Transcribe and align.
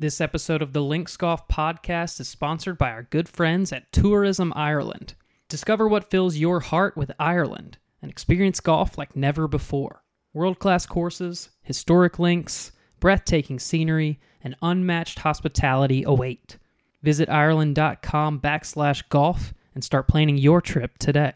This 0.00 0.20
episode 0.20 0.62
of 0.62 0.74
the 0.74 0.80
Links 0.80 1.16
Golf 1.16 1.48
podcast 1.48 2.20
is 2.20 2.28
sponsored 2.28 2.78
by 2.78 2.92
our 2.92 3.02
good 3.02 3.28
friends 3.28 3.72
at 3.72 3.90
Tourism 3.90 4.52
Ireland. 4.54 5.14
Discover 5.48 5.88
what 5.88 6.08
fills 6.08 6.36
your 6.36 6.60
heart 6.60 6.96
with 6.96 7.10
Ireland 7.18 7.78
and 8.00 8.08
experience 8.08 8.60
golf 8.60 8.96
like 8.96 9.16
never 9.16 9.48
before. 9.48 10.04
World 10.32 10.60
class 10.60 10.86
courses, 10.86 11.50
historic 11.62 12.20
links, 12.20 12.70
breathtaking 13.00 13.58
scenery, 13.58 14.20
and 14.40 14.54
unmatched 14.62 15.18
hospitality 15.18 16.04
await. 16.04 16.58
Visit 17.02 17.28
Ireland.com 17.28 18.38
backslash 18.38 19.02
golf 19.08 19.52
and 19.74 19.82
start 19.82 20.06
planning 20.06 20.38
your 20.38 20.60
trip 20.60 20.96
today. 20.98 21.32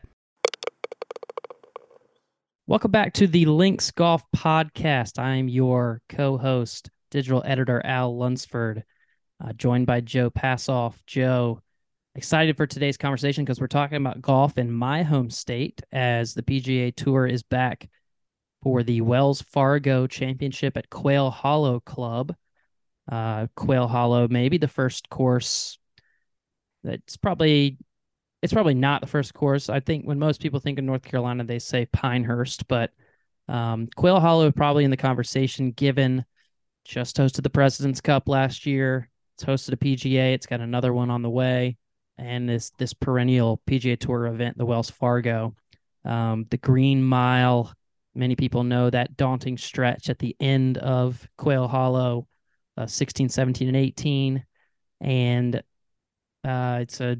Welcome 2.69 2.93
back 2.93 3.13
to 3.15 3.27
the 3.27 3.45
Links 3.47 3.91
Golf 3.91 4.23
Podcast. 4.31 5.19
I 5.19 5.35
am 5.35 5.49
your 5.49 6.01
co 6.09 6.39
host, 6.39 6.91
digital 7.13 7.43
editor 7.45 7.81
Al 7.85 8.17
Lunsford, 8.17 8.83
uh, 9.45 9.53
joined 9.53 9.87
by 9.87 10.01
Joe 10.01 10.31
Passov. 10.31 10.95
Joe, 11.07 11.61
excited 12.17 12.57
for 12.57 12.67
today's 12.67 12.97
conversation 12.97 13.45
because 13.45 13.61
we're 13.61 13.67
talking 13.69 13.99
about 13.99 14.23
golf 14.23 14.59
in 14.59 14.73
my 14.73 15.03
home 15.03 15.31
state 15.31 15.83
as 15.93 16.35
the 16.35 16.43
PGA 16.43 16.95
Tour 16.97 17.27
is 17.27 17.43
back 17.43 17.89
for 18.63 18.83
the 18.83 19.03
Wells 19.03 19.43
Fargo 19.43 20.07
Championship 20.07 20.77
at 20.77 20.91
Quail 20.91 21.31
Hollow 21.31 21.81
Club. 21.81 22.35
Uh, 23.11 23.47
Quail 23.57 23.89
Hollow, 23.89 24.27
maybe 24.29 24.57
the 24.59 24.69
first 24.69 25.09
course 25.11 25.79
that's 26.83 27.17
probably 27.17 27.77
it's 28.43 28.53
probably 28.53 28.75
not 28.75 29.03
the 29.03 29.07
first 29.07 29.35
course. 29.35 29.69
I 29.69 29.81
think 29.81 30.05
when 30.05 30.19
most 30.19 30.41
people 30.41 30.61
think 30.61 30.79
of 30.79 30.85
North 30.85 31.03
Carolina, 31.03 31.45
they 31.45 31.59
say 31.59 31.87
Pinehurst, 31.87 32.67
but 32.67 32.91
um, 33.49 33.87
Quail 33.97 34.19
Hollow 34.19 34.49
is 34.49 34.55
probably 34.57 34.85
in 34.85 34.91
the 34.91 34.97
conversation 34.97 35.71
given 35.73 36.25
just 36.85 37.17
hosted 37.17 37.43
the 37.43 37.51
President's 37.51 38.01
Cup 38.01 38.29
last 38.29 38.67
year. 38.67 39.09
It's 39.35 39.45
hosted 39.45 39.73
a 39.73 39.77
PGA. 39.77 40.35
It's 40.35 40.47
got 40.47 40.61
another 40.61 40.93
one 40.93 41.11
on 41.11 41.23
the 41.23 41.31
way, 41.31 41.77
and 42.19 42.49
this 42.49 42.71
this 42.79 42.93
perennial 42.93 43.63
PGA 43.67 43.99
Tour 43.99 44.27
event, 44.27 44.59
the 44.59 44.67
Wells 44.67 44.91
Fargo, 44.91 45.55
um, 46.05 46.47
the 46.51 46.59
Green 46.59 47.03
Mile. 47.03 47.73
Many 48.15 48.37
people 48.37 48.63
know 48.63 48.91
that 48.91 49.17
daunting 49.17 49.57
stretch 49.57 50.11
at 50.11 50.19
the 50.19 50.37
end 50.39 50.77
of 50.79 51.27
Quail 51.39 51.67
Hollow, 51.67 52.29
uh, 52.77 52.87
16, 52.87 53.31
17, 53.31 53.69
and 53.69 53.77
18. 53.77 54.45
And 55.01 55.63
uh, 56.45 56.79
it's 56.83 57.01
a 57.01 57.17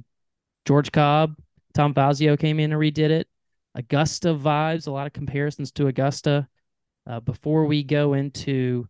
George 0.67 0.93
Cobb, 0.93 1.35
Tom 1.75 1.95
Fazio 1.95 2.37
came 2.37 2.61
in 2.61 2.73
and 2.73 2.81
redid 2.81 3.11
it. 3.11 3.29
Augusta 3.75 4.35
vibes, 4.35 4.87
a 4.87 4.91
lot 4.91 5.07
of 5.07 5.13
comparisons 5.13 5.73
to 5.73 5.87
Augusta. 5.87 6.49
Uh, 7.07 7.21
before 7.21 7.65
we 7.65 7.83
go 7.83 8.13
into 8.13 8.87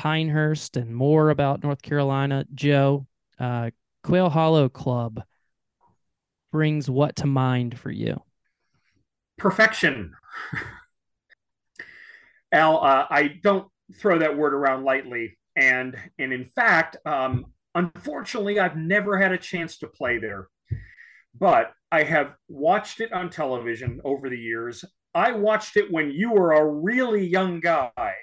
Pinehurst 0.00 0.78
and 0.78 0.96
more 0.96 1.28
about 1.28 1.62
North 1.62 1.82
Carolina, 1.82 2.46
Joe, 2.54 3.06
uh, 3.38 3.68
Quail 4.02 4.30
Hollow 4.30 4.70
Club 4.70 5.22
brings 6.50 6.88
what 6.88 7.16
to 7.16 7.26
mind 7.26 7.78
for 7.78 7.90
you? 7.90 8.22
Perfection. 9.36 10.14
Al, 12.52 12.82
uh, 12.82 13.08
I 13.10 13.38
don't 13.42 13.68
throw 13.94 14.20
that 14.20 14.38
word 14.38 14.54
around 14.54 14.84
lightly, 14.84 15.36
and 15.54 15.94
and 16.18 16.32
in 16.32 16.46
fact, 16.46 16.96
um, 17.04 17.52
unfortunately, 17.74 18.58
I've 18.58 18.78
never 18.78 19.18
had 19.18 19.32
a 19.32 19.38
chance 19.38 19.76
to 19.80 19.86
play 19.86 20.16
there, 20.16 20.48
but 21.38 21.74
I 21.92 22.04
have 22.04 22.36
watched 22.48 23.02
it 23.02 23.12
on 23.12 23.28
television 23.28 24.00
over 24.02 24.30
the 24.30 24.38
years. 24.38 24.82
I 25.14 25.32
watched 25.32 25.76
it 25.76 25.92
when 25.92 26.10
you 26.10 26.32
were 26.32 26.54
a 26.54 26.64
really 26.64 27.26
young 27.26 27.60
guy, 27.60 28.14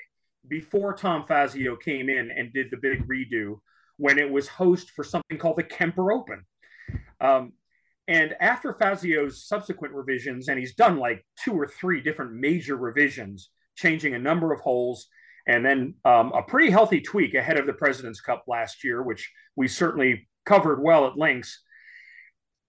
before 0.50 0.94
Tom 0.94 1.26
Fazio 1.28 1.76
came 1.76 2.09
in 2.09 2.31
and 2.31 2.53
did 2.53 2.67
the 2.72 2.78
big 2.78 3.08
redo, 3.08 3.59
when 3.98 4.20
it 4.20 4.30
was 4.30 4.48
host 4.48 4.92
for 4.92 5.04
something 5.04 5.38
called 5.38 5.58
the 5.58 5.64
Kemper 5.64 6.12
Open. 6.12 6.44
Um, 7.20 7.54
and 8.08 8.36
after 8.39 8.73
Fazio's 8.73 9.45
subsequent 9.45 9.94
revisions, 9.94 10.48
and 10.48 10.59
he's 10.59 10.76
done 10.76 10.98
like 10.98 11.26
two 11.44 11.54
or 11.54 11.67
three 11.67 12.02
different 12.02 12.33
major 12.33 12.77
revisions, 12.77 13.49
changing 13.76 14.14
a 14.14 14.20
number 14.20 14.54
of 14.54 14.61
holes, 14.61 15.08
and 15.48 15.66
then 15.66 15.95
um, 16.05 16.32
a 16.33 16.44
pretty 16.44 16.70
healthy 16.70 17.02
tweak 17.02 17.33
ahead 17.33 17.58
of 17.58 17.66
the 17.66 17.73
President's 17.73 18.21
Cup 18.21 18.44
last 18.48 18.83
year, 18.83 19.02
which 19.02 19.32
we 19.55 19.67
certainly 19.67 20.27
covered 20.45 20.82
well 20.82 21.08
at 21.08 21.17
links. 21.17 21.64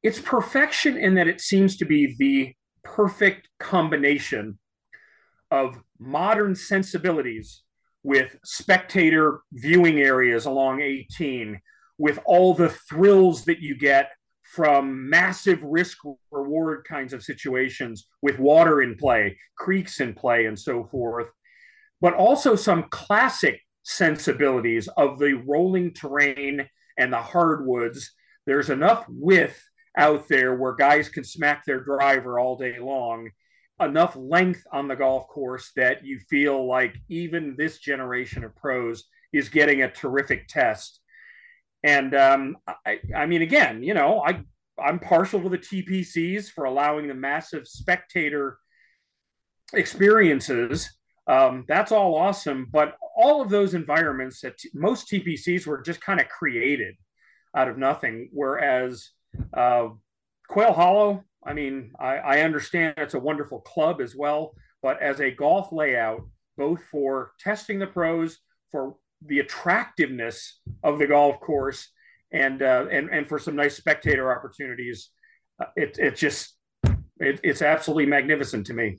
It's 0.03 0.21
perfection 0.21 0.97
in 0.97 1.15
that 1.15 1.29
it 1.29 1.41
seems 1.41 1.77
to 1.79 1.85
be 1.85 2.15
the 2.19 2.55
perfect 2.83 3.49
combination 3.59 4.59
of 5.51 5.81
modern 5.99 6.55
sensibilities 6.55 7.63
with 8.09 8.39
spectator 8.43 9.43
viewing 9.53 10.01
areas 10.01 10.47
along 10.47 10.81
18, 10.81 11.61
with 11.99 12.19
all 12.25 12.55
the 12.55 12.71
thrills 12.71 13.45
that 13.45 13.61
you 13.61 13.77
get 13.77 14.13
from 14.55 15.11
massive 15.11 15.63
risk 15.63 15.99
reward 16.31 16.87
kinds 16.89 17.13
of 17.13 17.23
situations 17.23 18.09
with 18.23 18.39
water 18.39 18.81
in 18.81 18.97
play, 18.97 19.37
creeks 19.59 20.01
in 20.01 20.15
play, 20.15 20.47
and 20.47 20.59
so 20.59 20.85
forth, 20.85 21.29
but 22.01 22.15
also 22.15 22.57
some 22.57 22.85
classic 22.85 23.61
sensibilities 23.83 24.89
of 24.97 25.19
the 25.19 25.35
rolling 25.47 25.93
terrain 25.93 26.67
and 26.97 27.13
the 27.13 27.21
hardwoods. 27.21 28.15
There's 28.47 28.71
enough 28.71 29.05
width 29.07 29.63
out 29.99 30.29
there 30.29 30.57
where 30.57 30.75
guys 30.75 31.11
can 31.11 31.25
smack 31.25 31.67
their 31.67 31.85
driver 31.85 32.41
all 32.41 32.57
day 32.57 32.79
long, 32.79 33.29
enough 33.81 34.17
length 34.17 34.65
on 34.73 34.89
the 34.89 34.97
golf 34.97 35.29
course 35.29 35.71
that 35.77 36.05
you 36.05 36.19
feel 36.19 36.67
like 36.67 36.97
even 37.09 37.55
this 37.57 37.79
generation 37.79 38.45
of 38.45 38.57
pros 38.57 39.05
is 39.33 39.49
getting 39.49 39.83
a 39.83 39.91
terrific 39.91 40.49
test. 40.49 41.01
And 41.83 42.15
um, 42.15 42.57
I, 42.85 43.01
I 43.15 43.27
mean, 43.27 43.43
again, 43.43 43.83
you 43.83 43.95
know, 43.95 44.21
I 44.21 44.43
I'm 44.83 44.99
partial 44.99 45.43
to 45.43 45.49
the 45.49 45.59
TPCs 45.59 46.51
for 46.51 46.65
allowing 46.65 47.09
the 47.09 47.15
massive 47.15 47.67
spectator 47.67 48.59
experiences. 49.73 50.89
Um, 51.27 51.65
that's 51.69 51.93
all 51.93 52.15
awesome, 52.15 52.69
but 52.71 52.97
all 53.17 53.43
of 53.43 53.51
those 53.51 53.75
environments 53.75 54.41
that 54.41 54.57
t- 54.57 54.71
most 54.73 55.11
TPCs 55.11 55.67
were 55.67 55.83
just 55.83 56.01
kind 56.01 56.21
of 56.21 56.29
created 56.29 56.95
out 57.55 57.69
of 57.69 57.77
nothing. 57.77 58.31
Whereas 58.33 59.11
uh, 59.53 59.89
Quail 60.49 60.73
Hollow, 60.73 61.25
I 61.45 61.53
mean, 61.53 61.93
I, 61.99 62.17
I 62.17 62.41
understand 62.41 62.95
it's 62.97 63.15
a 63.15 63.21
wonderful 63.21 63.61
club 63.61 64.01
as 64.01 64.15
well, 64.17 64.55
but 64.83 65.01
as 65.01 65.21
a 65.21 65.31
golf 65.31 65.73
layout, 65.73 66.23
both 66.57 66.83
for 66.91 67.33
testing 67.39 67.79
the 67.79 67.87
pros, 67.87 68.39
for 68.71 68.97
the 69.25 69.39
attractiveness 69.41 70.61
of 70.83 70.99
the 70.99 71.07
golf 71.07 71.41
course 71.41 71.91
and 72.33 72.63
uh, 72.63 72.87
and 72.91 73.09
and 73.11 73.27
for 73.27 73.39
some 73.39 73.57
nice 73.57 73.77
spectator 73.77 74.37
opportunities. 74.37 75.11
Uh, 75.61 75.67
it 75.77 75.99
it 75.99 76.17
just 76.17 76.57
it, 77.21 77.41
it's 77.43 77.63
absolutely 77.63 78.07
magnificent 78.07 78.67
to 78.67 78.75
me. 78.75 78.99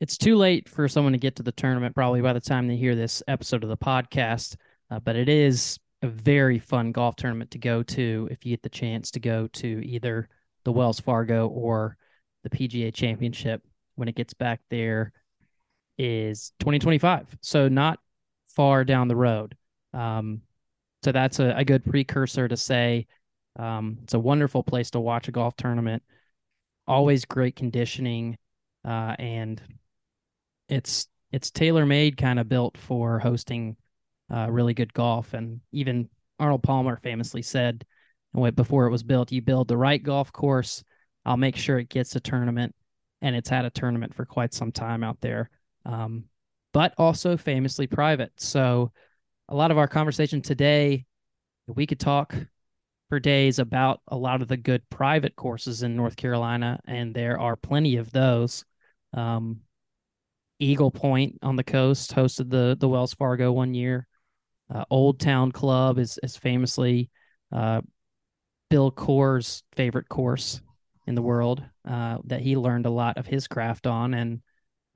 It's 0.00 0.18
too 0.18 0.36
late 0.36 0.68
for 0.68 0.88
someone 0.88 1.12
to 1.12 1.18
get 1.18 1.36
to 1.36 1.42
the 1.42 1.52
tournament 1.52 1.94
probably 1.94 2.20
by 2.20 2.34
the 2.34 2.40
time 2.40 2.68
they 2.68 2.76
hear 2.76 2.94
this 2.94 3.22
episode 3.26 3.62
of 3.62 3.70
the 3.70 3.78
podcast, 3.78 4.56
uh, 4.90 5.00
but 5.00 5.16
it 5.16 5.28
is 5.28 5.78
a 6.02 6.08
very 6.08 6.58
fun 6.58 6.92
golf 6.92 7.16
tournament 7.16 7.50
to 7.52 7.58
go 7.58 7.82
to 7.82 8.28
if 8.30 8.44
you 8.44 8.52
get 8.52 8.62
the 8.62 8.68
chance 8.68 9.10
to 9.12 9.20
go 9.20 9.46
to 9.48 9.80
either 9.86 10.28
the 10.66 10.72
Wells 10.72 10.98
Fargo 10.98 11.46
or 11.46 11.96
the 12.42 12.50
PGA 12.50 12.92
Championship 12.92 13.62
when 13.94 14.08
it 14.08 14.16
gets 14.16 14.34
back 14.34 14.60
there 14.68 15.12
is 15.96 16.52
2025. 16.58 17.38
So 17.40 17.68
not 17.68 18.00
far 18.48 18.84
down 18.84 19.06
the 19.06 19.14
road. 19.14 19.56
Um, 19.94 20.42
so 21.04 21.12
that's 21.12 21.38
a, 21.38 21.54
a, 21.56 21.64
good 21.64 21.84
precursor 21.84 22.48
to 22.48 22.56
say 22.56 23.06
um, 23.56 23.98
it's 24.02 24.14
a 24.14 24.18
wonderful 24.18 24.64
place 24.64 24.90
to 24.90 25.00
watch 25.00 25.28
a 25.28 25.32
golf 25.32 25.56
tournament. 25.56 26.02
Always 26.88 27.24
great 27.24 27.54
conditioning, 27.54 28.36
uh, 28.84 29.14
and 29.20 29.62
it's 30.68 31.06
it's 31.30 31.52
tailor 31.52 31.86
made, 31.86 32.16
kind 32.16 32.40
of 32.40 32.48
built 32.48 32.76
for 32.76 33.20
hosting 33.20 33.76
uh, 34.34 34.48
really 34.50 34.74
good 34.74 34.92
golf. 34.92 35.32
And 35.32 35.60
even 35.70 36.08
Arnold 36.40 36.64
Palmer 36.64 36.96
famously 36.96 37.42
said, 37.42 37.84
before 38.54 38.86
it 38.86 38.90
was 38.90 39.02
built, 39.02 39.32
you 39.32 39.42
build 39.42 39.68
the 39.68 39.76
right 39.76 40.02
golf 40.02 40.32
course, 40.32 40.84
I'll 41.24 41.36
make 41.36 41.56
sure 41.56 41.78
it 41.78 41.88
gets 41.88 42.14
a 42.16 42.20
tournament, 42.20 42.74
and 43.22 43.34
it's 43.34 43.48
had 43.48 43.64
a 43.64 43.70
tournament 43.70 44.14
for 44.14 44.24
quite 44.24 44.54
some 44.54 44.72
time 44.72 45.02
out 45.02 45.20
there. 45.20 45.50
Um, 45.84 46.24
but 46.72 46.94
also 46.98 47.36
famously 47.36 47.86
private. 47.86 48.32
So 48.36 48.92
a 49.48 49.54
lot 49.54 49.70
of 49.70 49.78
our 49.78 49.88
conversation 49.88 50.42
today, 50.42 51.06
we 51.66 51.86
could 51.86 52.00
talk 52.00 52.34
for 53.08 53.20
days 53.20 53.58
about 53.58 54.00
a 54.08 54.16
lot 54.16 54.42
of 54.42 54.48
the 54.48 54.56
good 54.56 54.82
private 54.90 55.36
courses 55.36 55.82
in 55.82 55.96
North 55.96 56.16
Carolina, 56.16 56.80
and 56.86 57.14
there 57.14 57.40
are 57.40 57.56
plenty 57.56 57.96
of 57.96 58.10
those. 58.10 58.64
Um, 59.14 59.60
Eagle 60.58 60.90
Point 60.90 61.38
on 61.42 61.56
the 61.56 61.64
coast 61.64 62.14
hosted 62.14 62.50
the 62.50 62.76
the 62.78 62.88
Wells 62.88 63.14
Fargo 63.14 63.52
one 63.52 63.74
year. 63.74 64.06
Uh, 64.72 64.84
Old 64.90 65.20
Town 65.20 65.52
Club 65.52 65.98
is 65.98 66.18
is 66.22 66.36
famously 66.36 67.10
uh, 67.52 67.82
Bill 68.68 68.90
Coore's 68.90 69.62
favorite 69.72 70.08
course 70.08 70.60
in 71.06 71.14
the 71.14 71.22
world 71.22 71.62
uh, 71.88 72.18
that 72.24 72.40
he 72.40 72.56
learned 72.56 72.86
a 72.86 72.90
lot 72.90 73.16
of 73.16 73.26
his 73.26 73.46
craft 73.46 73.86
on, 73.86 74.14
and 74.14 74.42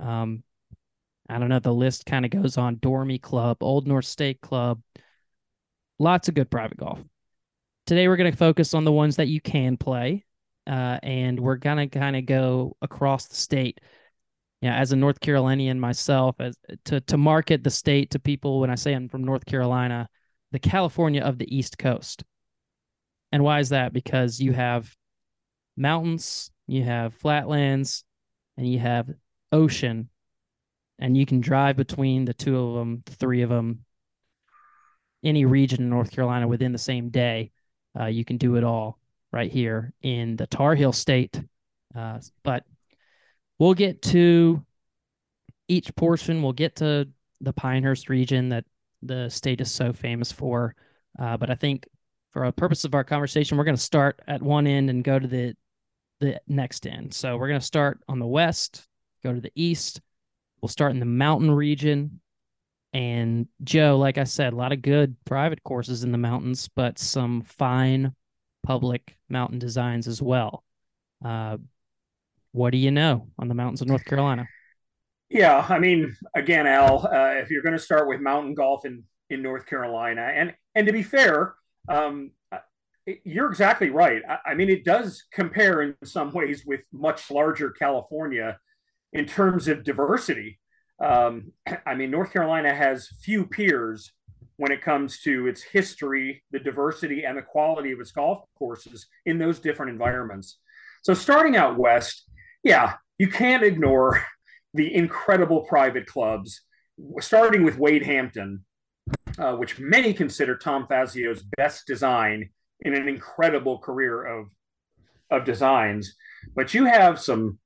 um, 0.01 0.43
I 1.29 1.39
don't 1.39 1.49
know. 1.49 1.61
The 1.61 1.73
list 1.73 2.07
kind 2.07 2.25
of 2.25 2.31
goes 2.31 2.59
on. 2.59 2.77
Dormie 2.77 3.23
Club, 3.23 3.59
Old 3.61 3.87
North 3.87 4.07
State 4.07 4.41
Club, 4.41 4.81
lots 5.99 6.29
of 6.29 6.35
good 6.35 6.51
private 6.51 6.79
golf. 6.79 6.99
Today 7.87 8.09
we're 8.09 8.17
going 8.17 8.31
to 8.31 8.37
focus 8.37 8.75
on 8.75 8.85
the 8.85 8.93
ones 8.93 9.17
that 9.17 9.29
you 9.29 9.41
can 9.41 9.77
play, 9.77 10.25
uh, 10.67 10.99
and 11.03 11.39
we're 11.39 11.57
gonna 11.57 11.89
kind 11.89 12.17
of 12.17 12.27
go 12.27 12.77
across 12.83 13.27
the 13.27 13.37
state. 13.37 13.81
Yeah, 14.61 14.77
as 14.77 14.93
a 14.93 14.97
North 14.97 15.21
Carolinian 15.21 15.81
myself, 15.81 16.37
as 16.39 16.57
to 16.87 17.01
to 17.03 17.17
market 17.17 17.65
the 17.65 17.71
state 17.71 18.11
to 18.11 18.19
people 18.19 18.61
when 18.61 18.71
I 18.71 18.75
say 18.75 18.93
I'm 18.93 19.09
from 19.09 19.25
North 19.25 19.47
Carolina, 19.47 20.09
the 20.53 20.59
California 20.59 21.23
of 21.23 21.39
the 21.39 21.57
East 21.57 21.79
Coast. 21.79 22.25
And 23.33 23.45
why 23.45 23.61
is 23.61 23.71
that? 23.71 23.93
Because 23.93 24.41
you 24.41 24.53
have 24.53 24.95
mountains, 25.77 26.51
you 26.67 26.83
have 26.85 27.15
flatlands, 27.15 28.05
and 28.57 28.71
you 28.71 28.79
have 28.79 29.11
ocean, 29.53 30.09
and 30.99 31.17
you 31.17 31.27
can 31.27 31.41
drive 31.41 31.77
between 31.77 32.25
the 32.25 32.35
two 32.35 32.59
of 32.59 32.75
them, 32.75 33.03
the 33.07 33.13
three 33.13 33.43
of 33.43 33.51
them, 33.51 33.85
any 35.25 35.45
region 35.45 35.83
in 35.83 35.91
North 35.91 36.11
Carolina 36.11 36.49
within 36.49 36.73
the 36.73 36.79
same 36.79 37.11
day. 37.11 37.51
Uh, 37.99 38.07
you 38.07 38.25
can 38.25 38.37
do 38.37 38.57
it 38.57 38.65
all 38.65 38.99
right 39.33 39.51
here 39.51 39.93
in 40.03 40.37
the 40.37 40.47
Tar 40.47 40.75
Heel 40.75 40.93
State. 40.93 41.41
Uh, 41.95 42.19
but 42.43 42.65
we'll 43.59 43.75
get 43.75 44.03
to 44.03 44.65
each 45.69 45.95
portion. 45.95 46.43
We'll 46.43 46.53
get 46.53 46.77
to 46.77 47.09
the 47.41 47.53
Pinehurst 47.53 48.09
region 48.09 48.51
that 48.51 48.65
the 49.03 49.29
state 49.29 49.61
is 49.61 49.71
so 49.71 49.93
famous 49.93 50.31
for. 50.31 50.75
Uh, 51.19 51.37
but 51.37 51.51
I 51.51 51.55
think 51.55 51.87
for 52.31 52.45
a 52.45 52.53
purpose 52.53 52.85
of 52.85 52.95
our 52.95 53.05
conversation, 53.05 53.59
we're 53.59 53.65
going 53.65 53.77
to 53.77 53.83
start 53.83 54.21
at 54.27 54.43
one 54.43 54.67
end 54.67 54.91
and 54.91 55.05
go 55.05 55.19
to 55.19 55.27
the 55.27 55.55
the 56.21 56.41
next 56.47 56.87
end. 56.87 57.15
So 57.15 57.37
we're 57.37 57.49
going 57.49 57.61
to 57.61 57.67
start 57.67 58.01
on 58.07 58.19
the 58.19 58.27
west, 58.27 58.87
go 59.23 59.33
to 59.33 59.41
the 59.41 59.53
east. 59.55 60.01
We'll 60.61 60.69
start 60.69 60.93
in 60.93 61.01
the 61.01 61.07
mountain 61.07 61.51
region. 61.51 62.21
And 62.93 63.49
Joe, 63.65 63.97
like 63.99 64.19
I 64.19 64.25
said, 64.25 64.53
a 64.53 64.57
lot 64.57 64.73
of 64.73 64.83
good 64.83 65.17
private 65.25 65.63
courses 65.63 66.05
in 66.05 66.13
the 66.13 66.19
mountains, 66.19 66.69
but 66.75 66.99
some 66.99 67.41
fine 67.43 68.15
public 68.63 69.17
mountain 69.31 69.59
designs 69.59 70.07
as 70.07 70.21
well. 70.21 70.63
Uh, 71.25 71.57
what 72.53 72.71
do 72.71 72.79
you 72.79 72.91
know 72.91 73.29
on 73.39 73.49
the 73.49 73.55
mountains 73.55 73.81
of 73.81 73.89
North 73.89 74.05
Carolina? 74.05 74.47
Yeah, 75.31 75.65
I 75.69 75.79
mean, 75.79 76.17
again, 76.35 76.67
Al, 76.67 77.07
uh, 77.07 77.35
if 77.37 77.51
you're 77.51 77.63
going 77.63 77.77
to 77.77 77.83
start 77.83 78.09
with 78.09 78.21
mountain 78.21 78.55
golf 78.55 78.85
in 78.85 79.05
in 79.31 79.43
North 79.43 79.65
Carolina, 79.65 80.23
and 80.23 80.53
and 80.75 80.87
to 80.87 80.93
be 80.93 81.05
fair, 81.05 81.55
um, 81.89 82.33
you're 83.25 83.51
exactly 83.51 83.91
right. 83.91 84.23
I, 84.29 84.51
I, 84.51 84.55
mean, 84.55 84.69
it 84.69 84.85
does 84.85 85.25
compare 85.33 85.83
in 85.83 85.95
some 86.05 86.33
ways 86.33 86.65
with 86.67 86.81
much 86.93 87.31
larger 87.31 87.71
California 87.71 88.59
in 89.13 89.27
terms 89.27 89.69
of 89.69 89.85
diversity. 89.85 90.59
Um, 91.03 91.53
I 91.87 91.95
mean, 91.95 92.11
North 92.11 92.33
Carolina 92.33 92.75
has 92.75 93.09
few 93.23 93.47
peers 93.47 94.13
when 94.57 94.73
it 94.73 94.83
comes 94.83 95.21
to 95.21 95.47
its 95.47 95.63
history, 95.63 96.45
the 96.51 96.59
diversity, 96.59 97.25
and 97.25 97.39
the 97.39 97.43
quality 97.43 97.93
of 97.93 98.01
its 98.01 98.13
golf 98.13 98.45
courses 98.59 99.07
in 99.25 99.39
those 99.39 99.59
different 99.59 99.91
environments. 99.91 100.59
So, 101.03 101.15
starting 101.15 101.57
out 101.57 101.79
west, 101.79 102.25
yeah, 102.63 102.95
you 103.19 103.29
can't 103.29 103.63
ignore 103.63 104.23
the 104.75 104.95
incredible 104.95 105.63
private 105.63 106.07
clubs, 106.07 106.61
starting 107.21 107.65
with 107.65 107.79
Wade 107.79 108.05
Hampton, 108.05 108.65
uh, 109.39 109.55
which 109.57 109.79
many 109.79 110.13
consider 110.13 110.57
Tom 110.57 110.87
Fazio's 110.87 111.45
best 111.57 111.87
design 111.87 112.51
in 112.81 112.95
an 112.95 113.09
incredible 113.09 113.79
career 113.79 114.25
of 114.25 114.49
of 115.31 115.45
designs. 115.45 116.17
But 116.55 116.75
you 116.75 116.87
have 116.87 117.21
some, 117.21 117.59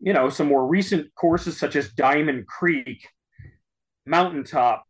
you 0.00 0.12
know, 0.12 0.28
some 0.28 0.48
more 0.48 0.66
recent 0.66 1.14
courses 1.14 1.58
such 1.58 1.76
as 1.76 1.92
Diamond 1.92 2.46
Creek, 2.46 3.08
Mountaintop, 4.06 4.84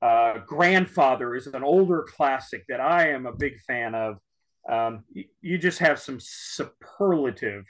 uh, 0.00 0.38
Grandfather 0.46 1.34
is 1.34 1.46
an 1.48 1.64
older 1.64 2.04
classic 2.08 2.64
that 2.68 2.80
I 2.80 3.10
am 3.10 3.26
a 3.26 3.32
big 3.32 3.60
fan 3.60 3.94
of. 3.94 4.18
Um, 4.68 5.04
you, 5.40 5.56
just 5.56 5.78
have 5.78 5.98
some 5.98 6.18
superlative 6.20 7.64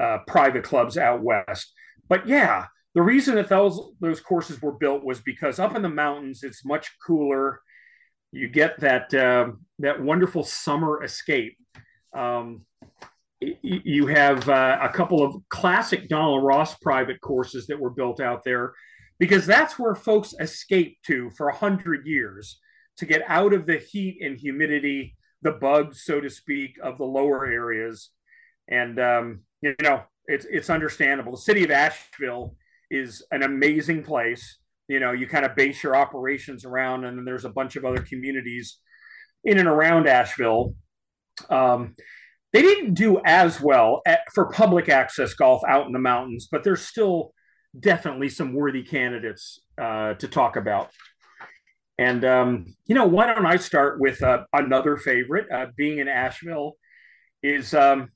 uh, 0.00 0.18
private 0.26 0.62
clubs 0.62 0.96
out 0.96 1.22
west. 1.22 1.72
But 2.08 2.28
yeah, 2.28 2.66
the 2.94 3.02
reason 3.02 3.36
that 3.36 3.48
those 3.48 3.80
those 4.00 4.20
courses 4.20 4.60
were 4.60 4.72
built 4.72 5.04
was 5.04 5.20
because 5.20 5.58
up 5.58 5.76
in 5.76 5.82
the 5.82 5.88
mountains 5.88 6.42
it's 6.42 6.64
much 6.64 6.90
cooler. 7.06 7.60
You 8.32 8.48
get 8.48 8.80
that 8.80 9.12
uh, 9.14 9.52
that 9.78 10.02
wonderful 10.02 10.44
summer 10.44 11.02
escape. 11.02 11.56
Um, 12.16 12.62
you 13.40 14.06
have 14.06 14.48
uh, 14.48 14.78
a 14.82 14.88
couple 14.90 15.22
of 15.22 15.34
classic 15.48 16.08
Donald 16.08 16.44
Ross 16.44 16.76
private 16.76 17.20
courses 17.20 17.66
that 17.68 17.80
were 17.80 17.90
built 17.90 18.20
out 18.20 18.44
there 18.44 18.74
because 19.18 19.46
that's 19.46 19.78
where 19.78 19.94
folks 19.94 20.34
escape 20.40 20.98
to 21.06 21.30
for 21.30 21.48
a 21.48 21.54
hundred 21.54 22.06
years 22.06 22.60
to 22.98 23.06
get 23.06 23.22
out 23.28 23.54
of 23.54 23.66
the 23.66 23.78
heat 23.78 24.18
and 24.20 24.38
humidity, 24.38 25.16
the 25.42 25.52
bugs, 25.52 26.04
so 26.04 26.20
to 26.20 26.28
speak, 26.28 26.76
of 26.82 26.98
the 26.98 27.04
lower 27.04 27.46
areas. 27.46 28.10
And 28.68 29.00
um, 29.00 29.40
you 29.62 29.74
know, 29.80 30.02
it's 30.26 30.46
it's 30.50 30.70
understandable. 30.70 31.32
The 31.32 31.38
city 31.38 31.64
of 31.64 31.70
Asheville 31.70 32.56
is 32.90 33.24
an 33.30 33.42
amazing 33.42 34.02
place. 34.02 34.58
You 34.88 35.00
know, 35.00 35.12
you 35.12 35.26
kind 35.26 35.44
of 35.44 35.54
base 35.54 35.82
your 35.82 35.94
operations 35.94 36.64
around, 36.64 37.04
and 37.04 37.16
then 37.16 37.24
there's 37.24 37.44
a 37.44 37.50
bunch 37.50 37.76
of 37.76 37.84
other 37.84 38.02
communities 38.02 38.78
in 39.44 39.58
and 39.58 39.68
around 39.68 40.08
Asheville. 40.08 40.74
Um, 41.48 41.94
they 42.52 42.62
didn't 42.62 42.94
do 42.94 43.20
as 43.24 43.60
well 43.60 44.02
at, 44.06 44.20
for 44.34 44.50
public 44.50 44.88
access 44.88 45.34
golf 45.34 45.62
out 45.68 45.86
in 45.86 45.92
the 45.92 45.98
mountains, 45.98 46.48
but 46.50 46.64
there's 46.64 46.82
still 46.82 47.32
definitely 47.78 48.28
some 48.28 48.52
worthy 48.52 48.82
candidates 48.82 49.60
uh, 49.80 50.14
to 50.14 50.26
talk 50.26 50.56
about. 50.56 50.90
And, 51.98 52.24
um, 52.24 52.74
you 52.86 52.94
know, 52.94 53.06
why 53.06 53.26
don't 53.26 53.46
I 53.46 53.56
start 53.56 54.00
with 54.00 54.22
uh, 54.22 54.44
another 54.52 54.96
favorite, 54.96 55.46
uh, 55.52 55.66
being 55.76 55.98
in 55.98 56.08
Asheville, 56.08 56.72
is 57.42 57.74
um, 57.74 58.08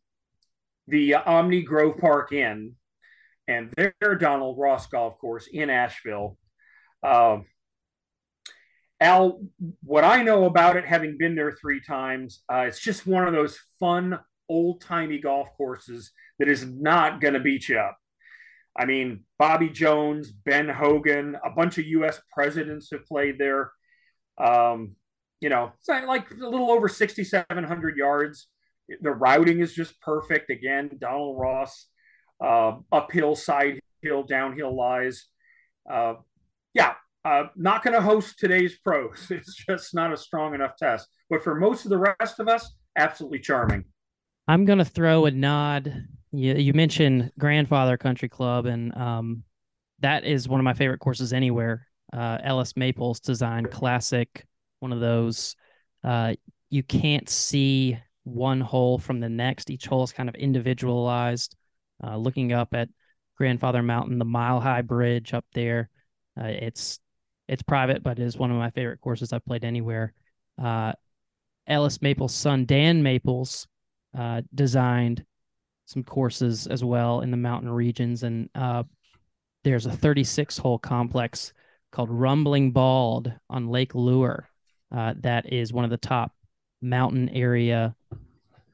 the 0.88 1.14
Omni 1.14 1.62
Grove 1.62 1.98
Park 1.98 2.32
Inn 2.32 2.74
and 3.48 3.72
their 3.76 4.14
Donald 4.14 4.58
Ross 4.58 4.86
Golf 4.86 5.18
Course 5.18 5.48
in 5.52 5.70
Asheville. 5.70 6.38
Um, 7.02 7.44
Al, 9.00 9.42
what 9.82 10.04
I 10.04 10.22
know 10.22 10.44
about 10.44 10.76
it, 10.76 10.86
having 10.86 11.18
been 11.18 11.34
there 11.34 11.52
three 11.52 11.80
times, 11.80 12.42
uh, 12.50 12.64
it's 12.66 12.80
just 12.80 13.06
one 13.06 13.26
of 13.26 13.34
those 13.34 13.58
fun, 13.78 14.18
old 14.48 14.80
timey 14.80 15.18
golf 15.18 15.48
courses 15.56 16.12
that 16.38 16.48
is 16.48 16.64
not 16.64 17.20
going 17.20 17.34
to 17.34 17.40
beat 17.40 17.68
you 17.68 17.78
up. 17.78 17.98
I 18.76 18.86
mean, 18.86 19.24
Bobby 19.38 19.68
Jones, 19.68 20.30
Ben 20.30 20.68
Hogan, 20.68 21.36
a 21.44 21.50
bunch 21.50 21.78
of 21.78 21.86
U.S. 21.86 22.20
presidents 22.32 22.88
have 22.90 23.06
played 23.06 23.38
there. 23.38 23.70
Um, 24.38 24.96
you 25.40 25.48
know, 25.48 25.72
it's 25.78 25.88
like 25.88 26.30
a 26.30 26.48
little 26.48 26.70
over 26.70 26.88
6,700 26.88 27.96
yards. 27.96 28.48
The 29.00 29.10
routing 29.10 29.60
is 29.60 29.74
just 29.74 30.00
perfect. 30.00 30.50
Again, 30.50 30.90
Donald 30.98 31.38
Ross, 31.38 31.86
uh, 32.40 32.76
uphill, 32.92 33.34
side 33.34 33.80
hill, 34.02 34.22
downhill 34.22 34.74
lies. 34.74 35.26
Uh, 35.90 36.14
yeah, 36.72 36.94
uh, 37.24 37.44
not 37.56 37.82
going 37.82 37.94
to 37.94 38.02
host 38.02 38.38
today's 38.38 38.76
pros. 38.78 39.26
It's 39.30 39.54
just 39.54 39.94
not 39.94 40.12
a 40.12 40.16
strong 40.16 40.54
enough 40.54 40.76
test. 40.76 41.08
But 41.30 41.42
for 41.42 41.54
most 41.54 41.84
of 41.84 41.90
the 41.90 42.14
rest 42.20 42.40
of 42.40 42.48
us, 42.48 42.74
absolutely 42.96 43.40
charming. 43.40 43.84
I'm 44.46 44.64
going 44.64 44.78
to 44.78 44.84
throw 44.84 45.24
a 45.24 45.30
nod 45.30 46.06
you, 46.34 46.54
you 46.54 46.74
mentioned 46.74 47.30
Grandfather 47.38 47.96
Country 47.96 48.28
Club, 48.28 48.66
and 48.66 48.94
um, 48.96 49.44
that 50.00 50.24
is 50.24 50.48
one 50.48 50.60
of 50.60 50.64
my 50.64 50.74
favorite 50.74 50.98
courses 50.98 51.32
anywhere. 51.32 51.86
Uh, 52.12 52.38
Ellis 52.42 52.76
Maples 52.76 53.20
design 53.20 53.66
classic, 53.66 54.44
one 54.80 54.92
of 54.92 55.00
those. 55.00 55.54
Uh, 56.02 56.34
you 56.70 56.82
can't 56.82 57.28
see 57.28 57.98
one 58.24 58.60
hole 58.60 58.98
from 58.98 59.20
the 59.20 59.28
next. 59.28 59.70
Each 59.70 59.86
hole 59.86 60.02
is 60.02 60.12
kind 60.12 60.28
of 60.28 60.34
individualized. 60.34 61.54
Uh, 62.02 62.16
looking 62.16 62.52
up 62.52 62.74
at 62.74 62.88
Grandfather 63.36 63.82
Mountain, 63.82 64.18
the 64.18 64.24
Mile 64.24 64.60
High 64.60 64.82
Bridge 64.82 65.34
up 65.34 65.44
there, 65.54 65.88
uh, 66.40 66.46
it's 66.46 66.98
it's 67.46 67.62
private, 67.62 68.02
but 68.02 68.18
it 68.18 68.24
is 68.24 68.38
one 68.38 68.50
of 68.50 68.56
my 68.56 68.70
favorite 68.70 69.00
courses 69.00 69.32
I've 69.32 69.44
played 69.44 69.64
anywhere. 69.64 70.14
Uh, 70.62 70.92
Ellis 71.66 72.00
Maples' 72.00 72.34
son 72.34 72.64
Dan 72.64 73.02
Maples 73.02 73.66
uh, 74.16 74.42
designed 74.54 75.24
some 75.86 76.02
courses 76.02 76.66
as 76.66 76.82
well 76.82 77.20
in 77.20 77.30
the 77.30 77.36
mountain 77.36 77.70
regions. 77.70 78.22
And 78.22 78.48
uh, 78.54 78.84
there's 79.62 79.86
a 79.86 79.92
36 79.92 80.56
hole 80.58 80.78
complex 80.78 81.52
called 81.92 82.10
Rumbling 82.10 82.72
Bald 82.72 83.32
on 83.50 83.68
Lake 83.68 83.94
Lure. 83.94 84.48
Uh, 84.94 85.14
that 85.20 85.52
is 85.52 85.72
one 85.72 85.84
of 85.84 85.90
the 85.90 85.96
top 85.96 86.32
mountain 86.80 87.28
area 87.30 87.94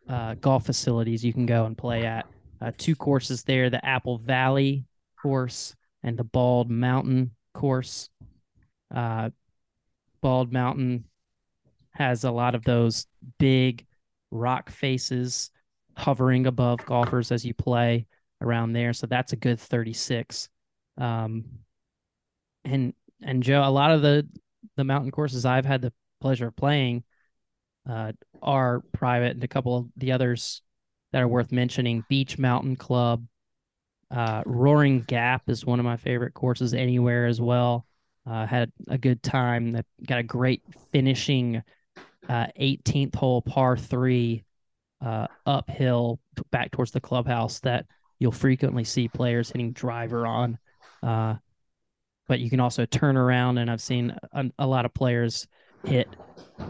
uh, 0.09 0.35
golf 0.35 0.67
facilities 0.67 1.25
you 1.25 1.33
can 1.33 1.47
go 1.47 1.65
and 1.65 1.79
play 1.79 2.05
at. 2.05 2.27
Uh, 2.61 2.73
two 2.77 2.95
courses 2.95 3.43
there 3.43 3.71
the 3.71 3.85
Apple 3.85 4.19
Valley 4.19 4.85
course 5.21 5.75
and 6.03 6.19
the 6.19 6.25
Bald 6.25 6.71
Mountain 6.71 7.33
course. 7.55 8.11
Uh, 8.95 9.31
Bald 10.21 10.53
Mountain 10.53 11.05
has 11.93 12.25
a 12.25 12.31
lot 12.31 12.55
of 12.55 12.65
those 12.65 13.07
big 13.39 13.87
rock 14.31 14.71
faces 14.71 15.51
hovering 15.97 16.47
above 16.47 16.85
golfers 16.87 17.33
as 17.33 17.45
you 17.45 17.55
play 17.55 18.07
around 18.41 18.73
there. 18.73 18.93
So 18.93 19.07
that's 19.07 19.33
a 19.33 19.37
good 19.37 19.61
36. 19.61 20.49
Um, 20.99 21.45
and 22.65 22.95
and 23.23 23.43
Joe, 23.43 23.63
a 23.65 23.71
lot 23.71 23.91
of 23.91 24.03
the 24.03 24.27
the 24.77 24.85
mountain 24.85 25.11
courses 25.11 25.45
I've 25.45 25.67
had 25.67 25.83
the 25.83 25.93
pleasure 26.21 26.49
of 26.49 26.57
playing 26.57 27.05
uh, 27.89 28.13
are 28.43 28.83
private, 28.93 29.33
and 29.33 29.45
a 29.45 29.49
couple 29.49 29.77
of 29.77 29.87
the 29.97 30.13
others 30.13 30.63
that 31.13 31.23
are 31.23 31.29
worth 31.29 31.53
mentioning: 31.53 32.05
Beech 32.09 32.39
Mountain 32.39 32.77
Club, 32.77 33.25
uh, 34.11 34.43
Roaring 34.47 35.03
Gap 35.03 35.49
is 35.49 35.65
one 35.65 35.79
of 35.79 35.85
my 35.85 35.97
favorite 35.97 36.35
courses 36.35 36.75
anywhere 36.75 37.27
as 37.27 37.41
well. 37.41 37.87
Uh, 38.27 38.47
had 38.47 38.71
a 38.89 38.99
good 38.99 39.23
time. 39.23 39.73
That 39.73 39.87
got 40.07 40.19
a 40.19 40.25
great 40.25 40.63
finishing 40.93 41.63
18th 42.29 43.15
uh, 43.15 43.19
hole 43.19 43.43
par 43.43 43.77
three 43.77 44.45
uh, 45.01 45.27
uphill 45.47 46.21
back 46.51 46.71
towards 46.71 46.91
the 46.91 47.01
clubhouse 47.01 47.61
that 47.61 47.87
you'll 48.19 48.33
frequently 48.33 48.85
see 48.85 49.09
players 49.09 49.51
hitting 49.51 49.73
driver 49.73 50.27
on. 50.27 50.59
Uh, 51.03 51.37
but 52.29 52.41
you 52.41 52.51
can 52.51 52.61
also 52.61 52.85
turn 52.85 53.17
around, 53.17 53.59
and 53.59 53.71
I've 53.71 53.81
seen 53.81 54.15
a, 54.33 54.45
a, 54.59 54.67
lot 54.67 54.85
of 54.85 54.95
players 54.95 55.49
hit 55.85 56.09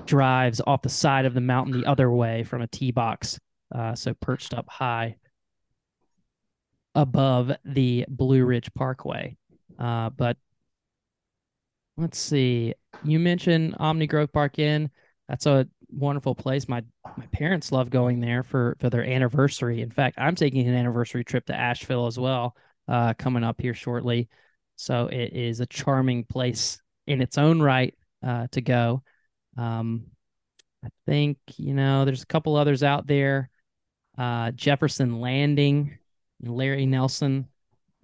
drives 0.07 0.61
off 0.67 0.83
the 0.83 0.89
side 0.89 1.27
of 1.27 1.35
the 1.35 1.41
mountain 1.41 1.79
the 1.79 1.87
other 1.87 2.11
way 2.11 2.45
from 2.45 2.63
a 2.63 2.67
tee 2.67 2.93
box. 2.93 3.39
Uh, 3.73 3.95
so 3.95 4.15
perched 4.15 4.55
up 4.55 4.69
high 4.69 5.17
above 6.95 7.53
the 7.65 8.05
Blue 8.09 8.45
Ridge 8.45 8.73
Parkway. 8.75 9.37
Uh, 9.79 10.11
but 10.11 10.37
let's 11.97 12.19
see. 12.19 12.75
You 13.05 13.19
mentioned 13.19 13.77
Omni 13.79 14.07
Grove 14.07 14.33
Park 14.33 14.59
Inn. 14.59 14.91
That's 15.29 15.47
a 15.47 15.69
wonderful 15.89 16.35
place. 16.35 16.69
My 16.69 16.83
my 17.17 17.27
parents 17.27 17.73
love 17.73 17.91
going 17.91 18.21
there 18.21 18.43
for 18.43 18.77
for 18.81 18.91
their 18.91 19.05
anniversary. 19.05 19.83
In 19.83 19.91
fact, 19.91 20.19
I'm 20.19 20.35
taking 20.35 20.67
an 20.69 20.75
anniversary 20.75 21.25
trip 21.25 21.47
to 21.47 21.55
Asheville 21.55 22.07
as 22.07 22.19
well, 22.19 22.57
uh, 22.89 23.15
coming 23.15 23.45
up 23.45 23.61
here 23.61 23.75
shortly. 23.75 24.29
So 24.77 25.07
it 25.07 25.33
is 25.33 25.61
a 25.61 25.67
charming 25.67 26.25
place 26.25 26.81
in 27.07 27.21
its 27.21 27.39
own 27.39 27.61
right 27.61 27.95
uh, 28.27 28.47
to 28.53 28.61
go. 28.61 29.03
Um, 29.57 30.07
I 30.85 30.89
think 31.07 31.39
you 31.57 31.75
know 31.75 32.05
there's 32.05 32.23
a 32.23 32.27
couple 32.27 32.57
others 32.57 32.83
out 32.83 33.07
there. 33.07 33.51
Uh, 34.21 34.51
Jefferson 34.51 35.19
Landing, 35.19 35.97
Larry 36.43 36.85
Nelson 36.85 37.49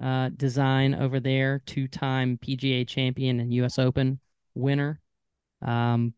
uh, 0.02 0.30
design 0.34 0.94
over 0.94 1.20
there, 1.20 1.58
two-time 1.66 2.38
PGA 2.42 2.88
champion 2.88 3.38
and 3.38 3.52
U.S. 3.52 3.78
Open 3.78 4.18
winner. 4.54 4.98
Um, 5.60 6.14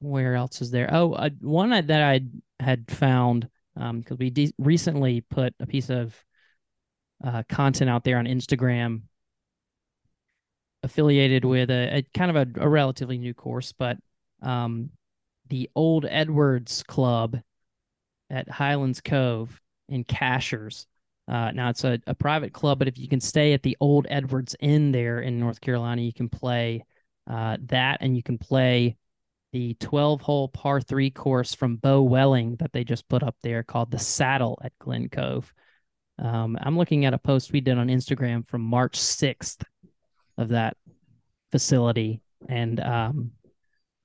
where 0.00 0.34
else 0.34 0.60
is 0.60 0.70
there? 0.70 0.90
Oh, 0.92 1.14
uh, 1.14 1.30
one 1.40 1.70
that 1.70 1.90
I 1.90 2.20
had 2.60 2.90
found 2.90 3.48
because 3.74 4.10
um, 4.10 4.16
we 4.18 4.28
de- 4.28 4.52
recently 4.58 5.22
put 5.22 5.54
a 5.58 5.66
piece 5.66 5.88
of 5.88 6.14
uh, 7.24 7.44
content 7.48 7.88
out 7.88 8.04
there 8.04 8.18
on 8.18 8.26
Instagram 8.26 9.04
affiliated 10.82 11.46
with 11.46 11.70
a, 11.70 11.96
a 11.96 12.06
kind 12.12 12.36
of 12.36 12.36
a, 12.36 12.60
a, 12.60 12.68
relatively 12.68 13.16
new 13.16 13.32
course, 13.32 13.72
but 13.72 13.96
um, 14.42 14.90
the 15.48 15.70
Old 15.74 16.04
Edwards 16.04 16.82
Club 16.82 17.40
at 18.34 18.50
Highlands 18.50 19.00
Cove 19.00 19.60
in 19.88 20.04
Cashiers. 20.04 20.86
Uh, 21.26 21.52
now 21.52 21.70
it's 21.70 21.84
a, 21.84 21.98
a 22.06 22.14
private 22.14 22.52
club, 22.52 22.78
but 22.78 22.88
if 22.88 22.98
you 22.98 23.08
can 23.08 23.20
stay 23.20 23.52
at 23.52 23.62
the 23.62 23.76
Old 23.80 24.06
Edwards 24.10 24.56
Inn 24.60 24.92
there 24.92 25.20
in 25.20 25.38
North 25.38 25.60
Carolina, 25.60 26.02
you 26.02 26.12
can 26.12 26.28
play 26.28 26.84
uh, 27.30 27.56
that, 27.66 27.98
and 28.00 28.16
you 28.16 28.22
can 28.22 28.36
play 28.36 28.96
the 29.52 29.74
12 29.74 30.20
hole 30.20 30.48
par 30.48 30.80
three 30.80 31.10
course 31.10 31.54
from 31.54 31.76
Beau 31.76 32.02
Welling 32.02 32.56
that 32.56 32.72
they 32.72 32.82
just 32.82 33.08
put 33.08 33.22
up 33.22 33.36
there 33.42 33.62
called 33.62 33.90
the 33.90 33.98
Saddle 33.98 34.58
at 34.62 34.72
Glen 34.80 35.08
Cove. 35.08 35.54
Um, 36.18 36.58
I'm 36.60 36.76
looking 36.76 37.04
at 37.04 37.14
a 37.14 37.18
post 37.18 37.52
we 37.52 37.60
did 37.60 37.78
on 37.78 37.88
Instagram 37.88 38.46
from 38.48 38.62
March 38.62 38.98
6th 38.98 39.62
of 40.36 40.48
that 40.48 40.76
facility. 41.52 42.20
And 42.48 42.80
um, 42.80 43.30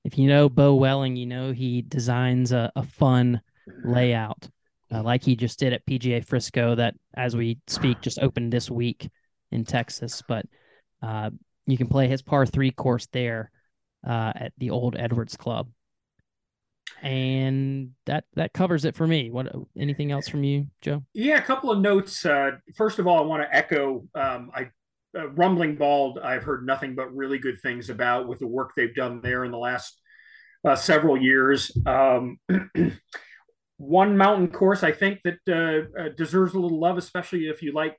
if 0.04 0.16
you 0.16 0.28
know 0.28 0.48
Beau 0.48 0.76
Welling, 0.76 1.16
you 1.16 1.26
know 1.26 1.52
he 1.52 1.82
designs 1.82 2.52
a, 2.52 2.72
a 2.76 2.84
fun 2.84 3.40
layout 3.84 4.48
uh, 4.92 5.02
like 5.02 5.24
he 5.24 5.36
just 5.36 5.58
did 5.58 5.72
at 5.72 5.86
PGA 5.86 6.24
Frisco, 6.24 6.74
that 6.74 6.94
as 7.14 7.36
we 7.36 7.58
speak 7.66 8.00
just 8.00 8.18
opened 8.18 8.52
this 8.52 8.70
week 8.70 9.08
in 9.52 9.64
Texas. 9.64 10.22
But 10.26 10.46
uh, 11.02 11.30
you 11.66 11.76
can 11.76 11.86
play 11.86 12.08
his 12.08 12.22
par 12.22 12.44
three 12.46 12.72
course 12.72 13.06
there 13.12 13.50
uh, 14.06 14.32
at 14.34 14.52
the 14.58 14.70
old 14.70 14.96
Edwards 14.98 15.36
Club. 15.36 15.68
And 17.02 17.92
that 18.06 18.24
that 18.34 18.52
covers 18.52 18.84
it 18.84 18.96
for 18.96 19.06
me. 19.06 19.30
What 19.30 19.54
anything 19.78 20.10
else 20.10 20.28
from 20.28 20.42
you, 20.42 20.66
Joe? 20.82 21.04
Yeah, 21.14 21.36
a 21.38 21.42
couple 21.42 21.70
of 21.70 21.78
notes. 21.78 22.26
Uh, 22.26 22.52
first 22.76 22.98
of 22.98 23.06
all, 23.06 23.18
I 23.18 23.26
want 23.26 23.42
to 23.42 23.56
echo. 23.56 24.06
Um, 24.14 24.50
I 24.54 24.70
uh, 25.16 25.28
Rumbling 25.30 25.76
Bald. 25.76 26.18
I've 26.18 26.42
heard 26.42 26.66
nothing 26.66 26.96
but 26.96 27.14
really 27.14 27.38
good 27.38 27.60
things 27.62 27.90
about 27.90 28.26
with 28.26 28.40
the 28.40 28.46
work 28.46 28.72
they've 28.76 28.94
done 28.94 29.20
there 29.22 29.44
in 29.44 29.52
the 29.52 29.58
last 29.58 30.00
uh, 30.64 30.74
several 30.74 31.16
years. 31.16 31.70
Um, 31.86 32.38
one 33.80 34.14
mountain 34.14 34.48
course 34.48 34.82
I 34.82 34.92
think 34.92 35.20
that 35.24 35.38
uh, 35.48 35.98
uh, 35.98 36.08
deserves 36.10 36.52
a 36.52 36.58
little 36.58 36.78
love, 36.78 36.98
especially 36.98 37.48
if 37.48 37.62
you 37.62 37.72
like 37.72 37.96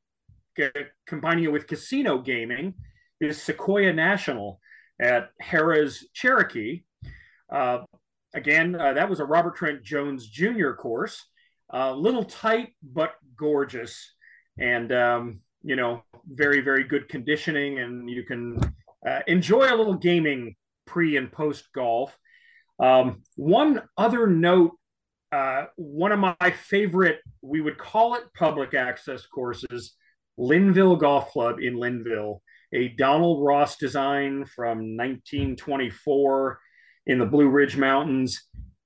uh, 0.62 0.68
combining 1.08 1.46
it 1.46 1.52
with 1.52 1.66
casino 1.66 2.20
gaming, 2.20 2.76
is 3.20 3.40
Sequoyah 3.40 3.96
National 3.96 4.60
at 5.02 5.32
Harrah's 5.42 6.08
Cherokee. 6.14 6.84
Uh, 7.52 7.80
again, 8.36 8.76
uh, 8.76 8.94
that 8.94 9.10
was 9.10 9.20
a 9.20 9.26
Robert 9.26 9.56
Trent 9.56 9.82
Jones 9.82 10.28
Jr. 10.28 10.74
course. 10.74 11.26
A 11.72 11.92
little 11.92 12.26
tight, 12.26 12.76
but 12.84 13.14
gorgeous. 13.36 14.14
And, 14.60 14.92
um, 14.92 15.40
you 15.64 15.76
know, 15.76 16.04
very, 16.28 16.62
very 16.62 16.84
good 16.84 17.10
conditioning. 17.10 17.80
And 17.80 18.08
you 18.08 18.22
can 18.22 18.60
uh, 19.08 19.22
enjoy 19.26 19.74
a 19.74 19.76
little 19.76 19.96
gaming 19.96 20.56
pre 20.86 21.18
and 21.18 21.32
post 21.32 21.74
golf. 21.74 22.16
Um, 22.78 23.24
one 23.36 23.82
other 23.98 24.28
note 24.28 24.78
uh, 25.32 25.66
one 25.76 26.12
of 26.12 26.20
my 26.20 26.52
favorite, 26.52 27.20
we 27.42 27.62
would 27.62 27.78
call 27.78 28.16
it 28.16 28.24
public 28.38 28.74
access 28.74 29.26
courses, 29.26 29.96
Linville 30.38 30.96
Golf 30.96 31.32
Club 31.32 31.60
in 31.60 31.78
Linville 31.78 32.42
a 32.74 32.90
Donald 32.90 33.44
Ross 33.46 33.78
design 33.78 34.46
from 34.46 34.98
1924 34.98 36.60
in 37.08 37.20
the 37.20 37.26
Blue 37.26 37.50
Ridge 37.50 37.78
Mountains. 37.78 38.44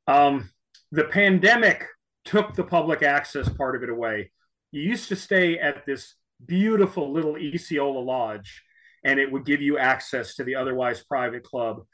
Um, 0.07 0.49
the 0.91 1.03
pandemic 1.05 1.85
took 2.23 2.55
the 2.55 2.63
public 2.63 3.03
access 3.03 3.47
part 3.49 3.75
of 3.75 3.83
it 3.83 3.89
away. 3.89 4.31
You 4.71 4.81
used 4.81 5.09
to 5.09 5.15
stay 5.15 5.59
at 5.59 5.85
this 5.85 6.15
beautiful 6.45 7.13
little 7.13 7.35
Eseeola 7.35 8.03
Lodge, 8.03 8.63
and 9.03 9.19
it 9.19 9.31
would 9.31 9.45
give 9.45 9.61
you 9.61 9.77
access 9.77 10.35
to 10.35 10.43
the 10.43 10.55
otherwise 10.55 11.03
private 11.03 11.43
club. 11.43 11.85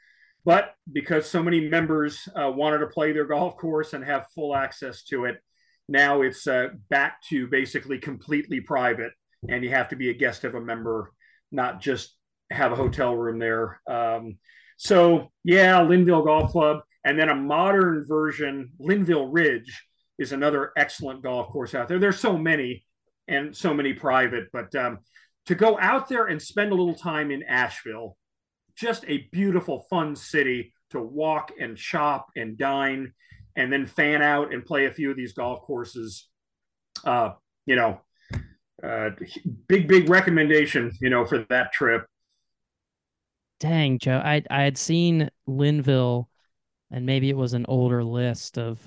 But 0.44 0.74
because 0.90 1.28
so 1.28 1.42
many 1.42 1.68
members 1.68 2.28
uh, 2.34 2.50
wanted 2.50 2.78
to 2.78 2.88
play 2.88 3.12
their 3.12 3.26
golf 3.26 3.56
course 3.56 3.92
and 3.92 4.04
have 4.04 4.26
full 4.34 4.56
access 4.56 5.04
to 5.04 5.26
it, 5.26 5.36
now 5.88 6.22
it's 6.22 6.46
uh, 6.46 6.68
back 6.90 7.22
to 7.28 7.46
basically 7.46 7.98
completely 7.98 8.60
private, 8.60 9.12
and 9.48 9.62
you 9.62 9.70
have 9.70 9.88
to 9.88 9.96
be 9.96 10.10
a 10.10 10.14
guest 10.14 10.44
of 10.44 10.54
a 10.54 10.60
member 10.60 11.12
not 11.52 11.80
just 11.80 12.16
have 12.50 12.72
a 12.72 12.76
hotel 12.76 13.14
room 13.14 13.38
there. 13.38 13.80
Um, 13.86 14.38
so 14.76 15.30
yeah, 15.44 15.80
Linville 15.82 16.24
Golf 16.24 16.50
Club, 16.50 16.80
and 17.04 17.18
then 17.18 17.28
a 17.28 17.34
modern 17.34 18.04
version, 18.06 18.72
Linville 18.78 19.28
Ridge, 19.28 19.86
is 20.18 20.32
another 20.32 20.72
excellent 20.76 21.22
golf 21.22 21.48
course 21.48 21.74
out 21.74 21.88
there. 21.88 21.98
There's 21.98 22.18
so 22.18 22.36
many, 22.36 22.84
and 23.28 23.56
so 23.56 23.72
many 23.72 23.92
private, 23.92 24.48
but 24.52 24.74
um, 24.74 24.98
to 25.46 25.54
go 25.54 25.78
out 25.78 26.08
there 26.08 26.26
and 26.26 26.40
spend 26.40 26.72
a 26.72 26.74
little 26.74 26.94
time 26.94 27.30
in 27.30 27.42
Asheville, 27.42 28.16
just 28.76 29.04
a 29.08 29.28
beautiful, 29.32 29.86
fun 29.90 30.16
city 30.16 30.72
to 30.90 31.00
walk 31.00 31.52
and 31.60 31.78
shop 31.78 32.28
and 32.36 32.56
dine, 32.58 33.12
and 33.56 33.72
then 33.72 33.86
fan 33.86 34.22
out 34.22 34.52
and 34.52 34.64
play 34.64 34.86
a 34.86 34.90
few 34.90 35.10
of 35.10 35.16
these 35.16 35.32
golf 35.32 35.62
courses. 35.62 36.28
Uh, 37.04 37.30
you 37.66 37.76
know, 37.76 38.00
uh, 38.82 39.10
big 39.68 39.86
big 39.86 40.08
recommendation 40.08 40.90
you 41.00 41.08
know 41.08 41.24
for 41.24 41.38
that 41.48 41.72
trip 41.72 42.04
dang 43.60 43.98
joe 43.98 44.20
i 44.24 44.42
i 44.50 44.62
had 44.62 44.76
seen 44.76 45.30
linville 45.46 46.28
and 46.90 47.06
maybe 47.06 47.30
it 47.30 47.36
was 47.36 47.54
an 47.54 47.64
older 47.68 48.02
list 48.02 48.58
of 48.58 48.80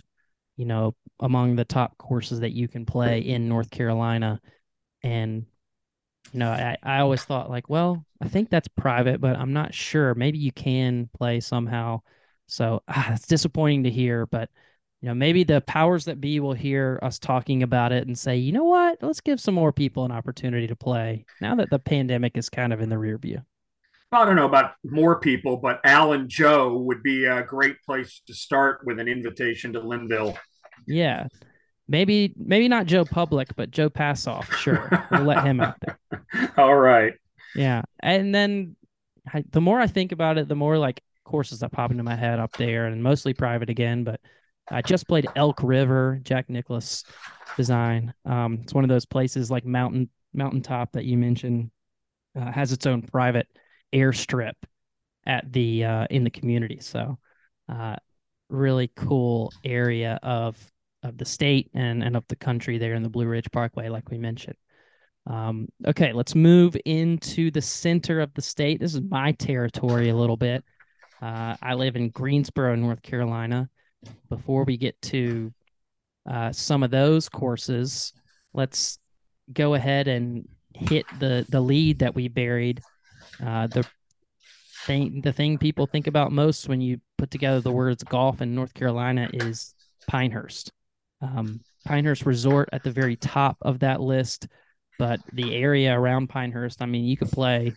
you 0.57 0.65
know 0.65 0.93
among 1.21 1.55
the 1.55 1.63
top 1.63 1.97
courses 1.97 2.41
that 2.41 2.51
you 2.51 2.67
can 2.67 2.85
play 2.85 3.19
in 3.19 3.47
north 3.47 3.71
carolina 3.71 4.41
and 5.01 5.45
know 6.39 6.51
i, 6.51 6.77
I 6.83 6.99
always 6.99 7.23
thought 7.23 7.49
like 7.49 7.69
well 7.69 8.05
i 8.21 8.27
think 8.27 8.49
that's 8.49 8.67
private 8.67 9.21
but 9.21 9.37
i'm 9.37 9.53
not 9.53 9.73
sure 9.73 10.15
maybe 10.15 10.37
you 10.37 10.51
can 10.51 11.09
play 11.17 11.39
somehow 11.39 12.01
so 12.47 12.83
ah, 12.87 13.13
it's 13.13 13.27
disappointing 13.27 13.83
to 13.83 13.89
hear 13.89 14.25
but 14.25 14.49
you 15.05 15.09
know, 15.11 15.15
maybe 15.15 15.43
the 15.43 15.61
powers 15.61 16.05
that 16.05 16.19
be 16.19 16.39
will 16.39 16.53
hear 16.53 16.99
us 17.03 17.19
talking 17.19 17.61
about 17.61 17.91
it 17.91 18.07
and 18.07 18.17
say, 18.17 18.37
you 18.37 18.51
know 18.51 18.63
what, 18.63 18.97
let's 19.03 19.21
give 19.21 19.39
some 19.39 19.53
more 19.53 19.71
people 19.71 20.03
an 20.03 20.11
opportunity 20.11 20.65
to 20.65 20.75
play 20.75 21.25
now 21.39 21.53
that 21.53 21.69
the 21.69 21.77
pandemic 21.77 22.35
is 22.37 22.49
kind 22.49 22.73
of 22.73 22.81
in 22.81 22.89
the 22.89 22.97
rear 22.97 23.19
view. 23.19 23.41
Well, 24.11 24.23
I 24.23 24.25
don't 24.25 24.35
know 24.35 24.47
about 24.47 24.71
more 24.83 25.19
people, 25.19 25.57
but 25.57 25.79
Alan 25.83 26.27
Joe 26.27 26.77
would 26.79 27.03
be 27.03 27.25
a 27.25 27.43
great 27.43 27.75
place 27.85 28.21
to 28.25 28.33
start 28.33 28.79
with 28.83 28.99
an 28.99 29.07
invitation 29.07 29.73
to 29.73 29.79
Linville. 29.79 30.39
Yeah. 30.87 31.27
Maybe 31.87 32.33
maybe 32.35 32.67
not 32.67 32.87
Joe 32.87 33.05
Public, 33.05 33.55
but 33.55 33.71
Joe 33.71 33.89
Passov. 33.89 34.51
Sure. 34.53 34.89
we'll 35.11 35.23
let 35.23 35.43
him 35.43 35.59
out 35.59 35.75
there. 35.81 35.99
All 36.57 36.75
right. 36.75 37.13
Yeah. 37.55 37.83
And 37.99 38.33
then 38.33 38.75
I, 39.31 39.43
the 39.51 39.61
more 39.61 39.79
I 39.79 39.87
think 39.87 40.11
about 40.11 40.37
it, 40.37 40.47
the 40.47 40.55
more 40.55 40.77
like 40.77 41.01
courses 41.23 41.59
that 41.59 41.71
pop 41.71 41.91
into 41.91 42.03
my 42.03 42.15
head 42.15 42.39
up 42.39 42.57
there, 42.57 42.85
and 42.87 43.03
mostly 43.03 43.33
private 43.33 43.69
again. 43.69 44.03
But 44.03 44.19
I 44.69 44.81
just 44.81 45.07
played 45.07 45.27
Elk 45.35 45.61
River, 45.61 46.19
Jack 46.23 46.49
Nicklaus 46.49 47.03
design. 47.55 48.13
Um, 48.25 48.59
it's 48.63 48.73
one 48.73 48.83
of 48.83 48.89
those 48.89 49.05
places 49.05 49.51
like 49.51 49.65
Mountain 49.65 50.09
Mountaintop 50.33 50.93
that 50.93 51.05
you 51.05 51.17
mentioned 51.17 51.71
uh, 52.39 52.51
has 52.51 52.71
its 52.71 52.85
own 52.85 53.01
private 53.01 53.47
airstrip 53.93 54.53
at 55.25 55.51
the 55.51 55.85
uh, 55.85 56.07
in 56.09 56.23
the 56.23 56.29
community. 56.29 56.79
So, 56.81 57.19
uh, 57.69 57.95
really 58.49 58.91
cool 58.95 59.51
area 59.63 60.19
of 60.21 60.57
of 61.05 61.17
the 61.17 61.25
state 61.25 61.69
and 61.73 62.03
and 62.03 62.15
of 62.15 62.25
the 62.27 62.35
country 62.35 62.77
there 62.77 62.93
in 62.93 63.03
the 63.03 63.09
Blue 63.09 63.27
Ridge 63.27 63.49
Parkway, 63.51 63.89
like 63.89 64.09
we 64.09 64.17
mentioned. 64.17 64.57
Um, 65.27 65.67
okay, 65.85 66.13
let's 66.13 66.35
move 66.35 66.75
into 66.85 67.49
the 67.51 67.61
center 67.61 68.19
of 68.19 68.33
the 68.33 68.41
state. 68.41 68.79
This 68.79 68.93
is 68.93 69.01
my 69.01 69.31
territory 69.31 70.09
a 70.09 70.15
little 70.15 70.37
bit. 70.37 70.63
Uh, 71.21 71.55
I 71.61 71.73
live 71.73 71.95
in 71.95 72.09
Greensboro, 72.09 72.75
North 72.75 73.01
Carolina. 73.01 73.69
Before 74.29 74.65
we 74.65 74.77
get 74.77 75.01
to 75.03 75.51
uh, 76.29 76.51
some 76.51 76.83
of 76.83 76.91
those 76.91 77.27
courses, 77.27 78.13
let's 78.53 78.99
go 79.51 79.73
ahead 79.73 80.07
and 80.07 80.47
hit 80.73 81.05
the 81.19 81.45
the 81.49 81.61
lead 81.61 81.99
that 81.99 82.15
we 82.15 82.27
buried. 82.27 82.81
Uh, 83.43 83.67
the 83.67 83.85
thing 84.85 85.21
the 85.21 85.33
thing 85.33 85.57
people 85.57 85.87
think 85.87 86.05
about 86.07 86.31
most 86.31 86.69
when 86.69 86.81
you 86.81 86.99
put 87.17 87.31
together 87.31 87.61
the 87.61 87.71
words 87.71 88.03
golf 88.03 88.41
in 88.41 88.53
North 88.53 88.73
Carolina 88.73 89.29
is 89.33 89.73
Pinehurst. 90.07 90.71
Um, 91.21 91.61
Pinehurst 91.85 92.25
Resort 92.25 92.69
at 92.71 92.83
the 92.83 92.91
very 92.91 93.15
top 93.15 93.57
of 93.61 93.79
that 93.79 94.01
list, 94.01 94.47
but 94.97 95.19
the 95.33 95.55
area 95.55 95.97
around 95.97 96.29
Pinehurst, 96.29 96.81
I 96.81 96.85
mean, 96.85 97.05
you 97.05 97.17
could 97.17 97.31
play 97.31 97.73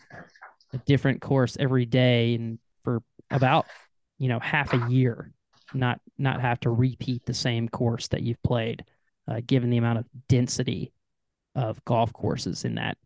a 0.72 0.78
different 0.78 1.20
course 1.20 1.56
every 1.58 1.86
day 1.86 2.34
and 2.34 2.58
for 2.84 3.02
about 3.30 3.66
you 4.18 4.28
know 4.28 4.38
half 4.38 4.72
a 4.72 4.90
year, 4.90 5.32
not 5.74 6.00
not 6.16 6.40
have 6.40 6.60
to 6.60 6.70
repeat 6.70 7.24
the 7.26 7.34
same 7.34 7.68
course 7.68 8.08
that 8.08 8.22
you've 8.22 8.42
played, 8.42 8.84
uh, 9.26 9.40
given 9.46 9.70
the 9.70 9.76
amount 9.76 9.98
of 9.98 10.06
density 10.28 10.92
of 11.54 11.84
golf 11.84 12.12
courses 12.12 12.64
in 12.64 12.76
that 12.76 12.96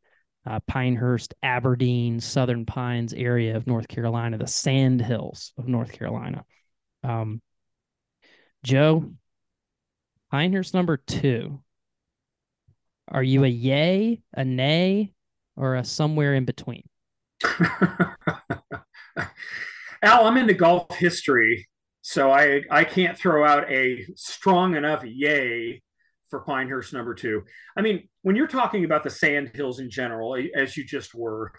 uh, 0.47 0.61
Pinehurst, 0.67 1.35
Aberdeen, 1.43 2.21
Southern 2.21 2.67
Pines 2.67 3.13
area 3.13 3.57
of 3.57 3.67
North 3.67 3.89
Carolina, 3.89 4.39
the 4.39 4.47
Sand 4.47 5.01
Hills 5.01 5.53
of 5.57 5.69
North 5.69 5.93
Carolina. 5.93 6.45
Um, 7.05 7.41
Joe, 8.65 9.13
Pinehurst 10.33 10.73
number 10.73 10.97
two. 10.97 11.61
Are 13.09 13.23
you 13.23 13.45
a 13.45 13.49
yay, 13.49 14.23
a 14.33 14.43
nay, 14.47 15.13
or 15.57 15.77
a 15.77 15.85
somewhere 15.85 16.35
in 16.35 16.47
between? 16.47 16.89
Al, 20.03 20.27
I'm 20.27 20.39
into 20.39 20.55
golf 20.55 20.97
history, 20.97 21.69
so 22.01 22.31
I 22.31 22.63
I 22.71 22.85
can't 22.85 23.19
throw 23.19 23.45
out 23.45 23.71
a 23.71 24.07
strong 24.17 24.75
enough 24.75 25.05
yay 25.05 25.83
for 26.31 26.41
Pinehurst 26.41 26.95
number 26.95 27.13
two. 27.13 27.43
I 27.77 27.83
mean, 27.83 28.09
when 28.23 28.35
you're 28.35 28.47
talking 28.47 28.87
about 28.87 29.05
the 29.05 29.11
sand 29.11 29.51
hills 29.55 29.81
in 29.81 29.91
general, 29.91 30.39
as 30.57 30.79
you 30.79 30.85
just 30.85 31.15
were, 31.15 31.53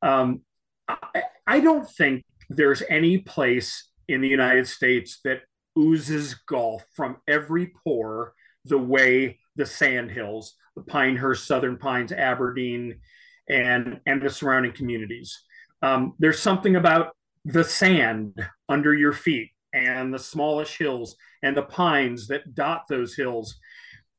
um, 0.00 0.42
I, 0.86 1.24
I 1.44 1.58
don't 1.58 1.90
think 1.90 2.24
there's 2.48 2.84
any 2.88 3.18
place 3.18 3.90
in 4.06 4.20
the 4.20 4.28
United 4.28 4.68
States 4.68 5.18
that 5.24 5.40
oozes 5.78 6.34
golf 6.34 6.84
from 6.94 7.16
every 7.26 7.72
pore 7.84 8.34
the 8.64 8.78
way 8.78 9.38
the 9.56 9.66
sand 9.66 10.10
hills, 10.10 10.54
the 10.76 10.82
Pinehurst, 10.82 11.46
Southern 11.46 11.76
Pines, 11.76 12.12
Aberdeen, 12.12 13.00
and 13.48 14.00
and 14.06 14.22
the 14.22 14.30
surrounding 14.30 14.72
communities. 14.72 15.42
Um, 15.82 16.14
there's 16.18 16.38
something 16.38 16.76
about 16.76 17.16
the 17.44 17.64
sand 17.64 18.34
under 18.68 18.94
your 18.94 19.12
feet 19.12 19.50
and 19.72 20.14
the 20.14 20.18
smallish 20.18 20.78
hills 20.78 21.16
and 21.42 21.56
the 21.56 21.62
pines 21.62 22.28
that 22.28 22.54
dot 22.54 22.84
those 22.88 23.16
hills 23.16 23.58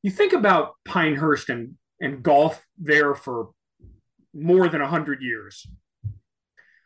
you 0.04 0.12
think 0.12 0.34
about 0.34 0.76
Pinehurst 0.84 1.50
and, 1.50 1.76
and 2.00 2.22
golf 2.22 2.64
there 2.78 3.16
for 3.16 3.50
more 4.34 4.68
than 4.68 4.82
100 4.82 5.22
years. 5.22 5.66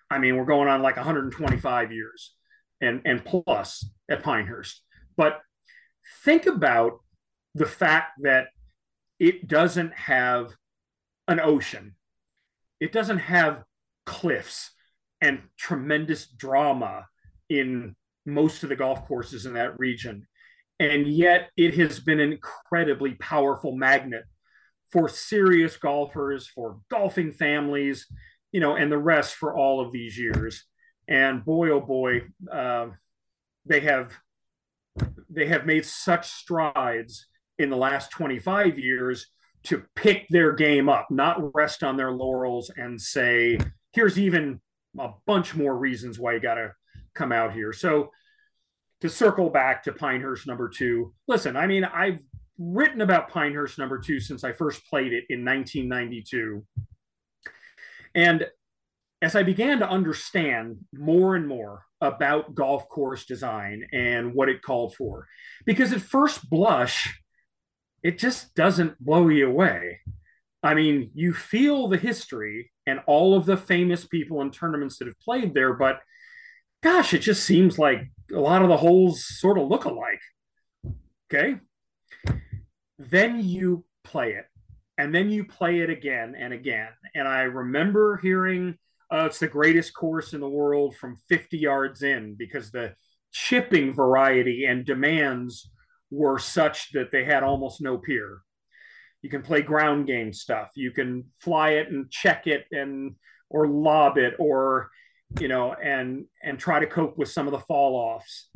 I 0.09 0.19
mean, 0.19 0.37
we're 0.37 0.45
going 0.45 0.69
on 0.69 0.81
like 0.81 0.95
125 0.95 1.91
years 1.91 2.35
and, 2.79 3.01
and 3.03 3.25
plus 3.25 3.83
at 4.09 4.23
Pinehurst. 4.23 4.81
But 5.15 5.41
think 6.23 6.45
about 6.45 6.99
the 7.55 7.65
fact 7.65 8.13
that 8.21 8.47
it 9.19 9.47
doesn't 9.47 9.93
have 9.93 10.51
an 11.27 11.39
ocean, 11.39 11.95
it 12.79 12.91
doesn't 12.91 13.19
have 13.19 13.63
cliffs 14.05 14.71
and 15.19 15.41
tremendous 15.57 16.27
drama 16.27 17.07
in 17.49 17.95
most 18.25 18.63
of 18.63 18.69
the 18.69 18.75
golf 18.75 19.07
courses 19.07 19.45
in 19.45 19.53
that 19.53 19.79
region 19.79 20.27
and 20.79 21.07
yet 21.07 21.49
it 21.57 21.75
has 21.75 21.99
been 21.99 22.19
an 22.19 22.31
incredibly 22.31 23.13
powerful 23.15 23.75
magnet 23.75 24.23
for 24.91 25.09
serious 25.09 25.75
golfers, 25.75 26.47
for 26.47 26.79
golfing 26.89 27.31
families, 27.31 28.05
you 28.51 28.59
know, 28.59 28.75
and 28.75 28.91
the 28.91 28.97
rest 28.97 29.35
for 29.35 29.55
all 29.55 29.81
of 29.81 29.91
these 29.91 30.17
years. 30.17 30.63
And 31.07 31.43
boy, 31.43 31.71
oh 31.71 31.81
boy, 31.81 32.23
uh, 32.51 32.87
they 33.67 33.81
have 33.81 34.13
they 35.29 35.47
have 35.47 35.65
made 35.65 35.85
such 35.85 36.29
strides 36.29 37.27
in 37.59 37.69
the 37.69 37.77
last 37.77 38.11
25 38.11 38.79
years 38.79 39.27
to 39.63 39.83
pick 39.95 40.25
their 40.29 40.53
game 40.53 40.87
up, 40.89 41.07
not 41.11 41.53
rest 41.53 41.83
on 41.83 41.97
their 41.97 42.11
laurels 42.11 42.71
and 42.75 42.99
say, 42.99 43.57
here's 43.91 44.17
even 44.17 44.61
a 44.97 45.09
bunch 45.25 45.55
more 45.55 45.75
reasons 45.77 46.17
why 46.17 46.33
you 46.33 46.39
got 46.39 46.55
to 46.55 46.71
come 47.13 47.31
out 47.31 47.53
here. 47.53 47.73
So 47.73 48.11
to 49.01 49.09
circle 49.09 49.49
back 49.49 49.83
to 49.83 49.91
Pinehurst 49.91 50.47
number 50.47 50.69
two, 50.69 51.13
listen, 51.27 51.55
I 51.55 51.67
mean, 51.67 51.83
I've 51.83 52.19
written 52.57 53.01
about 53.01 53.29
Pinehurst 53.29 53.77
number 53.77 53.99
two 53.99 54.19
since 54.19 54.43
I 54.43 54.53
first 54.53 54.87
played 54.89 55.13
it 55.13 55.25
in 55.29 55.43
1992. 55.43 56.65
And 58.15 58.47
as 59.21 59.35
I 59.35 59.43
began 59.43 59.79
to 59.79 59.89
understand 59.89 60.77
more 60.93 61.35
and 61.35 61.47
more 61.47 61.83
about 62.01 62.53
golf 62.53 62.87
course 62.87 63.25
design 63.25 63.87
and 63.91 64.33
what 64.33 64.49
it 64.49 64.61
called 64.61 64.95
for, 64.95 65.27
because 65.65 65.91
at 65.91 66.01
first 66.01 66.49
blush, 66.49 67.19
it 68.03 68.19
just 68.19 68.53
doesn't 68.53 69.03
blow 69.03 69.27
you 69.27 69.47
away. 69.47 69.99
I 70.61 70.73
mean, 70.73 71.11
you 71.13 71.33
feel 71.33 71.87
the 71.87 71.97
history 71.97 72.71
and 72.85 72.99
all 73.07 73.35
of 73.35 73.45
the 73.45 73.57
famous 73.57 74.05
people 74.05 74.41
and 74.41 74.53
tournaments 74.53 74.97
that 74.97 75.07
have 75.07 75.19
played 75.19 75.53
there, 75.53 75.73
but 75.73 75.99
gosh, 76.83 77.13
it 77.13 77.19
just 77.19 77.43
seems 77.43 77.79
like 77.79 78.11
a 78.33 78.39
lot 78.39 78.61
of 78.61 78.69
the 78.69 78.77
holes 78.77 79.25
sort 79.25 79.57
of 79.57 79.67
look 79.67 79.85
alike. 79.85 80.21
Okay. 81.31 81.57
Then 82.99 83.43
you 83.43 83.85
play 84.03 84.33
it, 84.33 84.45
and 84.97 85.13
then 85.13 85.29
you 85.29 85.45
play 85.45 85.79
it 85.79 85.89
again 85.89 86.35
and 86.37 86.53
again. 86.53 86.89
And 87.13 87.27
I 87.27 87.41
remember 87.41 88.17
hearing 88.17 88.77
uh, 89.13 89.25
it's 89.25 89.39
the 89.39 89.47
greatest 89.47 89.93
course 89.93 90.33
in 90.33 90.41
the 90.41 90.49
world 90.49 90.95
from 90.95 91.17
50 91.29 91.57
yards 91.57 92.01
in 92.01 92.35
because 92.35 92.71
the 92.71 92.93
chipping 93.31 93.93
variety 93.93 94.65
and 94.65 94.85
demands 94.85 95.69
were 96.09 96.39
such 96.39 96.91
that 96.93 97.11
they 97.11 97.23
had 97.23 97.43
almost 97.43 97.81
no 97.81 97.97
peer. 97.97 98.41
You 99.21 99.29
can 99.29 99.41
play 99.41 99.61
ground 99.61 100.07
game 100.07 100.31
stuff. 100.33 100.69
You 100.75 100.91
can 100.91 101.25
fly 101.39 101.71
it 101.71 101.89
and 101.89 102.09
check 102.11 102.47
it 102.47 102.65
and 102.71 103.15
or 103.49 103.67
lob 103.67 104.17
it 104.17 104.35
or 104.39 104.89
you 105.39 105.47
know, 105.47 105.73
and 105.73 106.25
and 106.41 106.57
try 106.57 106.79
to 106.79 106.87
cope 106.87 107.17
with 107.17 107.29
some 107.29 107.47
of 107.47 107.51
the 107.51 107.59
fall 107.59 107.95
offs 107.95 108.49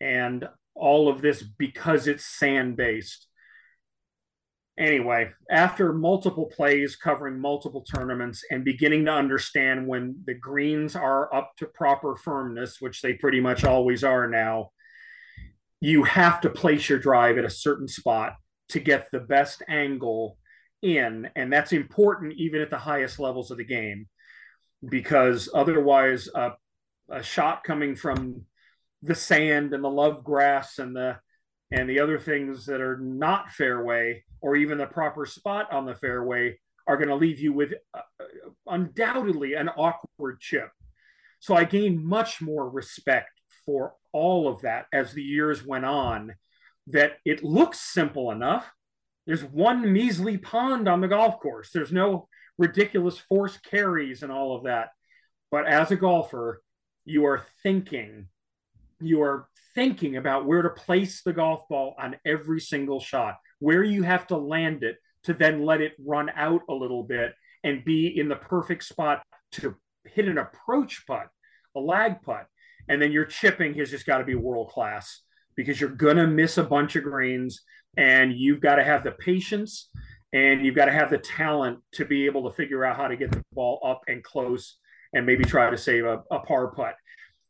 and 0.00 0.48
all 0.74 1.08
of 1.08 1.22
this 1.22 1.42
because 1.42 2.06
it's 2.06 2.24
sand 2.24 2.76
based. 2.76 3.25
Anyway, 4.78 5.30
after 5.50 5.92
multiple 5.92 6.46
plays 6.54 6.96
covering 6.96 7.40
multiple 7.40 7.82
tournaments 7.82 8.44
and 8.50 8.62
beginning 8.62 9.06
to 9.06 9.10
understand 9.10 9.86
when 9.86 10.14
the 10.26 10.34
greens 10.34 10.94
are 10.94 11.34
up 11.34 11.52
to 11.56 11.66
proper 11.66 12.14
firmness, 12.14 12.78
which 12.80 13.00
they 13.00 13.14
pretty 13.14 13.40
much 13.40 13.64
always 13.64 14.04
are 14.04 14.28
now, 14.28 14.70
you 15.80 16.02
have 16.04 16.42
to 16.42 16.50
place 16.50 16.90
your 16.90 16.98
drive 16.98 17.38
at 17.38 17.44
a 17.44 17.50
certain 17.50 17.88
spot 17.88 18.34
to 18.68 18.78
get 18.78 19.10
the 19.10 19.20
best 19.20 19.62
angle 19.66 20.36
in. 20.82 21.28
And 21.34 21.50
that's 21.50 21.72
important 21.72 22.34
even 22.34 22.60
at 22.60 22.70
the 22.70 22.78
highest 22.78 23.18
levels 23.18 23.50
of 23.50 23.56
the 23.56 23.64
game 23.64 24.08
because 24.86 25.48
otherwise 25.54 26.28
uh, 26.34 26.50
a 27.10 27.22
shot 27.22 27.64
coming 27.64 27.96
from 27.96 28.42
the 29.02 29.14
sand 29.14 29.72
and 29.72 29.82
the 29.82 29.88
love 29.88 30.22
grass 30.22 30.78
and 30.78 30.94
the 30.94 31.18
and 31.70 31.88
the 31.88 32.00
other 32.00 32.18
things 32.18 32.66
that 32.66 32.80
are 32.80 32.98
not 32.98 33.50
fairway 33.50 34.24
or 34.40 34.56
even 34.56 34.78
the 34.78 34.86
proper 34.86 35.26
spot 35.26 35.72
on 35.72 35.84
the 35.84 35.94
fairway 35.94 36.58
are 36.86 36.96
going 36.96 37.08
to 37.08 37.16
leave 37.16 37.40
you 37.40 37.52
with 37.52 37.74
uh, 37.94 38.00
undoubtedly 38.66 39.54
an 39.54 39.68
awkward 39.70 40.40
chip. 40.40 40.70
So 41.40 41.54
I 41.54 41.64
gained 41.64 42.04
much 42.04 42.40
more 42.40 42.68
respect 42.68 43.30
for 43.64 43.94
all 44.12 44.48
of 44.48 44.62
that 44.62 44.86
as 44.92 45.12
the 45.12 45.22
years 45.22 45.64
went 45.64 45.84
on. 45.84 46.34
That 46.88 47.18
it 47.24 47.42
looks 47.42 47.80
simple 47.80 48.30
enough. 48.30 48.72
There's 49.26 49.42
one 49.42 49.92
measly 49.92 50.38
pond 50.38 50.88
on 50.88 51.00
the 51.00 51.08
golf 51.08 51.40
course. 51.40 51.70
There's 51.72 51.90
no 51.90 52.28
ridiculous 52.58 53.18
force 53.18 53.58
carries 53.58 54.22
and 54.22 54.30
all 54.30 54.56
of 54.56 54.64
that. 54.64 54.90
But 55.50 55.66
as 55.66 55.90
a 55.90 55.96
golfer, 55.96 56.62
you 57.04 57.26
are 57.26 57.44
thinking, 57.62 58.28
you 59.00 59.22
are 59.22 59.48
thinking 59.74 60.16
about 60.16 60.46
where 60.46 60.62
to 60.62 60.70
place 60.70 61.22
the 61.22 61.32
golf 61.32 61.68
ball 61.68 61.94
on 61.98 62.16
every 62.24 62.60
single 62.60 63.00
shot, 63.00 63.36
where 63.58 63.84
you 63.84 64.02
have 64.02 64.26
to 64.28 64.36
land 64.36 64.82
it 64.82 64.96
to 65.24 65.34
then 65.34 65.64
let 65.64 65.80
it 65.80 65.94
run 66.04 66.30
out 66.34 66.62
a 66.68 66.74
little 66.74 67.02
bit 67.02 67.34
and 67.64 67.84
be 67.84 68.18
in 68.18 68.28
the 68.28 68.36
perfect 68.36 68.84
spot 68.84 69.22
to 69.52 69.74
hit 70.04 70.28
an 70.28 70.38
approach 70.38 71.04
putt, 71.06 71.28
a 71.76 71.80
lag 71.80 72.22
putt. 72.22 72.46
And 72.88 73.02
then 73.02 73.12
your 73.12 73.24
chipping 73.24 73.74
has 73.74 73.90
just 73.90 74.06
got 74.06 74.18
to 74.18 74.24
be 74.24 74.34
world 74.34 74.70
class 74.70 75.22
because 75.56 75.80
you're 75.80 75.90
going 75.90 76.16
to 76.16 76.26
miss 76.26 76.58
a 76.58 76.62
bunch 76.62 76.94
of 76.96 77.02
greens 77.02 77.62
and 77.96 78.32
you've 78.32 78.60
got 78.60 78.76
to 78.76 78.84
have 78.84 79.02
the 79.02 79.10
patience 79.10 79.88
and 80.32 80.64
you've 80.64 80.76
got 80.76 80.84
to 80.84 80.92
have 80.92 81.10
the 81.10 81.18
talent 81.18 81.80
to 81.92 82.04
be 82.04 82.26
able 82.26 82.48
to 82.48 82.56
figure 82.56 82.84
out 82.84 82.96
how 82.96 83.08
to 83.08 83.16
get 83.16 83.32
the 83.32 83.42
ball 83.52 83.80
up 83.84 84.02
and 84.06 84.22
close 84.22 84.76
and 85.12 85.26
maybe 85.26 85.44
try 85.44 85.70
to 85.70 85.78
save 85.78 86.04
a, 86.04 86.22
a 86.30 86.40
par 86.40 86.68
putt. 86.68 86.94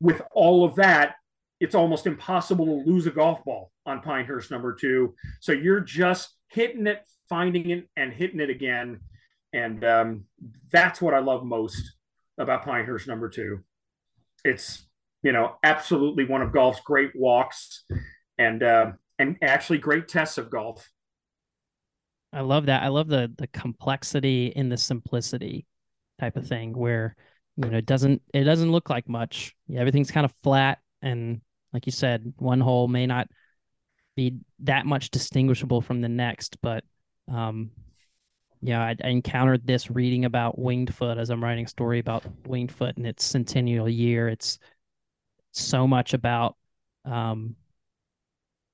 With 0.01 0.23
all 0.33 0.65
of 0.65 0.77
that, 0.77 1.17
it's 1.61 1.75
almost 1.75 2.07
impossible 2.07 2.67
to 2.67 2.91
lose 2.91 3.07
a 3.07 3.11
golf 3.11 3.45
ball 3.45 3.71
on 3.87 4.01
Pinehurst 4.01 4.51
number 4.51 4.75
two. 4.75 5.15
So 5.41 5.53
you're 5.53 5.81
just 5.81 6.31
hitting 6.49 6.87
it, 6.87 7.03
finding 7.29 7.71
it, 7.71 7.89
and 7.97 8.13
hitting 8.13 8.41
it 8.41 8.51
again. 8.51 9.01
And 9.53 9.85
um, 9.85 10.25
that's 10.71 11.01
what 11.01 11.15
I 11.15 11.21
love 11.21 11.45
most 11.45 11.95
about 12.39 12.65
Pinehurst 12.65 13.09
number 13.09 13.29
two. 13.29 13.61
It's 14.45 14.87
you 15.23 15.33
know 15.33 15.57
absolutely 15.63 16.25
one 16.25 16.43
of 16.43 16.53
golf's 16.53 16.81
great 16.81 17.13
walks, 17.15 17.85
and 18.39 18.63
uh, 18.63 18.93
and 19.19 19.37
actually 19.43 19.79
great 19.79 20.09
tests 20.09 20.39
of 20.39 20.51
golf. 20.51 20.89
I 22.33 22.43
love 22.43 22.67
that. 22.67 22.83
I 22.83 22.89
love 22.89 23.09
the 23.09 23.33
the 23.39 23.47
complexity 23.47 24.49
in 24.49 24.69
the 24.69 24.77
simplicity 24.77 25.67
type 26.21 26.37
of 26.37 26.47
thing 26.47 26.77
where 26.77 27.17
you 27.57 27.71
know 27.71 27.79
it 27.79 27.87
doesn't 27.87 28.21
it 28.35 28.45
doesn't 28.45 28.71
look 28.71 28.91
like 28.91 29.09
much. 29.09 29.55
Yeah, 29.69 29.81
everything's 29.81 30.11
kind 30.11 30.27
of 30.27 30.35
flat 30.43 30.79
and 31.01 31.41
like 31.77 31.85
you 31.85 31.93
said, 31.93 32.33
one 32.39 32.59
hole 32.63 32.89
may 32.89 33.05
not 33.05 33.29
be 34.17 34.39
that 34.61 34.87
much 34.87 35.11
distinguishable 35.11 35.83
from 35.83 36.01
the 36.01 36.09
next, 36.09 36.57
but 36.63 36.83
um 37.31 37.71
yeah, 38.63 38.81
I, 38.81 38.97
I 39.05 39.09
encountered 39.09 39.67
this 39.67 39.91
reading 39.91 40.25
about 40.25 40.59
winged 40.59 40.95
foot 40.95 41.19
as 41.19 41.29
I'm 41.29 41.45
writing 41.45 41.67
a 41.67 41.69
story 41.69 41.99
about 41.99 42.25
winged 42.47 42.73
foot 42.73 42.97
and 42.97 43.07
its 43.07 43.25
centennial 43.25 43.91
year. 43.91 44.27
It's 44.27 44.59
so 45.53 45.87
much 45.87 46.15
about 46.15 46.57
um 47.05 47.57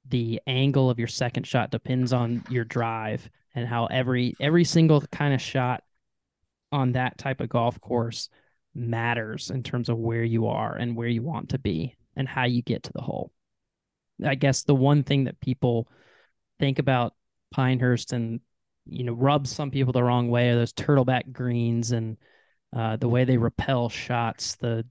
the 0.08 0.40
angle 0.46 0.88
of 0.88 1.00
your 1.00 1.08
second 1.08 1.44
shot 1.44 1.72
depends 1.72 2.12
on 2.12 2.44
your 2.50 2.64
drive 2.64 3.28
and 3.56 3.66
how 3.66 3.86
every 3.86 4.36
every 4.38 4.62
single 4.62 5.00
kind 5.10 5.34
of 5.34 5.42
shot 5.42 5.82
on 6.70 6.92
that 6.92 7.18
type 7.18 7.40
of 7.40 7.48
golf 7.48 7.80
course 7.80 8.28
matters 8.76 9.50
in 9.50 9.64
terms 9.64 9.88
of 9.88 9.98
where 9.98 10.22
you 10.22 10.46
are 10.46 10.76
and 10.76 10.94
where 10.94 11.08
you 11.08 11.22
want 11.22 11.48
to 11.48 11.58
be 11.58 11.96
and 12.16 12.28
how 12.28 12.44
you 12.44 12.62
get 12.62 12.84
to 12.84 12.92
the 12.92 13.00
hole. 13.00 13.32
I 14.24 14.34
guess 14.34 14.62
the 14.62 14.74
one 14.74 15.02
thing 15.02 15.24
that 15.24 15.40
people 15.40 15.88
think 16.58 16.78
about 16.78 17.14
Pinehurst 17.52 18.12
and 18.12 18.40
you 18.84 19.04
know 19.04 19.12
rubs 19.12 19.50
some 19.50 19.70
people 19.70 19.92
the 19.92 20.02
wrong 20.02 20.28
way 20.28 20.50
are 20.50 20.56
those 20.56 20.72
turtleback 20.72 21.32
greens 21.32 21.92
and 21.92 22.16
uh, 22.74 22.96
the 22.96 23.08
way 23.08 23.24
they 23.24 23.36
repel 23.36 23.88
shots. 23.88 24.56
The 24.56 24.86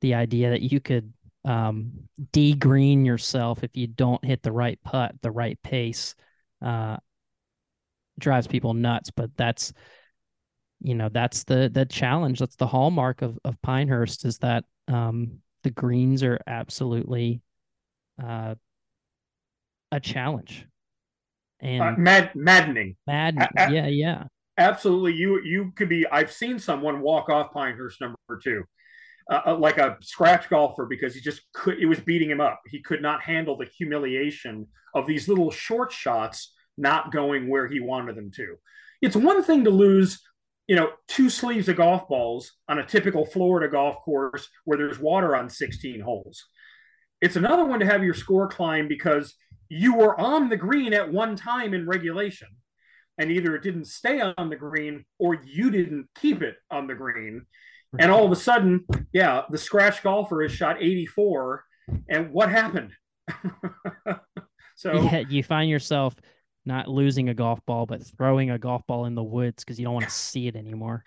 the 0.00 0.14
idea 0.14 0.50
that 0.50 0.62
you 0.62 0.80
could 0.80 1.12
um, 1.44 1.92
degreen 2.32 3.04
yourself 3.04 3.64
if 3.64 3.70
you 3.74 3.86
don't 3.86 4.24
hit 4.24 4.42
the 4.42 4.52
right 4.52 4.78
putt, 4.84 5.14
the 5.22 5.30
right 5.30 5.58
pace, 5.62 6.14
uh, 6.64 6.96
drives 8.18 8.46
people 8.46 8.74
nuts. 8.74 9.10
But 9.10 9.30
that's 9.36 9.72
you 10.80 10.94
know 10.94 11.08
that's 11.08 11.44
the 11.44 11.70
the 11.72 11.86
challenge. 11.86 12.38
That's 12.38 12.56
the 12.56 12.66
hallmark 12.66 13.22
of 13.22 13.38
of 13.44 13.60
Pinehurst 13.62 14.24
is 14.24 14.38
that 14.38 14.64
um, 14.88 15.38
the 15.62 15.70
greens 15.70 16.22
are 16.22 16.40
absolutely 16.46 17.42
uh, 18.22 18.54
a 19.90 20.00
challenge 20.00 20.66
and 21.60 21.82
uh, 21.82 21.92
mad 21.96 22.30
maddening. 22.34 22.96
Maddening, 23.06 23.48
a- 23.56 23.70
yeah, 23.70 23.86
yeah, 23.86 24.24
absolutely. 24.58 25.14
You 25.14 25.40
you 25.44 25.72
could 25.76 25.88
be. 25.88 26.06
I've 26.06 26.32
seen 26.32 26.58
someone 26.58 27.00
walk 27.00 27.28
off 27.28 27.52
Pinehurst 27.52 28.00
number 28.00 28.16
two 28.42 28.64
uh, 29.30 29.40
uh, 29.46 29.56
like 29.56 29.78
a 29.78 29.96
scratch 30.00 30.48
golfer 30.48 30.86
because 30.86 31.14
he 31.14 31.20
just 31.20 31.42
could 31.52 31.78
it 31.78 31.86
was 31.86 32.00
beating 32.00 32.30
him 32.30 32.40
up 32.40 32.60
he 32.66 32.80
could 32.80 33.02
not 33.02 33.22
handle 33.22 33.56
the 33.56 33.66
humiliation 33.66 34.66
of 34.94 35.06
these 35.06 35.28
little 35.28 35.50
short 35.50 35.92
shots 35.92 36.52
not 36.76 37.12
going 37.12 37.48
where 37.48 37.68
he 37.68 37.80
wanted 37.80 38.16
them 38.16 38.30
to 38.30 38.56
it's 39.00 39.16
one 39.16 39.42
thing 39.42 39.64
to 39.64 39.70
lose 39.70 40.20
you 40.66 40.76
know 40.76 40.90
two 41.08 41.28
sleeves 41.28 41.68
of 41.68 41.76
golf 41.76 42.08
balls 42.08 42.52
on 42.68 42.78
a 42.78 42.86
typical 42.86 43.24
florida 43.24 43.70
golf 43.70 43.96
course 44.04 44.48
where 44.64 44.78
there's 44.78 44.98
water 44.98 45.36
on 45.36 45.48
16 45.48 46.00
holes 46.00 46.44
it's 47.20 47.36
another 47.36 47.64
one 47.64 47.80
to 47.80 47.86
have 47.86 48.02
your 48.02 48.14
score 48.14 48.48
climb 48.48 48.88
because 48.88 49.34
you 49.68 49.96
were 49.96 50.18
on 50.20 50.48
the 50.48 50.56
green 50.56 50.92
at 50.92 51.12
one 51.12 51.36
time 51.36 51.74
in 51.74 51.86
regulation 51.86 52.48
and 53.18 53.30
either 53.30 53.54
it 53.54 53.62
didn't 53.62 53.86
stay 53.86 54.20
on 54.20 54.50
the 54.50 54.56
green 54.56 55.04
or 55.18 55.38
you 55.44 55.70
didn't 55.70 56.08
keep 56.14 56.42
it 56.42 56.56
on 56.70 56.86
the 56.86 56.94
green 56.94 57.46
and 57.98 58.10
all 58.10 58.24
of 58.24 58.32
a 58.32 58.36
sudden, 58.36 58.84
yeah, 59.12 59.42
the 59.50 59.58
scratch 59.58 60.02
golfer 60.02 60.42
has 60.42 60.52
shot 60.52 60.82
84. 60.82 61.64
And 62.08 62.32
what 62.32 62.48
happened? 62.48 62.92
so 64.76 64.94
yeah, 64.94 65.22
you 65.28 65.42
find 65.42 65.68
yourself 65.68 66.14
not 66.64 66.88
losing 66.88 67.28
a 67.28 67.34
golf 67.34 67.64
ball, 67.66 67.86
but 67.86 68.06
throwing 68.16 68.50
a 68.50 68.58
golf 68.58 68.86
ball 68.86 69.06
in 69.06 69.14
the 69.14 69.22
woods 69.22 69.64
because 69.64 69.78
you 69.78 69.84
don't 69.84 69.94
want 69.94 70.08
to 70.08 70.14
see 70.14 70.46
it 70.48 70.56
anymore. 70.56 71.04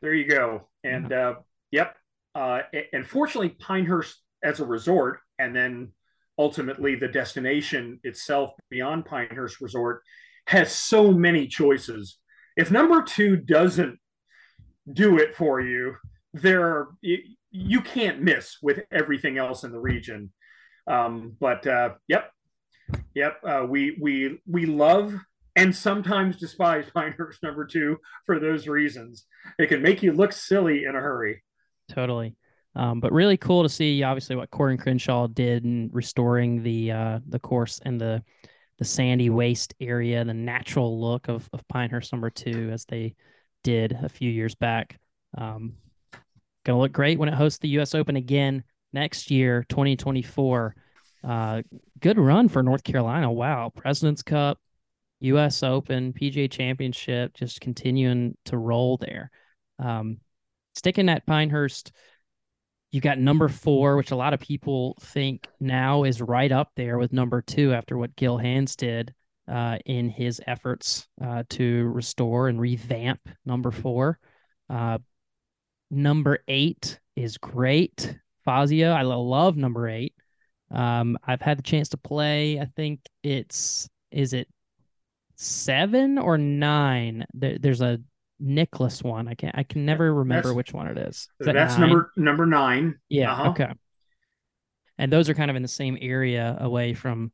There 0.00 0.14
you 0.14 0.28
go. 0.28 0.68
And 0.82 1.10
yeah. 1.10 1.28
uh, 1.28 1.34
yep. 1.70 1.96
Uh, 2.34 2.60
and 2.92 3.06
fortunately, 3.06 3.50
Pinehurst 3.50 4.20
as 4.42 4.60
a 4.60 4.64
resort, 4.64 5.20
and 5.38 5.54
then 5.54 5.92
ultimately 6.38 6.96
the 6.96 7.08
destination 7.08 8.00
itself 8.02 8.50
beyond 8.70 9.06
Pinehurst 9.06 9.60
Resort, 9.60 10.02
has 10.46 10.72
so 10.72 11.12
many 11.12 11.46
choices. 11.46 12.18
If 12.56 12.70
number 12.70 13.02
two 13.02 13.36
doesn't 13.36 13.98
do 14.92 15.18
it 15.18 15.34
for 15.34 15.60
you. 15.60 15.96
There, 16.32 16.88
you 17.00 17.80
can't 17.80 18.22
miss 18.22 18.58
with 18.62 18.80
everything 18.90 19.38
else 19.38 19.64
in 19.64 19.72
the 19.72 19.80
region. 19.80 20.32
Um, 20.86 21.36
but 21.40 21.66
uh, 21.66 21.90
yep, 22.08 22.30
yep, 23.14 23.40
uh, 23.46 23.64
we 23.68 23.96
we 24.00 24.40
we 24.46 24.66
love 24.66 25.14
and 25.56 25.74
sometimes 25.74 26.36
despise 26.36 26.86
Pinehurst 26.94 27.42
number 27.42 27.64
two 27.64 27.98
for 28.26 28.38
those 28.38 28.66
reasons. 28.66 29.26
It 29.58 29.68
can 29.68 29.82
make 29.82 30.02
you 30.02 30.12
look 30.12 30.32
silly 30.32 30.84
in 30.84 30.96
a 30.96 31.00
hurry. 31.00 31.42
Totally. 31.88 32.36
Um, 32.76 32.98
but 32.98 33.12
really 33.12 33.36
cool 33.36 33.62
to 33.62 33.68
see 33.68 34.02
obviously 34.02 34.34
what 34.34 34.50
Coore 34.50 34.76
Crenshaw 34.76 35.28
did 35.28 35.64
in 35.64 35.90
restoring 35.92 36.62
the 36.62 36.90
uh, 36.90 37.18
the 37.28 37.38
course 37.38 37.80
and 37.84 38.00
the 38.00 38.22
the 38.78 38.84
sandy 38.84 39.30
waste 39.30 39.74
area, 39.80 40.24
the 40.24 40.34
natural 40.34 41.00
look 41.00 41.28
of, 41.28 41.48
of 41.52 41.66
Pinehurst 41.68 42.12
number 42.12 42.30
two 42.30 42.70
as 42.72 42.84
they 42.86 43.14
did 43.62 43.92
a 43.92 44.08
few 44.08 44.28
years 44.28 44.56
back. 44.56 44.98
Um, 45.38 45.74
gonna 46.64 46.80
look 46.80 46.92
great 46.92 47.18
when 47.18 47.28
it 47.28 47.34
hosts 47.34 47.60
the 47.60 47.68
U.S. 47.68 47.94
Open 47.94 48.16
again 48.16 48.64
next 48.92 49.30
year, 49.30 49.64
2024. 49.68 50.74
Uh, 51.26 51.62
good 52.00 52.18
run 52.18 52.48
for 52.48 52.62
North 52.62 52.84
Carolina. 52.84 53.32
Wow, 53.32 53.72
President's 53.74 54.22
Cup, 54.22 54.58
U.S. 55.20 55.62
Open, 55.62 56.12
PGA 56.12 56.50
Championship, 56.50 57.34
just 57.34 57.60
continuing 57.60 58.36
to 58.46 58.58
roll 58.58 58.98
there. 58.98 59.30
Um, 59.78 60.18
sticking 60.74 61.08
at 61.08 61.26
Pinehurst, 61.26 61.92
you 62.92 63.00
got 63.00 63.18
number 63.18 63.48
four, 63.48 63.96
which 63.96 64.10
a 64.10 64.16
lot 64.16 64.34
of 64.34 64.40
people 64.40 64.96
think 65.00 65.48
now 65.58 66.04
is 66.04 66.20
right 66.20 66.52
up 66.52 66.70
there 66.76 66.98
with 66.98 67.12
number 67.12 67.42
two 67.42 67.72
after 67.72 67.96
what 67.96 68.14
Gil 68.16 68.38
Hanse 68.38 68.76
did 68.76 69.14
uh, 69.48 69.78
in 69.84 70.08
his 70.08 70.40
efforts 70.46 71.08
uh, 71.22 71.42
to 71.50 71.88
restore 71.88 72.48
and 72.48 72.60
revamp 72.60 73.20
number 73.44 73.70
four. 73.70 74.18
Uh, 74.70 74.98
number 75.90 76.38
eight 76.48 77.00
is 77.16 77.38
great. 77.38 78.16
Fazio, 78.44 78.90
I 78.92 79.02
love 79.02 79.56
number 79.56 79.88
eight. 79.88 80.14
Um, 80.70 81.18
I've 81.24 81.40
had 81.40 81.58
the 81.58 81.62
chance 81.62 81.90
to 81.90 81.96
play. 81.96 82.58
I 82.60 82.66
think 82.76 83.00
it's 83.22 83.88
is 84.10 84.32
it 84.32 84.48
seven 85.36 86.18
or 86.18 86.38
nine? 86.38 87.26
There, 87.34 87.58
there's 87.58 87.80
a 87.80 88.00
Nicklaus 88.40 89.02
one. 89.02 89.28
I 89.28 89.34
can't. 89.34 89.56
I 89.56 89.62
can 89.62 89.84
never 89.84 90.12
remember 90.12 90.48
that's, 90.48 90.56
which 90.56 90.72
one 90.72 90.88
it 90.88 90.98
is. 90.98 91.28
is 91.40 91.46
that 91.46 91.54
that's 91.54 91.78
nine? 91.78 91.88
number 91.88 92.12
number 92.16 92.46
nine. 92.46 92.98
Yeah. 93.08 93.32
Uh-huh. 93.32 93.50
Okay. 93.50 93.72
And 94.98 95.12
those 95.12 95.28
are 95.28 95.34
kind 95.34 95.50
of 95.50 95.56
in 95.56 95.62
the 95.62 95.68
same 95.68 95.98
area 96.00 96.56
away 96.60 96.94
from 96.94 97.32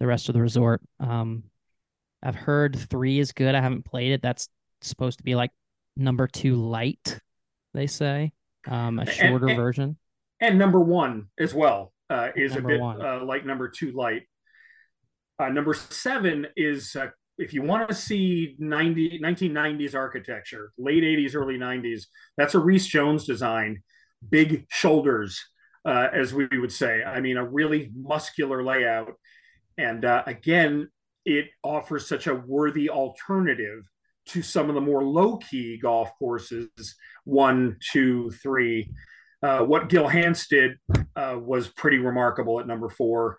the 0.00 0.06
rest 0.06 0.28
of 0.28 0.34
the 0.34 0.40
resort. 0.40 0.82
Um, 0.98 1.44
I've 2.22 2.34
heard 2.34 2.76
three 2.76 3.18
is 3.18 3.32
good. 3.32 3.54
I 3.54 3.60
haven't 3.60 3.86
played 3.86 4.12
it. 4.12 4.22
That's 4.22 4.48
supposed 4.82 5.18
to 5.18 5.24
be 5.24 5.34
like 5.34 5.50
number 5.96 6.26
two 6.26 6.56
light, 6.56 7.18
they 7.72 7.86
say, 7.86 8.32
um, 8.68 8.98
a 8.98 9.06
shorter 9.06 9.46
and, 9.46 9.50
and, 9.52 9.56
version. 9.56 9.96
And 10.40 10.58
number 10.58 10.80
one 10.80 11.28
as 11.38 11.54
well 11.54 11.92
uh, 12.10 12.28
is 12.36 12.54
number 12.54 12.74
a 12.74 12.96
bit 12.96 13.06
uh, 13.06 13.24
like 13.24 13.46
number 13.46 13.68
two 13.68 13.92
light. 13.92 14.22
Uh, 15.38 15.48
number 15.48 15.72
seven 15.72 16.46
is 16.56 16.94
uh, 16.96 17.06
if 17.40 17.54
you 17.54 17.62
want 17.62 17.88
to 17.88 17.94
see 17.94 18.54
90, 18.58 19.20
1990s 19.20 19.94
architecture, 19.94 20.72
late 20.76 21.02
80s, 21.02 21.34
early 21.34 21.56
90s, 21.56 22.04
that's 22.36 22.54
a 22.54 22.58
Rees 22.58 22.86
Jones 22.86 23.24
design. 23.24 23.82
big 24.28 24.66
shoulders, 24.68 25.42
uh, 25.86 26.08
as 26.12 26.34
we 26.34 26.46
would 26.52 26.72
say. 26.72 27.02
I 27.02 27.20
mean, 27.20 27.38
a 27.38 27.44
really 27.44 27.90
muscular 27.94 28.62
layout. 28.62 29.14
And 29.78 30.04
uh, 30.04 30.22
again, 30.26 30.90
it 31.24 31.46
offers 31.62 32.06
such 32.06 32.26
a 32.26 32.34
worthy 32.34 32.90
alternative 32.90 33.84
to 34.26 34.42
some 34.42 34.68
of 34.68 34.74
the 34.74 34.80
more 34.82 35.02
low 35.02 35.38
key 35.38 35.78
golf 35.78 36.10
courses 36.18 36.68
one, 37.24 37.78
two, 37.92 38.30
three. 38.42 38.92
Uh, 39.42 39.60
what 39.60 39.88
Gil 39.88 40.08
Hanse 40.08 40.48
did 40.48 40.72
uh, 41.16 41.36
was 41.38 41.68
pretty 41.68 41.98
remarkable 41.98 42.60
at 42.60 42.66
number 42.66 42.88
four. 42.88 43.38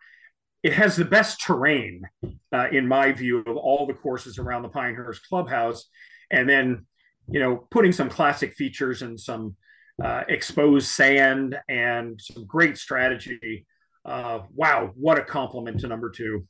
It 0.63 0.73
has 0.73 0.95
the 0.95 1.05
best 1.05 1.41
terrain, 1.41 2.03
uh, 2.51 2.67
in 2.71 2.87
my 2.87 3.11
view, 3.11 3.39
of 3.39 3.57
all 3.57 3.85
the 3.87 3.93
courses 3.93 4.37
around 4.37 4.63
the 4.63 4.69
Pinehurst 4.69 5.27
Clubhouse. 5.27 5.87
And 6.31 6.47
then, 6.47 6.85
you 7.27 7.39
know, 7.39 7.67
putting 7.71 7.91
some 7.91 8.09
classic 8.09 8.53
features 8.53 9.01
and 9.01 9.19
some 9.19 9.55
uh, 10.03 10.23
exposed 10.27 10.87
sand 10.87 11.57
and 11.69 12.19
some 12.21 12.45
great 12.45 12.77
strategy. 12.77 13.65
Uh, 14.03 14.39
wow, 14.53 14.91
what 14.95 15.19
a 15.19 15.23
compliment 15.23 15.79
to 15.81 15.87
number 15.87 16.09
two. 16.09 16.47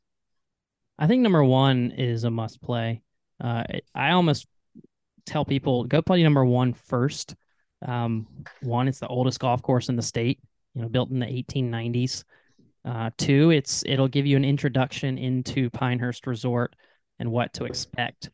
I 0.98 1.08
think 1.08 1.22
number 1.22 1.44
one 1.44 1.92
is 1.92 2.24
a 2.24 2.32
must 2.32 2.62
play. 2.62 3.02
I 3.44 3.82
almost 3.96 4.48
tell 5.26 5.46
people 5.46 5.86
go 5.86 6.02
play 6.02 6.22
number 6.22 6.46
one 6.46 6.74
first. 6.74 7.36
Um, 7.86 8.28
one, 8.62 8.88
it's 8.88 9.00
the 9.00 9.08
oldest 9.08 9.39
golf 9.39 9.62
course 9.62 9.89
in 9.89 9.96
the 9.96 10.02
state. 10.02 10.39
You 10.74 10.82
know, 10.84 10.89
built 10.89 11.10
in 11.10 11.20
the 11.20 11.26
1890s. 11.26 12.24
Uh, 12.86 13.12
two, 13.17 13.52
it's 13.52 13.84
it'll 13.86 14.08
give 14.08 14.26
you 14.26 14.38
an 14.38 14.46
introduction 14.46 15.17
into 15.17 15.70
Pinehurst 15.70 16.26
Resort 16.26 16.76
and 17.20 17.32
what 17.32 17.54
to 17.54 17.65
expect. 17.65 18.30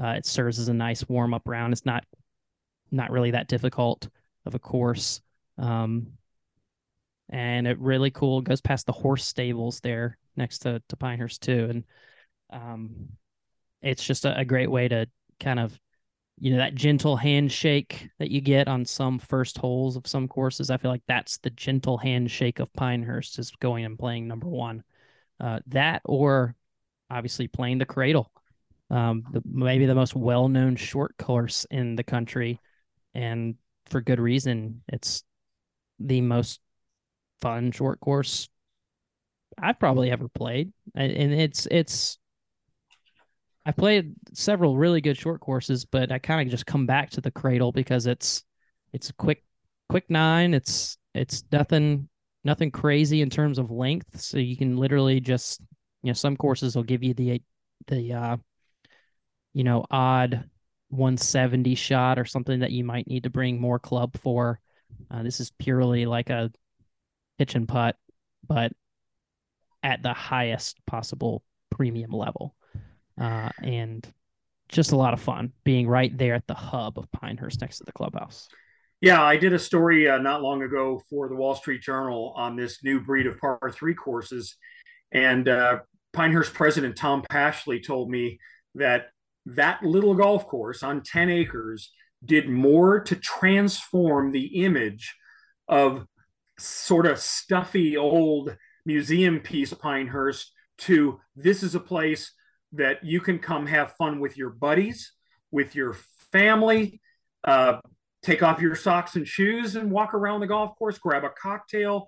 Uh, 0.00 0.10
it 0.10 0.24
serves 0.24 0.58
as 0.58 0.68
a 0.68 0.74
nice 0.74 1.06
warm 1.08 1.34
up 1.34 1.42
round. 1.46 1.72
It's 1.72 1.84
not 1.84 2.04
not 2.90 3.10
really 3.10 3.32
that 3.32 3.48
difficult 3.48 4.08
of 4.46 4.54
a 4.54 4.58
course. 4.58 5.20
Um, 5.58 6.12
and 7.28 7.66
it 7.66 7.78
really 7.78 8.10
cool 8.10 8.40
goes 8.40 8.60
past 8.60 8.86
the 8.86 8.92
horse 8.92 9.24
stables 9.24 9.80
there 9.80 10.18
next 10.36 10.60
to, 10.60 10.82
to 10.88 10.96
Pinehurst 10.96 11.42
too. 11.42 11.68
And 11.70 11.84
um, 12.50 13.08
it's 13.82 14.04
just 14.04 14.24
a, 14.24 14.38
a 14.38 14.44
great 14.44 14.70
way 14.70 14.88
to 14.88 15.06
kind 15.38 15.60
of 15.60 15.78
you 16.40 16.50
know 16.50 16.56
that 16.56 16.74
gentle 16.74 17.16
handshake 17.16 18.08
that 18.18 18.30
you 18.30 18.40
get 18.40 18.66
on 18.66 18.84
some 18.84 19.18
first 19.18 19.58
holes 19.58 19.94
of 19.94 20.06
some 20.06 20.26
courses 20.26 20.70
i 20.70 20.76
feel 20.76 20.90
like 20.90 21.02
that's 21.06 21.38
the 21.38 21.50
gentle 21.50 21.98
handshake 21.98 22.58
of 22.58 22.72
pinehurst 22.72 23.38
is 23.38 23.52
going 23.60 23.84
and 23.84 23.98
playing 23.98 24.26
number 24.26 24.48
one. 24.48 24.82
Uh, 25.38 25.58
that 25.66 26.02
or 26.04 26.54
obviously 27.10 27.48
playing 27.48 27.78
the 27.78 27.86
cradle 27.86 28.30
um, 28.90 29.24
the, 29.32 29.42
maybe 29.44 29.86
the 29.86 29.94
most 29.94 30.14
well-known 30.14 30.76
short 30.76 31.16
course 31.16 31.64
in 31.70 31.94
the 31.94 32.02
country. 32.02 32.60
And 33.14 33.54
for 33.86 34.00
good 34.00 34.20
reason 34.20 34.82
it's 34.88 35.22
the 35.98 36.20
most 36.20 36.60
fun 37.40 37.72
short 37.72 38.00
course 38.00 38.48
i've 39.60 39.78
probably 39.78 40.10
ever 40.10 40.28
played. 40.28 40.72
And 40.94 41.32
it's 41.32 41.66
it's 41.70 42.18
I 43.70 43.72
played 43.72 44.16
several 44.32 44.76
really 44.76 45.00
good 45.00 45.16
short 45.16 45.40
courses, 45.40 45.84
but 45.84 46.10
I 46.10 46.18
kind 46.18 46.40
of 46.40 46.50
just 46.50 46.66
come 46.66 46.86
back 46.86 47.10
to 47.10 47.20
the 47.20 47.30
cradle 47.30 47.70
because 47.70 48.08
it's 48.08 48.42
it's 48.92 49.10
a 49.10 49.12
quick 49.12 49.44
quick 49.88 50.10
nine. 50.10 50.54
It's 50.54 50.98
it's 51.14 51.44
nothing 51.52 52.08
nothing 52.42 52.72
crazy 52.72 53.22
in 53.22 53.30
terms 53.30 53.58
of 53.60 53.70
length, 53.70 54.20
so 54.20 54.38
you 54.38 54.56
can 54.56 54.76
literally 54.76 55.20
just 55.20 55.60
you 56.02 56.08
know 56.08 56.14
some 56.14 56.36
courses 56.36 56.74
will 56.74 56.82
give 56.82 57.04
you 57.04 57.14
the 57.14 57.40
the 57.86 58.12
uh 58.12 58.36
you 59.52 59.62
know 59.62 59.86
odd 59.88 60.50
170 60.88 61.76
shot 61.76 62.18
or 62.18 62.24
something 62.24 62.58
that 62.58 62.72
you 62.72 62.82
might 62.82 63.06
need 63.06 63.22
to 63.22 63.30
bring 63.30 63.60
more 63.60 63.78
club 63.78 64.18
for. 64.18 64.58
Uh, 65.12 65.22
this 65.22 65.38
is 65.38 65.52
purely 65.60 66.06
like 66.06 66.28
a 66.28 66.50
pitch 67.38 67.54
and 67.54 67.68
putt, 67.68 67.94
but 68.48 68.72
at 69.84 70.02
the 70.02 70.12
highest 70.12 70.84
possible 70.86 71.44
premium 71.70 72.10
level 72.10 72.56
uh, 73.20 73.50
and 73.62 74.10
just 74.68 74.92
a 74.92 74.96
lot 74.96 75.12
of 75.12 75.20
fun 75.20 75.52
being 75.64 75.86
right 75.86 76.16
there 76.16 76.34
at 76.34 76.46
the 76.46 76.54
hub 76.54 76.98
of 76.98 77.10
Pinehurst 77.12 77.60
next 77.60 77.78
to 77.78 77.84
the 77.84 77.92
clubhouse. 77.92 78.48
Yeah, 79.00 79.22
I 79.22 79.36
did 79.36 79.52
a 79.52 79.58
story 79.58 80.08
uh, 80.08 80.18
not 80.18 80.42
long 80.42 80.62
ago 80.62 81.02
for 81.08 81.28
the 81.28 81.34
Wall 81.34 81.54
Street 81.54 81.82
Journal 81.82 82.34
on 82.36 82.56
this 82.56 82.82
new 82.84 83.00
breed 83.00 83.26
of 83.26 83.38
par 83.38 83.58
three 83.72 83.94
courses. 83.94 84.56
And 85.12 85.48
uh, 85.48 85.80
Pinehurst 86.12 86.54
president 86.54 86.96
Tom 86.96 87.22
Pashley 87.30 87.84
told 87.84 88.10
me 88.10 88.38
that 88.74 89.08
that 89.46 89.82
little 89.82 90.14
golf 90.14 90.46
course 90.46 90.82
on 90.82 91.02
10 91.02 91.30
acres 91.30 91.92
did 92.24 92.48
more 92.48 93.00
to 93.00 93.16
transform 93.16 94.32
the 94.32 94.64
image 94.64 95.14
of 95.66 96.06
sort 96.58 97.06
of 97.06 97.18
stuffy 97.18 97.96
old 97.96 98.56
museum 98.84 99.40
piece 99.40 99.72
Pinehurst 99.72 100.52
to 100.78 101.20
this 101.34 101.62
is 101.62 101.74
a 101.74 101.80
place 101.80 102.32
that 102.72 103.04
you 103.04 103.20
can 103.20 103.38
come 103.38 103.66
have 103.66 103.92
fun 103.92 104.20
with 104.20 104.36
your 104.36 104.50
buddies, 104.50 105.12
with 105.50 105.74
your 105.74 105.96
family, 106.32 107.00
uh, 107.44 107.78
take 108.22 108.42
off 108.42 108.60
your 108.60 108.74
socks 108.74 109.16
and 109.16 109.26
shoes 109.26 109.76
and 109.76 109.90
walk 109.90 110.14
around 110.14 110.40
the 110.40 110.46
golf 110.46 110.76
course, 110.78 110.98
grab 110.98 111.24
a 111.24 111.30
cocktail. 111.30 112.06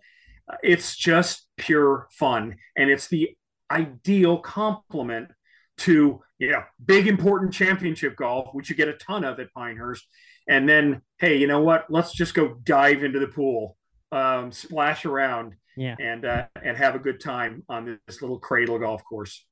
Uh, 0.49 0.57
it's 0.63 0.97
just 0.97 1.47
pure 1.57 2.09
fun. 2.13 2.57
And 2.77 2.91
it's 2.91 3.09
the 3.09 3.31
ideal 3.71 4.39
complement 4.39 5.31
to, 5.79 6.21
you 6.39 6.51
know, 6.51 6.63
big 6.85 7.09
important 7.09 7.53
championship 7.53 8.17
golf, 8.17 8.51
which 8.53 8.69
you 8.69 8.77
get 8.77 8.89
a 8.89 8.95
ton 8.95 9.25
of 9.25 9.41
at 9.41 9.53
Pinehurst. 9.55 10.07
And 10.49 10.69
then, 10.69 11.03
hey, 11.19 11.39
you 11.39 11.47
know 11.47 11.61
what? 11.61 11.87
Let's 11.89 12.13
just 12.13 12.35
go 12.35 12.57
dive 12.63 13.03
into 13.05 13.19
the 13.19 13.29
pool, 13.29 13.77
um, 14.11 14.53
splash 14.53 15.05
around, 15.05 15.55
yeah, 15.77 15.97
and 15.99 16.25
uh, 16.25 16.47
and 16.63 16.77
have 16.77 16.95
a 16.95 16.99
good 16.99 17.21
time 17.21 17.63
on 17.69 17.99
this 18.07 18.21
little 18.21 18.39
cradle 18.39 18.79
golf 18.79 19.03
course 19.05 19.47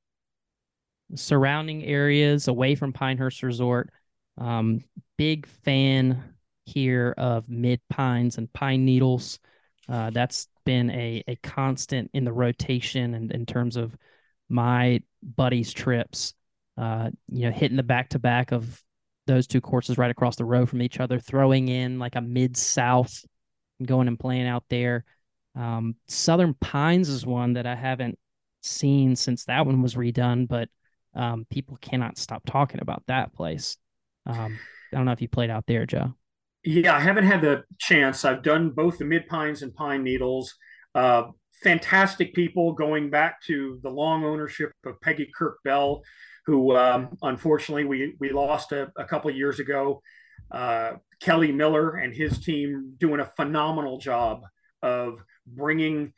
surrounding 1.15 1.83
areas 1.83 2.47
away 2.47 2.75
from 2.75 2.93
Pinehurst 2.93 3.43
Resort. 3.43 3.89
Um, 4.37 4.83
big 5.17 5.47
fan 5.47 6.23
here 6.65 7.13
of 7.17 7.49
mid 7.49 7.81
pines 7.89 8.37
and 8.37 8.51
pine 8.53 8.85
needles. 8.85 9.39
Uh, 9.89 10.09
that's 10.09 10.47
been 10.65 10.89
a, 10.91 11.23
a 11.27 11.35
constant 11.37 12.11
in 12.13 12.23
the 12.23 12.33
rotation 12.33 13.13
and 13.13 13.31
in 13.31 13.45
terms 13.45 13.75
of 13.75 13.95
my 14.49 15.01
buddies' 15.21 15.73
trips. 15.73 16.33
Uh, 16.77 17.09
you 17.27 17.45
know, 17.45 17.51
hitting 17.51 17.77
the 17.77 17.83
back 17.83 18.09
to 18.09 18.19
back 18.19 18.51
of 18.51 18.81
those 19.27 19.45
two 19.45 19.61
courses 19.61 19.97
right 19.97 20.09
across 20.09 20.35
the 20.35 20.45
road 20.45 20.69
from 20.69 20.81
each 20.81 20.99
other, 20.99 21.19
throwing 21.19 21.67
in 21.67 21.99
like 21.99 22.15
a 22.15 22.21
mid 22.21 22.55
south, 22.57 23.23
going 23.85 24.07
and 24.07 24.19
playing 24.19 24.47
out 24.47 24.63
there. 24.69 25.03
Um, 25.55 25.95
Southern 26.07 26.53
Pines 26.55 27.09
is 27.09 27.25
one 27.25 27.53
that 27.53 27.65
I 27.65 27.75
haven't 27.75 28.17
seen 28.61 29.15
since 29.15 29.45
that 29.45 29.65
one 29.65 29.81
was 29.81 29.95
redone, 29.95 30.47
but 30.47 30.69
um, 31.13 31.45
people 31.49 31.77
cannot 31.81 32.17
stop 32.17 32.43
talking 32.45 32.81
about 32.81 33.03
that 33.07 33.33
place. 33.33 33.77
Um, 34.25 34.59
I 34.91 34.97
don't 34.97 35.05
know 35.05 35.11
if 35.11 35.21
you 35.21 35.27
played 35.27 35.49
out 35.49 35.65
there, 35.67 35.85
Joe. 35.85 36.13
Yeah, 36.63 36.95
I 36.95 36.99
haven't 36.99 37.25
had 37.25 37.41
the 37.41 37.63
chance. 37.79 38.23
I've 38.23 38.43
done 38.43 38.69
both 38.69 38.99
the 38.99 39.05
Mid 39.05 39.27
Pines 39.27 39.61
and 39.61 39.73
Pine 39.73 40.03
Needles. 40.03 40.53
Uh, 40.93 41.23
fantastic 41.63 42.33
people 42.33 42.73
going 42.73 43.09
back 43.09 43.41
to 43.43 43.79
the 43.83 43.89
long 43.89 44.23
ownership 44.23 44.71
of 44.85 44.99
Peggy 45.01 45.29
Kirk 45.35 45.57
Bell, 45.63 46.03
who 46.45 46.75
um, 46.75 47.17
unfortunately 47.21 47.85
we 47.85 48.15
we 48.19 48.31
lost 48.31 48.71
a, 48.71 48.91
a 48.97 49.05
couple 49.05 49.31
years 49.31 49.59
ago. 49.59 50.01
Uh, 50.51 50.93
Kelly 51.19 51.51
Miller 51.51 51.97
and 51.97 52.13
his 52.13 52.39
team 52.39 52.93
doing 52.97 53.21
a 53.21 53.31
phenomenal 53.37 53.97
job 53.97 54.41
of 54.81 55.23
bringing 55.47 56.13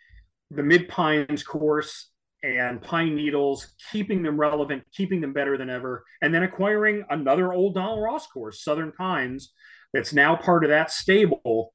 the 0.49 0.63
Mid 0.63 0.88
Pines 0.88 1.43
course 1.43 2.10
and 2.43 2.82
pine 2.82 3.15
needles, 3.15 3.73
keeping 3.91 4.21
them 4.21 4.39
relevant, 4.39 4.84
keeping 4.93 5.21
them 5.21 5.34
better 5.34 5.58
than 5.58 5.69
ever, 5.69 6.03
and 6.21 6.34
then 6.34 6.43
acquiring 6.43 7.03
another 7.10 7.53
old 7.53 7.75
Donald 7.75 8.03
Ross 8.03 8.27
course, 8.27 8.63
Southern 8.63 8.91
Pines, 8.91 9.53
that's 9.93 10.13
now 10.13 10.36
part 10.36 10.63
of 10.63 10.69
that 10.69 10.91
stable. 10.91 11.73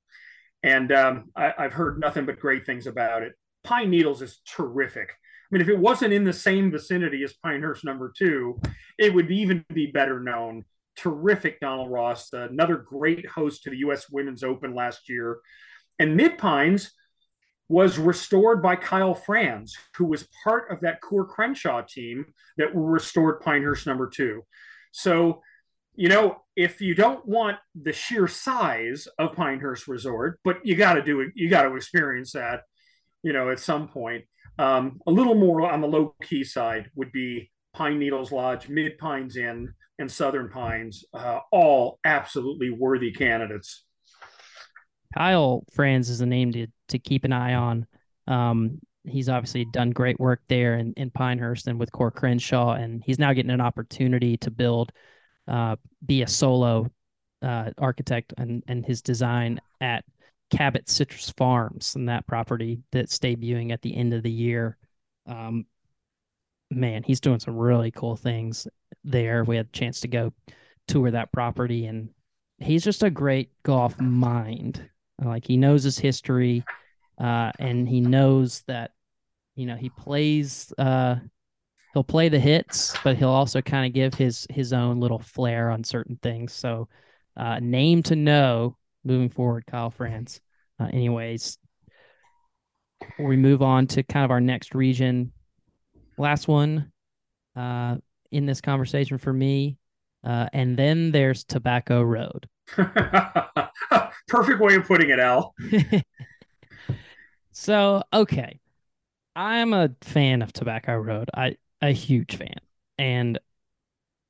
And 0.63 0.93
um, 0.93 1.31
I, 1.35 1.55
have 1.59 1.73
heard 1.73 1.99
nothing 1.99 2.27
but 2.27 2.41
great 2.41 2.67
things 2.67 2.87
about 2.87 3.23
it. 3.23 3.33
Pine 3.65 3.91
Needles 3.91 4.23
is 4.23 4.41
terrific. 4.47 5.09
I 5.11 5.47
mean, 5.51 5.63
if 5.63 5.69
it 5.69 5.79
wasn't 5.79 6.13
in 6.13 6.25
the 6.25 6.33
same 6.33 6.71
vicinity 6.71 7.23
as 7.23 7.33
Pinehurst 7.43 7.85
number 7.85 8.13
two, 8.17 8.61
it 8.99 9.15
would 9.15 9.31
even 9.31 9.65
be 9.73 9.87
better 9.87 10.21
known. 10.21 10.65
Terrific 10.97 11.61
Donald 11.61 11.91
Ross, 11.91 12.33
another 12.33 12.77
great 12.77 13.27
host 13.27 13.63
to 13.63 13.71
the 13.71 13.79
U.S. 13.79 14.11
Women's 14.11 14.43
Open 14.43 14.75
last 14.75 15.09
year. 15.09 15.39
And 15.99 16.17
Mid 16.17 16.39
Pines, 16.39 16.93
was 17.69 17.99
restored 17.99 18.63
by 18.63 18.77
Kyle 18.77 19.15
Franz, 19.15 19.77
who 19.97 20.07
was 20.07 20.27
part 20.43 20.71
of 20.71 20.81
that 20.81 21.01
Coore 21.03 21.29
Crenshaw 21.29 21.83
team 21.83 22.25
that 22.57 22.75
restored 22.75 23.41
Pinehurst 23.41 23.87
number 23.87 24.09
two. 24.09 24.43
So, 24.93 25.43
you 25.95 26.09
know, 26.09 26.39
if 26.57 26.81
you 26.81 26.95
don't 26.95 27.27
want 27.27 27.59
the 27.81 27.93
sheer 27.93 28.27
size 28.27 29.07
of 29.19 29.35
Pinehurst 29.35 29.87
Resort, 29.87 30.41
but 30.45 30.65
you 30.65 30.77
got 30.77 30.95
to 30.95 31.03
do 31.03 31.21
it, 31.21 31.33
you 31.35 31.51
got 31.51 31.63
to 31.63 31.77
experience 31.77 32.33
that, 32.33 32.63
you 33.23 33.33
know, 33.33 33.51
at 33.51 33.61
some 33.61 33.89
point. 33.89 34.25
Um, 34.59 35.01
a 35.07 35.11
little 35.11 35.35
more 35.35 35.71
on 35.71 35.81
the 35.81 35.87
low 35.87 36.15
key 36.23 36.45
side 36.45 36.91
would 36.97 37.13
be 37.13 37.51
Pine 37.75 37.99
Needles 37.99 38.33
Lodge, 38.33 38.69
Mid 38.69 38.99
Pines 38.99 39.37
Inn, 39.37 39.73
and 39.99 40.11
Southern 40.11 40.49
Pines, 40.49 41.05
uh, 41.13 41.41
all 41.53 42.01
absolutely 42.05 42.71
worthy 42.71 43.13
candidates. 43.13 43.85
Kyle 45.17 45.65
Franz 45.73 46.11
is 46.11 46.21
a 46.21 46.27
name 46.27 46.53
to 46.53 46.67
to 46.89 46.99
keep 46.99 47.25
an 47.25 47.33
eye 47.33 47.55
on. 47.55 47.87
Um, 48.27 48.81
he's 49.05 49.29
obviously 49.29 49.65
done 49.65 49.91
great 49.91 50.21
work 50.21 50.43
there 50.49 50.75
in, 50.77 50.93
in 50.95 51.11
Pinehurst 51.11 51.67
and 51.67 51.79
with 51.79 51.93
Coore 51.93 52.15
Crenshaw, 52.15 52.73
and 52.73 53.03
he's 53.05 53.19
now 53.19 53.33
getting 53.33 53.51
an 53.51 53.61
opportunity 53.61 54.37
to 54.39 54.51
build, 54.51 54.93
uh, 55.47 55.77
be 56.05 56.23
a 56.23 56.27
solo 56.27 56.91
uh, 57.43 57.71
architect 57.79 58.35
and 58.37 58.63
and 58.67 58.85
his 58.85 59.01
design 59.03 59.61
at 59.81 60.05
Cabot 60.51 60.89
Citrus 60.89 61.31
Farms 61.31 61.95
and 61.95 62.09
that 62.09 62.27
property 62.27 62.83
that's 62.91 63.19
debuting 63.19 63.73
at 63.73 63.83
the 63.83 63.97
end 63.97 64.15
of 64.15 64.23
the 64.23 64.31
year. 64.31 64.77
Um, 65.27 65.67
man, 66.71 67.03
he's 67.03 67.21
doing 67.21 67.41
some 67.41 67.57
really 67.57 67.91
cool 67.91 68.17
things 68.17 68.67
there. 69.05 69.45
We 69.45 69.57
had 69.57 69.67
a 69.67 69.77
chance 69.77 70.01
to 70.01 70.09
go 70.09 70.33
tour 70.87 71.11
that 71.11 71.33
property, 71.33 71.87
and 71.87 72.11
he's 72.59 72.85
just 72.85 73.03
a 73.03 73.11
great 73.11 73.51
golf 73.63 74.01
mind. 74.01 74.89
Like 75.23 75.47
he 75.47 75.57
knows 75.57 75.83
his 75.83 75.99
history, 75.99 76.65
uh, 77.19 77.53
and 77.59 77.89
he 77.89 78.01
knows 78.01 78.63
that 78.67 78.93
you 79.57 79.67
know 79.67 79.77
he 79.77 79.91
plays. 79.91 80.73
Uh, 80.79 81.17
he'll 81.93 82.05
play 82.05 82.29
the 82.29 82.39
hits, 82.39 82.97
but 83.03 83.17
he'll 83.17 83.29
also 83.29 83.61
kind 83.61 83.87
of 83.87 83.93
give 83.93 84.15
his 84.15 84.47
his 84.51 84.73
own 84.73 85.01
little 85.01 85.19
flair 85.19 85.71
on 85.71 85.83
certain 85.83 86.19
things. 86.23 86.53
So, 86.53 86.89
uh, 87.37 87.59
name 87.61 88.03
to 88.05 88.17
know 88.17 88.77
moving 89.05 89.31
forward, 89.31 89.67
Kyle 89.67 89.91
Franz. 89.91 90.41
Uh, 90.81 90.89
anyways, 90.93 91.59
before 93.01 93.27
we 93.27 93.37
move 93.37 93.63
on 93.63 93.87
to 93.89 94.03
kind 94.05 94.25
of 94.25 94.31
our 94.31 94.41
next 94.41 94.75
region, 94.75 95.33
last 96.17 96.47
one 96.47 96.93
uh, 97.57 97.97
in 98.31 98.47
this 98.47 98.61
conversation 98.61 99.19
for 99.19 99.33
me, 99.33 99.79
uh, 100.25 100.49
and 100.53 100.77
then 100.77 101.11
there's 101.11 101.45
Tobacco 101.45 102.03
Road. 102.03 102.49
Perfect 104.29 104.61
way 104.61 104.75
of 104.75 104.87
putting 104.87 105.11
it, 105.11 105.19
Al. 105.19 105.55
so, 107.53 108.03
okay. 108.13 108.61
I'm 109.35 109.73
a 109.73 109.91
fan 110.03 110.43
of 110.43 110.53
Tobacco 110.53 110.97
Road. 110.97 111.31
I 111.33 111.57
a 111.81 111.93
huge 111.93 112.37
fan. 112.37 112.57
And 112.99 113.39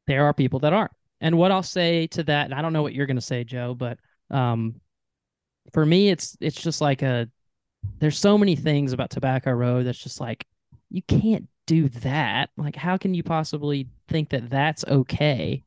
there 0.06 0.26
are 0.26 0.34
people 0.34 0.60
that 0.60 0.72
aren't. 0.72 0.92
And 1.20 1.38
what 1.38 1.50
I'll 1.50 1.62
say 1.62 2.06
to 2.08 2.22
that, 2.24 2.44
and 2.44 2.54
I 2.54 2.62
don't 2.62 2.72
know 2.72 2.82
what 2.82 2.92
you're 2.92 3.06
going 3.06 3.16
to 3.16 3.22
say, 3.22 3.44
Joe, 3.44 3.74
but 3.74 3.98
um 4.30 4.78
for 5.72 5.84
me 5.86 6.10
it's 6.10 6.36
it's 6.40 6.60
just 6.60 6.80
like 6.80 7.02
a 7.02 7.28
there's 7.98 8.18
so 8.18 8.36
many 8.36 8.56
things 8.56 8.92
about 8.92 9.10
Tobacco 9.10 9.50
Road 9.52 9.86
that's 9.86 9.98
just 9.98 10.20
like 10.20 10.46
you 10.90 11.02
can't 11.02 11.48
do 11.66 11.88
that. 11.88 12.50
Like 12.56 12.76
how 12.76 12.96
can 12.96 13.14
you 13.14 13.22
possibly 13.22 13.88
think 14.08 14.30
that 14.30 14.50
that's 14.50 14.84
okay? 14.84 15.64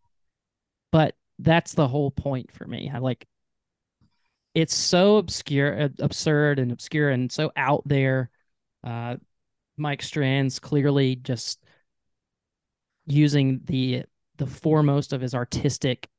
But 0.92 1.16
that's 1.42 1.74
the 1.74 1.88
whole 1.88 2.12
point 2.12 2.52
for 2.52 2.66
me. 2.66 2.92
I 2.94 3.00
like 3.00 3.26
it's 4.54 4.76
so 4.76 5.18
obscure, 5.18 5.90
absurd, 6.00 6.60
and 6.60 6.72
obscure, 6.72 7.10
and 7.10 7.32
so 7.32 7.52
out 7.56 7.84
there. 7.86 8.30
Uh, 8.84 9.18
Mike 9.78 10.02
Strantz's 10.02 10.60
clearly 10.60 11.16
just 11.16 11.64
using 13.08 13.62
the 13.66 14.04
the 14.38 14.46
foremost 14.46 15.14
of 15.14 15.22
his 15.22 15.34
artistic 15.34 16.10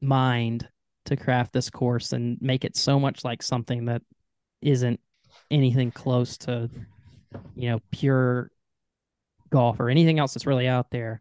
mind 0.00 0.68
to 1.06 1.16
craft 1.16 1.52
this 1.52 1.70
course 1.70 2.12
and 2.12 2.38
make 2.40 2.64
it 2.64 2.76
so 2.76 2.98
much 2.98 3.24
like 3.24 3.42
something 3.42 3.86
that 3.86 4.02
isn't 4.62 5.00
anything 5.50 5.90
close 5.90 6.38
to 6.38 6.70
you 7.54 7.70
know 7.70 7.80
pure 7.90 8.50
golf 9.50 9.80
or 9.80 9.90
anything 9.90 10.18
else 10.18 10.34
that's 10.34 10.46
really 10.46 10.68
out 10.68 10.90
there. 10.90 11.20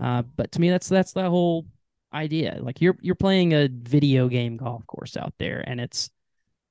Uh, 0.00 0.22
but 0.22 0.52
to 0.52 0.60
me, 0.60 0.70
that's 0.70 0.88
that's 0.88 1.12
the 1.12 1.28
whole 1.28 1.66
idea. 2.12 2.58
Like 2.60 2.80
you're 2.80 2.96
you're 3.00 3.14
playing 3.14 3.52
a 3.52 3.68
video 3.68 4.28
game 4.28 4.56
golf 4.56 4.86
course 4.86 5.16
out 5.16 5.34
there, 5.38 5.62
and 5.66 5.80
it's 5.80 6.10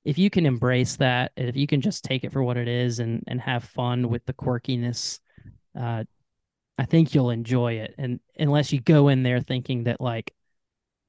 if 0.04 0.18
you 0.18 0.30
can 0.30 0.46
embrace 0.46 0.96
that, 0.98 1.32
if 1.38 1.56
you 1.56 1.68
can 1.68 1.82
just 1.82 2.04
take 2.04 2.24
it 2.24 2.32
for 2.32 2.44
what 2.44 2.58
it 2.58 2.68
is 2.68 3.00
and 3.00 3.24
and 3.28 3.40
have 3.42 3.64
fun 3.64 4.10
with 4.10 4.26
the 4.26 4.34
quirkiness, 4.34 5.20
uh, 5.80 6.04
I 6.78 6.86
think 6.86 7.14
you'll 7.14 7.30
enjoy 7.30 7.74
it. 7.74 7.96
And 7.98 8.20
unless 8.38 8.74
you 8.74 8.82
go 8.82 9.10
in 9.10 9.24
there 9.24 9.40
thinking 9.40 9.84
that 9.86 10.02
like 10.02 10.34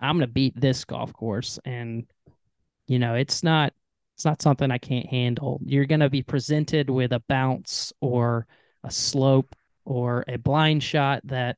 I'm 0.01 0.17
gonna 0.17 0.27
beat 0.27 0.61
this 0.61 0.85
golf 0.85 1.13
course, 1.13 1.59
and 1.65 2.07
you 2.87 2.99
know 2.99 3.15
it's 3.15 3.43
not 3.43 3.73
it's 4.17 4.25
not 4.25 4.43
something 4.43 4.71
I 4.71 4.79
can't 4.79 5.07
handle. 5.07 5.61
You're 5.65 5.87
gonna 5.87 6.11
be 6.11 6.23
presented 6.23 6.91
with 6.91 7.13
a 7.13 7.23
bounce 7.29 7.93
or 8.01 8.47
a 8.85 8.91
slope 8.91 9.55
or 9.85 10.25
a 10.29 10.37
blind 10.39 10.83
shot 10.83 11.23
that 11.25 11.57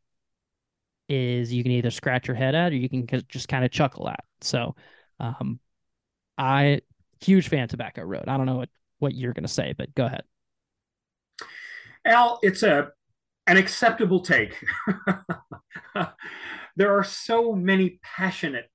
is 1.09 1.53
you 1.53 1.62
can 1.62 1.73
either 1.73 1.90
scratch 1.90 2.29
your 2.29 2.37
head 2.37 2.55
at 2.55 2.73
or 2.73 2.77
you 2.77 2.88
can 2.88 3.07
just 3.29 3.49
kind 3.49 3.64
of 3.64 3.71
chuckle 3.71 4.09
at. 4.09 4.25
So, 4.40 4.75
um, 5.21 5.61
I 6.37 6.81
huge 7.21 7.49
fan 7.49 7.64
of 7.64 7.71
Tobacco 7.71 8.03
Road. 8.03 8.25
I 8.29 8.37
don't 8.37 8.47
know 8.47 8.57
what 8.57 8.69
what 8.99 9.14
you're 9.14 9.33
going 9.33 9.45
to 9.45 9.49
say, 9.49 9.75
but 9.77 9.95
go 9.95 10.07
ahead. 10.07 10.23
Al, 12.05 12.38
it's 12.43 12.62
a 12.62 12.90
an 13.47 13.57
acceptable 13.57 14.21
take. 14.21 14.55
there 16.77 16.97
are 16.97 17.05
so 17.05 17.53
many 17.53 18.01
passionate 18.03 18.71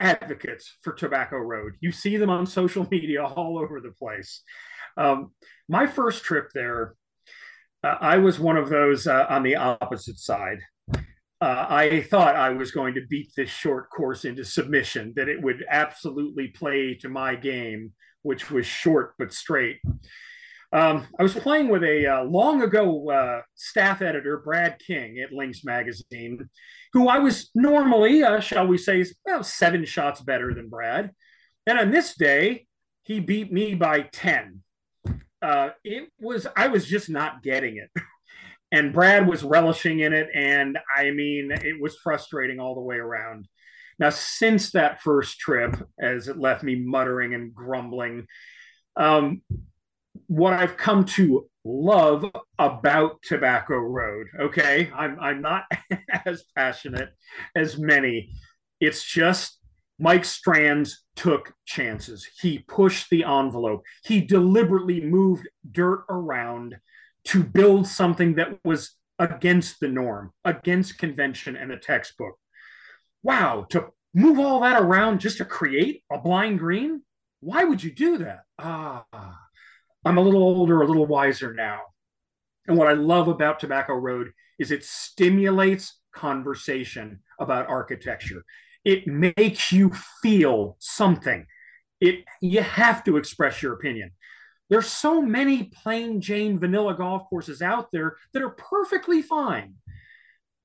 advocates 0.00 0.76
for 0.82 0.92
Tobacco 0.92 1.36
Road. 1.36 1.74
You 1.80 1.92
see 1.92 2.16
them 2.16 2.30
on 2.30 2.46
social 2.46 2.86
media 2.90 3.24
all 3.24 3.58
over 3.58 3.80
the 3.80 3.92
place. 3.92 4.42
Um, 4.96 5.32
my 5.68 5.86
first 5.86 6.24
trip 6.24 6.50
there, 6.54 6.94
uh, 7.82 7.96
I 8.00 8.18
was 8.18 8.38
one 8.38 8.56
of 8.56 8.68
those 8.68 9.06
uh, 9.06 9.26
on 9.28 9.42
the 9.42 9.56
opposite 9.56 10.18
side 10.18 10.60
uh, 11.40 11.66
I 11.68 12.02
thought 12.02 12.36
I 12.36 12.50
was 12.50 12.70
going 12.70 12.94
to 12.94 13.06
beat 13.08 13.32
this 13.36 13.50
short 13.50 13.90
course 13.90 14.24
into 14.24 14.44
submission, 14.44 15.12
that 15.16 15.28
it 15.28 15.42
would 15.42 15.64
absolutely 15.68 16.48
play 16.48 16.94
to 17.00 17.08
my 17.08 17.34
game, 17.34 17.92
which 18.22 18.50
was 18.50 18.66
short 18.66 19.14
but 19.18 19.32
straight. 19.32 19.80
Um, 20.72 21.06
I 21.18 21.22
was 21.22 21.34
playing 21.34 21.68
with 21.68 21.84
a 21.84 22.06
uh, 22.06 22.24
long 22.24 22.62
ago 22.62 23.08
uh, 23.08 23.42
staff 23.54 24.02
editor, 24.02 24.38
Brad 24.38 24.78
King 24.84 25.20
at 25.20 25.32
Links 25.32 25.64
Magazine, 25.64 26.48
who 26.92 27.08
I 27.08 27.18
was 27.18 27.50
normally, 27.54 28.24
uh, 28.24 28.40
shall 28.40 28.66
we 28.66 28.76
say, 28.76 29.04
about 29.26 29.46
seven 29.46 29.84
shots 29.84 30.20
better 30.20 30.52
than 30.52 30.68
Brad. 30.68 31.12
And 31.66 31.78
on 31.78 31.90
this 31.92 32.16
day, 32.16 32.66
he 33.02 33.20
beat 33.20 33.52
me 33.52 33.74
by 33.74 34.00
10. 34.00 34.62
Uh, 35.40 35.70
it 35.84 36.08
was, 36.18 36.46
I 36.56 36.68
was 36.68 36.86
just 36.86 37.08
not 37.08 37.42
getting 37.42 37.76
it. 37.76 37.90
and 38.74 38.92
Brad 38.92 39.28
was 39.28 39.44
relishing 39.44 40.00
in 40.00 40.12
it. 40.12 40.28
And 40.34 40.78
I 40.96 41.12
mean, 41.12 41.52
it 41.52 41.80
was 41.80 41.96
frustrating 42.02 42.58
all 42.58 42.74
the 42.74 42.80
way 42.80 42.96
around. 42.96 43.46
Now, 44.00 44.10
since 44.10 44.72
that 44.72 45.00
first 45.00 45.38
trip, 45.38 45.76
as 46.00 46.26
it 46.26 46.38
left 46.38 46.64
me 46.64 46.74
muttering 46.74 47.34
and 47.34 47.54
grumbling, 47.54 48.26
um, 48.96 49.42
what 50.26 50.54
I've 50.54 50.76
come 50.76 51.04
to 51.04 51.48
love 51.64 52.24
about 52.58 53.22
Tobacco 53.22 53.76
Road, 53.76 54.26
okay, 54.40 54.90
I'm, 54.92 55.20
I'm 55.20 55.40
not 55.40 55.66
as 56.26 56.42
passionate 56.56 57.10
as 57.54 57.78
many. 57.78 58.32
It's 58.80 59.04
just 59.04 59.56
Mike 60.00 60.24
Strantz 60.24 60.94
took 61.14 61.52
chances. 61.64 62.26
He 62.40 62.58
pushed 62.58 63.08
the 63.08 63.22
envelope. 63.22 63.82
He 64.02 64.20
deliberately 64.20 65.00
moved 65.00 65.48
dirt 65.70 66.04
around 66.10 66.74
to 67.26 67.42
build 67.42 67.86
something 67.86 68.34
that 68.34 68.58
was 68.64 68.96
against 69.18 69.80
the 69.80 69.88
norm, 69.88 70.32
against 70.44 70.98
convention 70.98 71.56
and 71.56 71.70
the 71.70 71.76
textbook. 71.76 72.38
Wow, 73.22 73.66
to 73.70 73.86
move 74.12 74.38
all 74.38 74.60
that 74.60 74.80
around 74.80 75.20
just 75.20 75.38
to 75.38 75.44
create 75.44 76.02
a 76.10 76.18
blind 76.18 76.58
green? 76.58 77.02
Why 77.40 77.64
would 77.64 77.82
you 77.82 77.92
do 77.92 78.18
that? 78.18 78.40
Ah, 78.58 79.04
I'm 80.04 80.18
a 80.18 80.22
little 80.22 80.42
older, 80.42 80.82
a 80.82 80.86
little 80.86 81.06
wiser 81.06 81.54
now. 81.54 81.80
And 82.66 82.76
what 82.76 82.88
I 82.88 82.92
love 82.92 83.28
about 83.28 83.60
Tobacco 83.60 83.94
Road 83.94 84.32
is 84.58 84.70
it 84.70 84.84
stimulates 84.84 86.00
conversation 86.14 87.20
about 87.38 87.68
architecture. 87.68 88.44
It 88.84 89.06
makes 89.06 89.72
you 89.72 89.92
feel 90.22 90.76
something. 90.78 91.46
It 92.00 92.24
you 92.40 92.60
have 92.60 93.04
to 93.04 93.16
express 93.16 93.62
your 93.62 93.72
opinion. 93.72 94.12
There's 94.70 94.86
so 94.86 95.20
many 95.20 95.64
plain 95.64 96.20
Jane 96.20 96.58
vanilla 96.58 96.94
golf 96.94 97.28
courses 97.28 97.60
out 97.60 97.92
there 97.92 98.16
that 98.32 98.42
are 98.42 98.50
perfectly 98.50 99.20
fine, 99.20 99.74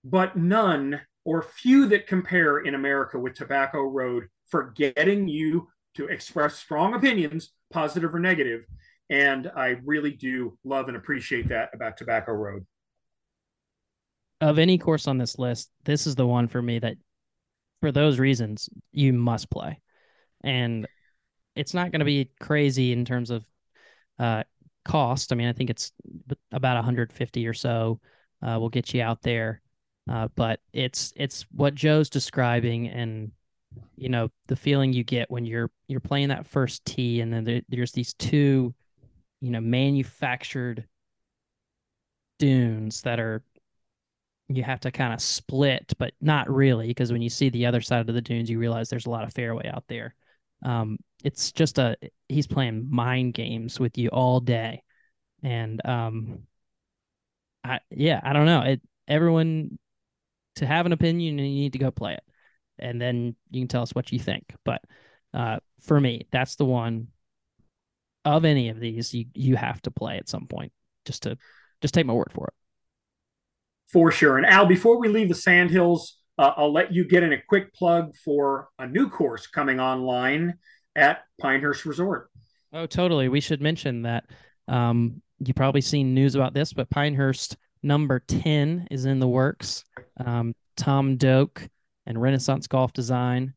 but 0.03 0.37
none 0.37 1.01
or 1.25 1.41
few 1.41 1.87
that 1.87 2.07
compare 2.07 2.59
in 2.59 2.75
America 2.75 3.19
with 3.19 3.35
Tobacco 3.35 3.81
Road 3.81 4.27
for 4.47 4.71
getting 4.75 5.27
you 5.27 5.67
to 5.95 6.05
express 6.07 6.55
strong 6.55 6.93
opinions, 6.93 7.51
positive 7.71 8.15
or 8.15 8.19
negative. 8.19 8.61
And 9.09 9.51
I 9.55 9.77
really 9.83 10.11
do 10.11 10.57
love 10.63 10.87
and 10.87 10.95
appreciate 10.95 11.49
that 11.49 11.71
about 11.73 11.97
Tobacco 11.97 12.31
Road. 12.31 12.65
Of 14.39 14.59
any 14.59 14.77
course 14.77 15.07
on 15.07 15.17
this 15.17 15.37
list, 15.37 15.69
this 15.83 16.07
is 16.07 16.15
the 16.15 16.25
one 16.25 16.47
for 16.47 16.61
me 16.61 16.79
that, 16.79 16.95
for 17.81 17.91
those 17.91 18.17
reasons, 18.17 18.69
you 18.91 19.11
must 19.11 19.49
play. 19.49 19.81
And 20.43 20.87
it's 21.55 21.73
not 21.73 21.91
going 21.91 21.99
to 21.99 22.05
be 22.05 22.31
crazy 22.39 22.93
in 22.93 23.03
terms 23.03 23.29
of 23.29 23.43
uh, 24.19 24.43
cost. 24.85 25.31
I 25.31 25.35
mean, 25.35 25.47
I 25.47 25.53
think 25.53 25.69
it's 25.69 25.91
about 26.51 26.75
150 26.75 27.47
or 27.47 27.53
so. 27.53 27.99
Uh, 28.41 28.57
will 28.59 28.69
get 28.69 28.93
you 28.93 29.01
out 29.01 29.21
there, 29.21 29.61
uh, 30.09 30.29
but 30.35 30.61
it's 30.71 31.11
it's 31.17 31.45
what 31.51 31.75
Joe's 31.75 32.09
describing, 32.09 32.87
and 32.87 33.31
you 33.95 34.09
know 34.09 34.29
the 34.47 34.55
feeling 34.55 34.93
you 34.93 35.03
get 35.03 35.29
when 35.29 35.45
you're 35.45 35.69
you're 35.87 35.99
playing 35.99 36.29
that 36.29 36.47
first 36.47 36.83
tee 36.85 37.21
and 37.21 37.31
then 37.31 37.43
there, 37.43 37.61
there's 37.69 37.91
these 37.91 38.13
two 38.13 38.73
you 39.41 39.51
know 39.51 39.61
manufactured 39.61 40.87
dunes 42.37 43.01
that 43.01 43.19
are 43.19 43.43
you 44.47 44.63
have 44.63 44.79
to 44.79 44.91
kind 44.91 45.13
of 45.13 45.21
split 45.21 45.93
but 45.97 46.13
not 46.21 46.49
really 46.49 46.87
because 46.87 47.11
when 47.11 47.21
you 47.21 47.29
see 47.29 47.49
the 47.49 47.65
other 47.65 47.81
side 47.81 48.07
of 48.07 48.15
the 48.15 48.21
dunes 48.21 48.49
you 48.49 48.57
realize 48.57 48.89
there's 48.89 49.05
a 49.05 49.09
lot 49.09 49.23
of 49.23 49.33
fairway 49.33 49.69
out 49.69 49.83
there 49.87 50.15
um, 50.63 50.97
it's 51.23 51.51
just 51.51 51.77
a 51.77 51.95
he's 52.27 52.47
playing 52.47 52.87
mind 52.89 53.33
games 53.33 53.79
with 53.79 53.97
you 53.97 54.09
all 54.09 54.39
day. 54.39 54.83
And 55.43 55.81
um 55.85 56.39
i 57.63 57.79
yeah 57.89 58.19
i 58.23 58.33
don't 58.33 58.45
know. 58.45 58.61
It 58.61 58.81
everyone 59.07 59.77
to 60.55 60.65
have 60.65 60.85
an 60.85 60.93
opinion 60.93 61.39
you 61.39 61.45
need 61.45 61.73
to 61.73 61.79
go 61.79 61.91
play 61.91 62.13
it. 62.13 62.23
And 62.77 63.01
then 63.01 63.35
you 63.51 63.61
can 63.61 63.67
tell 63.67 63.81
us 63.81 63.93
what 63.93 64.11
you 64.11 64.19
think. 64.19 64.53
But 64.63 64.81
uh 65.33 65.59
for 65.81 65.99
me 65.99 66.27
that's 66.31 66.55
the 66.55 66.65
one 66.65 67.07
of 68.25 68.45
any 68.45 68.69
of 68.69 68.79
these 68.79 69.13
you 69.13 69.25
you 69.33 69.55
have 69.55 69.81
to 69.83 69.91
play 69.91 70.17
at 70.17 70.29
some 70.29 70.47
point 70.47 70.71
just 71.05 71.23
to 71.23 71.37
just 71.81 71.93
take 71.93 72.05
my 72.05 72.13
word 72.13 72.31
for 72.33 72.47
it. 72.47 72.53
For 73.91 74.11
sure. 74.11 74.37
And 74.37 74.45
al 74.45 74.65
before 74.65 74.99
we 74.99 75.09
leave 75.09 75.29
the 75.29 75.35
sandhills 75.35 76.17
uh, 76.37 76.53
I'll 76.55 76.71
let 76.71 76.93
you 76.93 77.05
get 77.05 77.21
in 77.21 77.33
a 77.33 77.41
quick 77.49 77.73
plug 77.73 78.15
for 78.23 78.69
a 78.79 78.87
new 78.87 79.09
course 79.09 79.45
coming 79.45 79.81
online 79.81 80.57
at 80.99 81.23
Pinehurst 81.39 81.85
Resort. 81.85 82.29
Oh, 82.73 82.85
totally. 82.85 83.29
We 83.29 83.39
should 83.39 83.61
mention 83.61 84.03
that 84.03 84.25
um, 84.67 85.21
you 85.39 85.53
probably 85.53 85.81
seen 85.81 86.13
news 86.13 86.35
about 86.35 86.53
this, 86.53 86.73
but 86.73 86.89
Pinehurst 86.89 87.57
number 87.81 88.19
10 88.19 88.87
is 88.91 89.05
in 89.05 89.19
the 89.19 89.27
works. 89.27 89.83
Um, 90.23 90.53
Tom 90.75 91.17
Doak 91.17 91.67
and 92.05 92.21
Renaissance 92.21 92.67
Golf 92.67 92.93
Design 92.93 93.53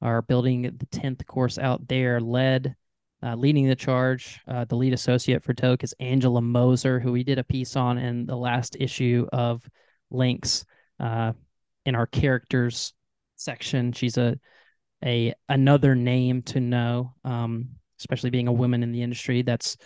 are 0.00 0.22
building 0.22 0.62
the 0.62 0.86
10th 0.86 1.26
course 1.26 1.58
out 1.58 1.86
there, 1.88 2.20
led, 2.20 2.76
uh, 3.22 3.34
leading 3.34 3.68
the 3.68 3.76
charge. 3.76 4.40
Uh, 4.46 4.64
the 4.64 4.76
lead 4.76 4.92
associate 4.92 5.42
for 5.42 5.52
Doak 5.52 5.82
is 5.84 5.94
Angela 6.00 6.42
Moser, 6.42 7.00
who 7.00 7.12
we 7.12 7.24
did 7.24 7.38
a 7.38 7.44
piece 7.44 7.76
on 7.76 7.98
in 7.98 8.26
the 8.26 8.36
last 8.36 8.76
issue 8.78 9.26
of 9.32 9.68
Links. 10.10 10.64
Uh, 11.00 11.32
in 11.84 11.94
our 11.94 12.06
characters 12.06 12.94
section. 13.36 13.92
She's 13.92 14.16
a 14.16 14.38
a 15.04 15.34
another 15.48 15.94
name 15.94 16.42
to 16.42 16.60
know, 16.60 17.14
um, 17.24 17.68
especially 17.98 18.30
being 18.30 18.48
a 18.48 18.52
woman 18.52 18.82
in 18.82 18.92
the 18.92 19.02
industry. 19.02 19.42
That's 19.42 19.76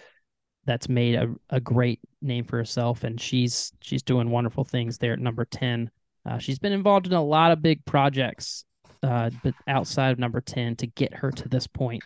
that's 0.64 0.89
made 0.89 1.14
a, 1.14 1.35
a 1.51 1.61
great 1.61 2.01
name 2.21 2.45
for 2.45 2.57
herself, 2.57 3.05
and 3.05 3.21
she's 3.21 3.73
she's 3.81 4.03
doing 4.03 4.31
wonderful 4.31 4.64
things 4.64 4.99
there 4.99 5.12
at 5.12 5.19
number 5.19 5.45
ten. 5.45 5.91
Uh, 6.29 6.39
she's 6.39 6.59
been 6.59 6.73
involved 6.73 7.07
in 7.07 7.12
a 7.12 7.23
lot 7.23 7.53
of 7.53 7.62
big 7.62 7.85
projects, 7.85 8.64
uh, 9.03 9.31
but 9.43 9.55
outside 9.69 10.11
of 10.11 10.19
number 10.19 10.41
ten 10.41 10.77
to 10.77 10.87
get 10.87 11.14
her 11.14 11.31
to 11.31 11.49
this 11.49 11.67
point. 11.67 12.03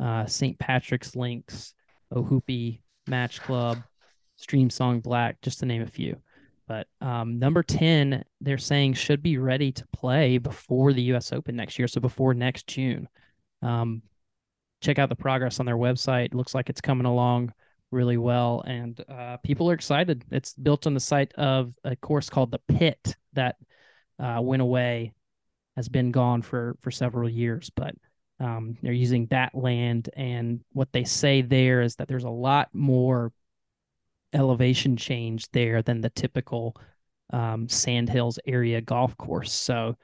Uh, 0.00 0.24
St. 0.26 0.58
Patrick's 0.58 1.16
Links, 1.16 1.74
Ohoopee 2.14 2.80
Match 3.08 3.40
Club, 3.40 3.78
Streamsong 4.40 5.02
Black, 5.02 5.40
just 5.42 5.58
to 5.60 5.66
name 5.66 5.82
a 5.82 5.86
few. 5.86 6.20
But 6.68 6.86
um, 7.00 7.38
number 7.38 7.62
10, 7.62 8.22
they're 8.42 8.58
saying 8.58 8.94
should 8.94 9.22
be 9.22 9.38
ready 9.38 9.72
to 9.72 9.86
play 9.96 10.36
before 10.36 10.92
the 10.92 11.02
US 11.14 11.32
Open 11.32 11.56
next 11.56 11.78
year. 11.78 11.88
So 11.88 12.00
before 12.00 12.34
next 12.34 12.66
June. 12.66 13.08
Um, 13.62 14.02
check 14.80 14.98
out 14.98 15.08
the 15.08 15.16
progress 15.16 15.58
on 15.58 15.66
their 15.66 15.76
website. 15.76 16.26
It 16.26 16.34
looks 16.34 16.54
like 16.54 16.68
it's 16.68 16.82
coming 16.82 17.06
along 17.06 17.52
really 17.90 18.18
well. 18.18 18.62
And 18.66 19.02
uh, 19.08 19.38
people 19.38 19.70
are 19.70 19.74
excited. 19.74 20.24
It's 20.30 20.54
built 20.54 20.86
on 20.86 20.94
the 20.94 21.00
site 21.00 21.32
of 21.34 21.72
a 21.84 21.96
course 21.96 22.28
called 22.28 22.50
The 22.50 22.60
Pit 22.68 23.16
that 23.32 23.56
uh, 24.18 24.40
went 24.42 24.62
away, 24.62 25.14
has 25.76 25.88
been 25.88 26.12
gone 26.12 26.42
for, 26.42 26.76
for 26.82 26.90
several 26.90 27.30
years. 27.30 27.70
But 27.74 27.94
um, 28.40 28.76
they're 28.82 28.92
using 28.92 29.26
that 29.26 29.54
land. 29.54 30.10
And 30.16 30.60
what 30.72 30.92
they 30.92 31.04
say 31.04 31.40
there 31.40 31.80
is 31.80 31.96
that 31.96 32.08
there's 32.08 32.24
a 32.24 32.30
lot 32.30 32.68
more 32.74 33.32
elevation 34.32 34.96
change 34.96 35.50
there 35.52 35.82
than 35.82 36.00
the 36.00 36.10
typical 36.10 36.76
um, 37.32 37.68
Sandhills 37.68 38.38
area 38.46 38.80
golf 38.80 39.16
course. 39.16 39.52
So 39.52 39.96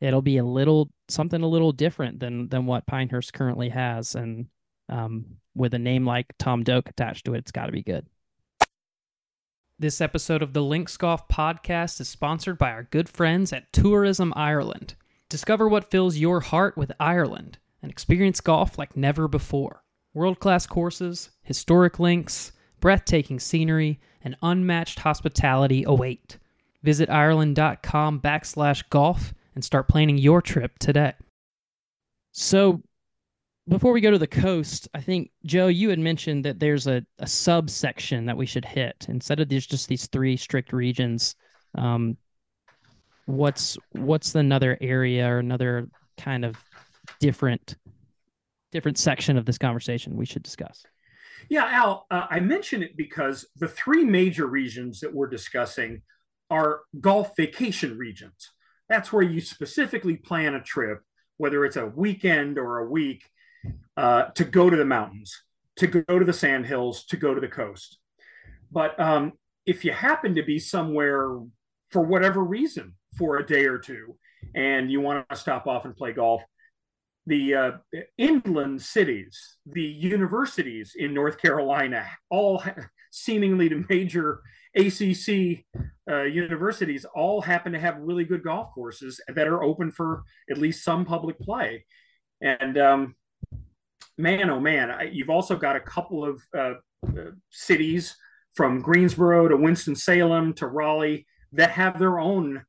it'll 0.00 0.22
be 0.22 0.38
a 0.38 0.44
little 0.44 0.90
something 1.08 1.42
a 1.42 1.48
little 1.48 1.72
different 1.72 2.20
than 2.20 2.48
than 2.48 2.66
what 2.66 2.86
Pinehurst 2.86 3.32
currently 3.32 3.68
has, 3.70 4.14
and 4.14 4.46
um, 4.88 5.26
with 5.54 5.74
a 5.74 5.78
name 5.78 6.06
like 6.06 6.26
Tom 6.38 6.62
Doak 6.62 6.88
attached 6.88 7.24
to 7.26 7.34
it, 7.34 7.38
it's 7.38 7.52
got 7.52 7.66
to 7.66 7.72
be 7.72 7.82
good. 7.82 8.06
This 9.80 10.00
episode 10.00 10.42
of 10.42 10.54
the 10.54 10.62
Links 10.62 10.96
Golf 10.96 11.28
Podcast 11.28 12.00
is 12.00 12.08
sponsored 12.08 12.58
by 12.58 12.70
our 12.70 12.82
good 12.82 13.08
friends 13.08 13.52
at 13.52 13.72
Tourism 13.72 14.32
Ireland. 14.34 14.94
Discover 15.28 15.68
what 15.68 15.90
fills 15.90 16.16
your 16.16 16.40
heart 16.40 16.76
with 16.76 16.90
Ireland 16.98 17.58
and 17.80 17.90
experience 17.90 18.40
golf 18.40 18.76
like 18.76 18.96
never 18.96 19.28
before. 19.28 19.84
World 20.14 20.40
class 20.40 20.66
courses, 20.66 21.30
historic 21.42 22.00
links 22.00 22.50
breathtaking 22.80 23.40
scenery, 23.40 23.98
and 24.22 24.36
unmatched 24.42 25.00
hospitality 25.00 25.84
await. 25.84 26.38
Visit 26.82 27.10
Ireland.com 27.10 28.20
backslash 28.20 28.88
golf 28.90 29.34
and 29.54 29.64
start 29.64 29.88
planning 29.88 30.18
your 30.18 30.40
trip 30.40 30.78
today. 30.78 31.14
So, 32.32 32.82
before 33.68 33.92
we 33.92 34.00
go 34.00 34.10
to 34.10 34.18
the 34.18 34.26
coast, 34.26 34.88
I 34.94 35.00
think, 35.00 35.30
Joe, 35.44 35.66
you 35.66 35.90
had 35.90 35.98
mentioned 35.98 36.44
that 36.44 36.58
there's 36.58 36.86
a, 36.86 37.04
a 37.18 37.26
subsection 37.26 38.24
that 38.26 38.36
we 38.36 38.46
should 38.46 38.64
hit. 38.64 39.06
Instead 39.08 39.40
of 39.40 39.48
there's 39.48 39.66
just 39.66 39.88
these 39.88 40.06
three 40.06 40.36
strict 40.36 40.72
regions, 40.72 41.36
um, 41.74 42.16
what's 43.26 43.76
what's 43.92 44.34
another 44.34 44.78
area 44.80 45.28
or 45.28 45.38
another 45.38 45.88
kind 46.16 46.44
of 46.44 46.56
different 47.20 47.76
different 48.72 48.96
section 48.98 49.36
of 49.36 49.44
this 49.44 49.58
conversation 49.58 50.16
we 50.16 50.24
should 50.24 50.42
discuss? 50.42 50.84
Yeah, 51.48 51.64
Al, 51.64 52.06
uh, 52.10 52.26
I 52.28 52.40
mention 52.40 52.82
it 52.82 52.96
because 52.96 53.46
the 53.56 53.68
three 53.68 54.04
major 54.04 54.46
regions 54.46 55.00
that 55.00 55.14
we're 55.14 55.28
discussing 55.28 56.02
are 56.50 56.80
golf 57.00 57.32
vacation 57.36 57.96
regions. 57.96 58.50
That's 58.88 59.12
where 59.12 59.22
you 59.22 59.40
specifically 59.40 60.16
plan 60.16 60.54
a 60.54 60.62
trip, 60.62 61.00
whether 61.38 61.64
it's 61.64 61.76
a 61.76 61.86
weekend 61.86 62.58
or 62.58 62.78
a 62.78 62.90
week, 62.90 63.24
uh, 63.96 64.24
to 64.34 64.44
go 64.44 64.68
to 64.68 64.76
the 64.76 64.84
mountains, 64.84 65.42
to 65.76 65.86
go 65.86 66.18
to 66.18 66.24
the 66.24 66.32
sandhills, 66.32 67.04
to 67.06 67.16
go 67.16 67.34
to 67.34 67.40
the 67.40 67.48
coast. 67.48 67.98
But 68.70 68.98
um, 69.00 69.32
if 69.66 69.84
you 69.84 69.92
happen 69.92 70.34
to 70.34 70.42
be 70.42 70.58
somewhere 70.58 71.38
for 71.90 72.02
whatever 72.02 72.42
reason 72.42 72.94
for 73.16 73.38
a 73.38 73.46
day 73.46 73.64
or 73.64 73.78
two 73.78 74.16
and 74.54 74.90
you 74.90 75.00
want 75.00 75.28
to 75.28 75.36
stop 75.36 75.66
off 75.66 75.84
and 75.84 75.96
play 75.96 76.12
golf, 76.12 76.42
the 77.28 77.54
uh, 77.54 77.70
inland 78.16 78.80
cities, 78.80 79.58
the 79.66 79.82
universities 79.82 80.94
in 80.96 81.12
North 81.12 81.36
Carolina, 81.38 82.06
all 82.30 82.62
seemingly 83.12 83.68
the 83.68 83.84
major 83.90 84.40
ACC 84.74 85.64
uh, 86.10 86.22
universities, 86.22 87.04
all 87.14 87.42
happen 87.42 87.72
to 87.72 87.78
have 87.78 87.98
really 87.98 88.24
good 88.24 88.42
golf 88.42 88.72
courses 88.74 89.20
that 89.28 89.46
are 89.46 89.62
open 89.62 89.90
for 89.90 90.22
at 90.50 90.56
least 90.56 90.82
some 90.82 91.04
public 91.04 91.38
play. 91.38 91.84
And 92.40 92.78
um, 92.78 93.14
man, 94.16 94.48
oh 94.48 94.60
man, 94.60 94.90
I, 94.90 95.02
you've 95.12 95.30
also 95.30 95.54
got 95.54 95.76
a 95.76 95.80
couple 95.80 96.24
of 96.24 96.42
uh, 96.56 96.74
uh 97.06 97.32
cities 97.50 98.16
from 98.54 98.80
Greensboro 98.80 99.48
to 99.48 99.56
Winston 99.56 99.94
Salem 99.94 100.54
to 100.54 100.66
Raleigh 100.66 101.26
that 101.52 101.72
have 101.72 101.98
their 101.98 102.18
own 102.18 102.64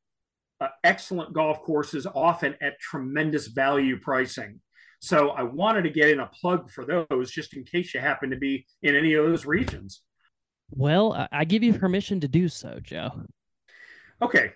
uh, 0.60 0.68
excellent 0.84 1.32
golf 1.32 1.62
courses, 1.62 2.06
often 2.14 2.54
at 2.60 2.78
tremendous 2.78 3.46
value 3.46 3.98
pricing. 3.98 4.60
So 5.00 5.30
I 5.30 5.42
wanted 5.42 5.82
to 5.82 5.90
get 5.90 6.10
in 6.10 6.20
a 6.20 6.26
plug 6.26 6.70
for 6.70 6.84
those 6.84 7.30
just 7.30 7.56
in 7.56 7.64
case 7.64 7.94
you 7.94 8.00
happen 8.00 8.30
to 8.30 8.36
be 8.36 8.66
in 8.82 8.94
any 8.94 9.14
of 9.14 9.24
those 9.24 9.46
regions. 9.46 10.02
Well, 10.70 11.26
I 11.32 11.44
give 11.44 11.62
you 11.62 11.72
permission 11.72 12.20
to 12.20 12.28
do 12.28 12.48
so, 12.48 12.78
Joe. 12.82 13.10
Okay. 14.22 14.52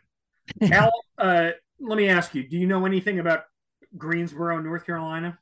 Al, 0.70 0.92
uh, 1.18 1.50
let 1.80 1.96
me 1.96 2.08
ask 2.08 2.34
you 2.34 2.46
do 2.46 2.58
you 2.58 2.66
know 2.66 2.84
anything 2.86 3.18
about 3.18 3.44
Greensboro, 3.96 4.60
North 4.60 4.84
Carolina? 4.84 5.38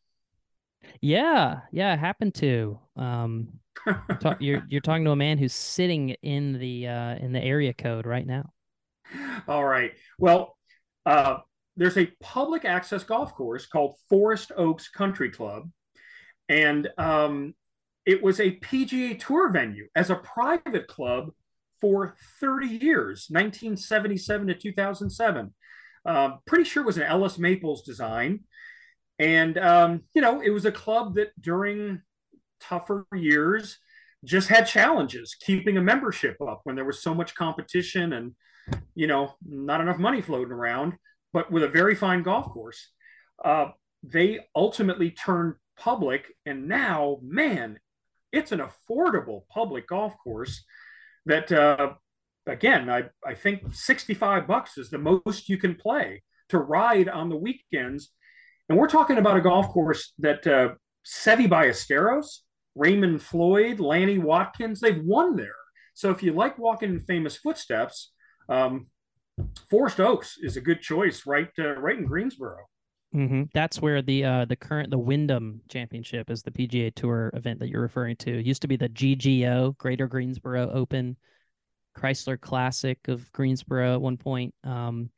Yeah, 1.00 1.60
yeah, 1.72 1.92
I 1.92 1.96
happen 1.96 2.32
to. 2.32 2.78
Um, 2.96 3.48
talk, 4.20 4.38
you're 4.40 4.62
you're 4.68 4.80
talking 4.80 5.04
to 5.04 5.10
a 5.10 5.16
man 5.16 5.38
who's 5.38 5.52
sitting 5.52 6.10
in 6.22 6.58
the 6.58 6.88
uh, 6.88 7.16
in 7.16 7.32
the 7.32 7.42
area 7.42 7.72
code 7.72 8.06
right 8.06 8.26
now. 8.26 8.52
All 9.48 9.64
right. 9.64 9.92
Well, 10.18 10.56
uh, 11.06 11.38
there's 11.76 11.96
a 11.96 12.10
public 12.20 12.64
access 12.64 13.04
golf 13.04 13.34
course 13.34 13.66
called 13.66 13.94
Forest 14.08 14.52
Oaks 14.56 14.88
Country 14.88 15.30
Club, 15.30 15.70
and 16.48 16.88
um, 16.98 17.54
it 18.04 18.22
was 18.22 18.40
a 18.40 18.56
PGA 18.56 19.18
Tour 19.18 19.50
venue 19.50 19.88
as 19.94 20.10
a 20.10 20.16
private 20.16 20.86
club 20.86 21.30
for 21.80 22.14
30 22.40 22.66
years, 22.66 23.26
1977 23.28 24.48
to 24.48 24.54
2007. 24.54 25.54
Um, 26.04 26.38
pretty 26.46 26.64
sure 26.64 26.82
it 26.82 26.86
was 26.86 26.96
an 26.96 27.04
Ellis 27.04 27.38
Maples 27.38 27.82
design, 27.82 28.40
and 29.18 29.56
um, 29.58 30.02
you 30.14 30.20
know 30.20 30.40
it 30.40 30.50
was 30.50 30.64
a 30.64 30.72
club 30.72 31.14
that 31.14 31.30
during 31.40 32.02
tougher 32.60 33.06
years 33.14 33.78
just 34.24 34.48
had 34.48 34.66
challenges 34.66 35.34
keeping 35.40 35.76
a 35.76 35.82
membership 35.82 36.36
up 36.40 36.60
when 36.64 36.76
there 36.76 36.84
was 36.84 37.02
so 37.02 37.12
much 37.14 37.34
competition 37.34 38.12
and 38.12 38.34
you 38.94 39.06
know, 39.06 39.34
not 39.44 39.80
enough 39.80 39.98
money 39.98 40.20
floating 40.20 40.52
around, 40.52 40.94
but 41.32 41.50
with 41.50 41.62
a 41.62 41.68
very 41.68 41.94
fine 41.94 42.22
golf 42.22 42.46
course. 42.46 42.90
Uh, 43.44 43.70
they 44.02 44.40
ultimately 44.54 45.10
turned 45.10 45.54
public, 45.76 46.26
and 46.46 46.68
now, 46.68 47.18
man, 47.22 47.78
it's 48.32 48.52
an 48.52 48.60
affordable 48.60 49.42
public 49.48 49.86
golf 49.86 50.14
course 50.22 50.64
that 51.26 51.52
uh, 51.52 51.92
again 52.46 52.90
I, 52.90 53.04
I 53.24 53.34
think 53.34 53.74
65 53.74 54.46
bucks 54.46 54.78
is 54.78 54.90
the 54.90 54.98
most 54.98 55.48
you 55.48 55.58
can 55.58 55.76
play 55.76 56.22
to 56.48 56.58
ride 56.58 57.08
on 57.08 57.28
the 57.28 57.36
weekends 57.36 58.10
and 58.68 58.78
we're 58.78 58.88
talking 58.88 59.18
about 59.18 59.36
a 59.36 59.40
golf 59.40 59.68
course 59.68 60.12
that 60.18 60.46
uh, 60.46 60.74
Seve 61.06 61.48
Ballesteros, 61.48 62.38
Raymond 62.74 63.22
Floyd, 63.22 63.80
Lanny 63.80 64.18
Wadkins, 64.18 64.80
they've 64.80 65.02
won 65.02 65.36
there. 65.36 65.54
So 65.94 66.10
if 66.10 66.22
you 66.22 66.32
like 66.32 66.58
walking 66.58 66.90
in 66.90 67.00
famous 67.00 67.36
footsteps, 67.36 68.11
um, 68.49 68.86
Forest 69.70 70.01
Oaks 70.01 70.38
is 70.40 70.57
a 70.57 70.61
good 70.61 70.80
choice, 70.80 71.26
right? 71.26 71.49
Uh, 71.59 71.74
right 71.74 71.99
in 71.99 72.05
Greensboro. 72.05 72.59
Mm-hmm. 73.14 73.43
That's 73.53 73.80
where 73.80 74.01
the 74.01 74.24
uh, 74.24 74.45
the 74.47 74.57
current 74.57 74.90
the 74.90 74.99
Wyndham 74.99 75.61
Championship 75.68 76.30
is 76.30 76.43
the 76.43 76.51
PGA 76.51 76.95
Tour 76.95 77.30
event 77.34 77.61
that 77.61 77.68
you're 77.68 77.82
referring 77.82 78.16
to. 78.16 78.38
It 78.38 78.47
used 78.47 78.62
to 78.62 78.68
be 78.68 78.76
the 78.76 78.88
GGO 78.88 79.76
Greater 79.76 80.07
Greensboro 80.07 80.70
Open, 80.70 81.16
Chrysler 81.97 82.40
Classic 82.40 82.99
of 83.09 83.30
Greensboro 83.32 83.95
at 83.95 84.01
one 84.01 84.16
point. 84.16 84.55
Um, 84.64 85.11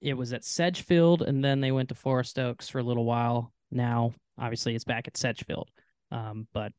it 0.00 0.14
was 0.14 0.32
at 0.32 0.44
Sedgefield, 0.44 1.22
and 1.22 1.44
then 1.44 1.60
they 1.60 1.72
went 1.72 1.90
to 1.90 1.94
Forest 1.94 2.38
Oaks 2.38 2.68
for 2.68 2.78
a 2.78 2.82
little 2.82 3.04
while. 3.04 3.52
Now, 3.70 4.14
obviously, 4.38 4.74
it's 4.74 4.84
back 4.84 5.06
at 5.06 5.16
Sedgefield. 5.16 5.70
Um, 6.10 6.46
but 6.54 6.72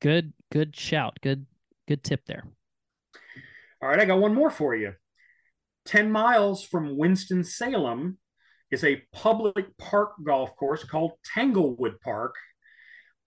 good, 0.00 0.32
good 0.52 0.76
shout, 0.76 1.18
good, 1.22 1.46
good 1.86 2.02
tip 2.02 2.26
there. 2.26 2.44
All 3.80 3.88
right, 3.88 4.00
I 4.00 4.04
got 4.04 4.18
one 4.18 4.34
more 4.34 4.50
for 4.50 4.74
you. 4.74 4.94
Ten 5.84 6.10
miles 6.10 6.64
from 6.64 6.98
Winston 6.98 7.44
Salem 7.44 8.18
is 8.70 8.84
a 8.84 9.02
public 9.12 9.76
park 9.78 10.12
golf 10.24 10.54
course 10.56 10.84
called 10.84 11.12
Tanglewood 11.24 12.00
Park. 12.00 12.34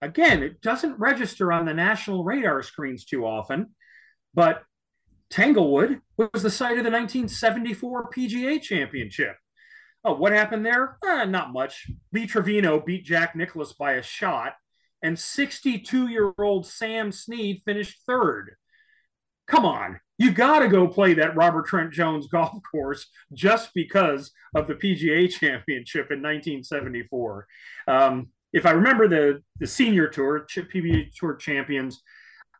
Again, 0.00 0.42
it 0.42 0.60
doesn't 0.60 0.98
register 0.98 1.52
on 1.52 1.64
the 1.64 1.74
national 1.74 2.24
radar 2.24 2.62
screens 2.62 3.04
too 3.04 3.24
often, 3.24 3.74
but 4.34 4.62
Tanglewood 5.30 6.00
was 6.18 6.42
the 6.42 6.50
site 6.50 6.78
of 6.78 6.84
the 6.84 6.90
1974 6.90 8.10
PGA 8.10 8.60
Championship. 8.60 9.36
Oh, 10.04 10.14
what 10.14 10.32
happened 10.32 10.66
there? 10.66 10.98
Eh, 11.06 11.24
not 11.26 11.52
much. 11.52 11.88
Lee 12.12 12.26
Trevino 12.26 12.80
beat 12.80 13.04
Jack 13.04 13.36
Nicklaus 13.36 13.72
by 13.72 13.92
a 13.92 14.02
shot, 14.02 14.54
and 15.02 15.18
62 15.18 16.08
year 16.08 16.32
old 16.38 16.66
Sam 16.66 17.12
Snead 17.12 17.62
finished 17.64 18.02
third. 18.06 18.56
Come 19.46 19.64
on, 19.64 20.00
you 20.22 20.30
got 20.30 20.60
to 20.60 20.68
go 20.68 20.86
play 20.86 21.14
that 21.14 21.34
Robert 21.34 21.66
Trent 21.66 21.92
Jones 21.92 22.28
golf 22.28 22.52
course 22.70 23.06
just 23.32 23.70
because 23.74 24.30
of 24.54 24.66
the 24.66 24.74
PGA 24.74 25.28
Championship 25.40 26.10
in 26.10 26.22
1974. 26.22 27.46
Um, 27.88 28.28
if 28.52 28.66
I 28.66 28.70
remember 28.72 29.08
the 29.08 29.42
the 29.58 29.66
senior 29.66 30.08
tour, 30.08 30.46
PGA 30.48 31.10
Tour 31.14 31.36
champions 31.36 32.02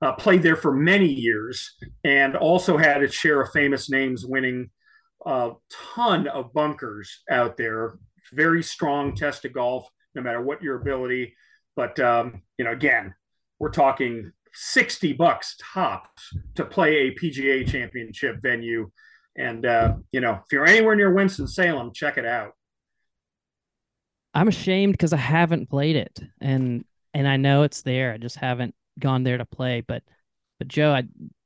uh, 0.00 0.12
played 0.12 0.42
there 0.42 0.56
for 0.56 0.74
many 0.74 1.06
years 1.06 1.76
and 2.02 2.34
also 2.34 2.76
had 2.76 3.02
its 3.02 3.14
share 3.14 3.40
of 3.40 3.52
famous 3.52 3.88
names 3.88 4.26
winning 4.26 4.70
a 5.26 5.52
ton 5.94 6.26
of 6.26 6.52
bunkers 6.52 7.22
out 7.30 7.56
there. 7.56 7.98
Very 8.32 8.62
strong 8.62 9.14
test 9.14 9.44
of 9.44 9.52
golf, 9.52 9.86
no 10.14 10.22
matter 10.22 10.40
what 10.40 10.62
your 10.62 10.80
ability. 10.80 11.34
But, 11.76 12.00
um, 12.00 12.42
you 12.58 12.64
know, 12.64 12.72
again, 12.72 13.14
we're 13.60 13.70
talking 13.70 14.32
60 14.55 15.12
bucks 15.14 15.57
tops 15.61 16.34
to 16.55 16.64
play 16.64 16.94
a 16.94 17.14
PGA 17.14 17.66
championship 17.66 18.36
venue. 18.42 18.90
And, 19.36 19.64
uh, 19.64 19.94
you 20.12 20.20
know, 20.20 20.40
if 20.44 20.53
you're 20.53 20.66
anywhere 20.66 20.94
near 20.94 21.12
Winston-Salem, 21.12 21.92
check 21.94 22.18
it 22.18 22.26
out. 22.26 22.53
I'm 24.34 24.48
ashamed 24.48 24.92
because 24.94 25.12
I 25.12 25.18
haven't 25.18 25.70
played 25.70 25.96
it. 25.96 26.20
And, 26.40 26.84
and 27.14 27.26
I 27.28 27.36
know 27.36 27.62
it's 27.62 27.82
there. 27.82 28.12
I 28.12 28.18
just 28.18 28.36
haven't 28.36 28.74
gone 28.98 29.22
there 29.22 29.38
to 29.38 29.44
play. 29.44 29.80
But 29.80 30.03
but 30.59 30.68
Joe, 30.68 30.92
I, 30.92 31.03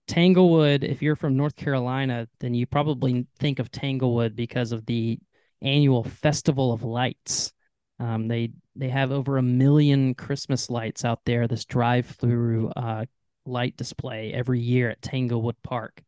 Tanglewood, 0.09 0.85
if 0.85 1.01
you're 1.03 1.17
from 1.17 1.37
North 1.37 1.57
Carolina, 1.57 2.29
then 2.41 2.55
you 2.55 2.67
probably 2.67 3.27
think 3.39 3.59
of 3.59 3.71
Tanglewood 3.71 4.37
because 4.37 4.73
of 4.73 4.85
the 4.87 5.19
annual 5.63 6.05
Festival 6.05 6.73
of 6.73 6.83
Lights. 6.83 7.53
Um, 7.99 8.29
they 8.29 8.53
they 8.75 8.89
have 8.89 9.11
over 9.13 9.39
a 9.39 9.43
million 9.43 10.15
Christmas 10.15 10.69
lights 10.69 11.05
out 11.05 11.21
there. 11.25 11.49
This 11.49 11.65
drive-through 11.65 12.71
uh, 12.77 13.07
light 13.47 13.77
display 13.77 14.33
every 14.33 14.61
year 14.61 14.91
at 14.91 15.03
Tanglewood 15.03 15.57
Park. 15.63 16.03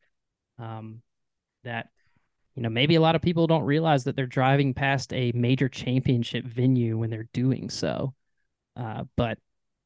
Um, 0.59 1.03
that 1.65 1.89
you 2.55 2.63
know 2.63 2.69
maybe 2.69 2.97
a 2.97 3.01
lot 3.01 3.15
of 3.15 3.23
people 3.23 3.47
don't 3.47 3.65
realize 3.65 4.05
that 4.05 4.17
they're 4.17 4.27
driving 4.27 4.75
past 4.75 5.13
a 5.13 5.33
major 5.35 5.69
championship 5.69 6.45
venue 6.45 6.99
when 6.99 7.11
they're 7.11 7.29
doing 7.33 7.71
so. 7.71 8.15
Uh, 8.77 9.05
but 9.17 9.39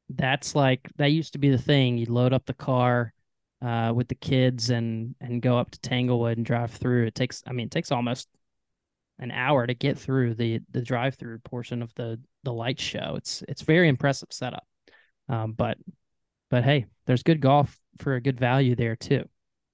that's 0.09 0.55
like 0.55 0.89
that 0.97 1.11
used 1.11 1.33
to 1.33 1.39
be 1.39 1.49
the 1.49 1.57
thing. 1.57 1.97
You'd 1.97 2.09
load 2.09 2.33
up 2.33 2.45
the 2.45 2.53
car 2.53 3.13
uh, 3.61 3.93
with 3.95 4.07
the 4.07 4.15
kids 4.15 4.69
and 4.69 5.15
and 5.21 5.41
go 5.41 5.57
up 5.57 5.71
to 5.71 5.79
Tanglewood 5.79 6.37
and 6.37 6.45
drive 6.45 6.71
through. 6.71 7.05
It 7.05 7.15
takes, 7.15 7.43
I 7.47 7.53
mean, 7.53 7.67
it 7.67 7.71
takes 7.71 7.91
almost 7.91 8.27
an 9.19 9.31
hour 9.31 9.65
to 9.65 9.73
get 9.73 9.97
through 9.97 10.35
the 10.35 10.59
the 10.71 10.81
drive 10.81 11.15
through 11.15 11.39
portion 11.39 11.81
of 11.81 11.93
the 11.95 12.19
the 12.43 12.53
light 12.53 12.79
show. 12.79 13.15
It's 13.17 13.43
it's 13.47 13.61
very 13.61 13.87
impressive 13.87 14.29
setup. 14.31 14.65
Um, 15.29 15.53
but 15.53 15.77
but 16.49 16.63
hey, 16.63 16.85
there's 17.05 17.23
good 17.23 17.41
golf 17.41 17.77
for 17.99 18.15
a 18.15 18.21
good 18.21 18.39
value 18.39 18.75
there 18.75 18.95
too. 18.95 19.23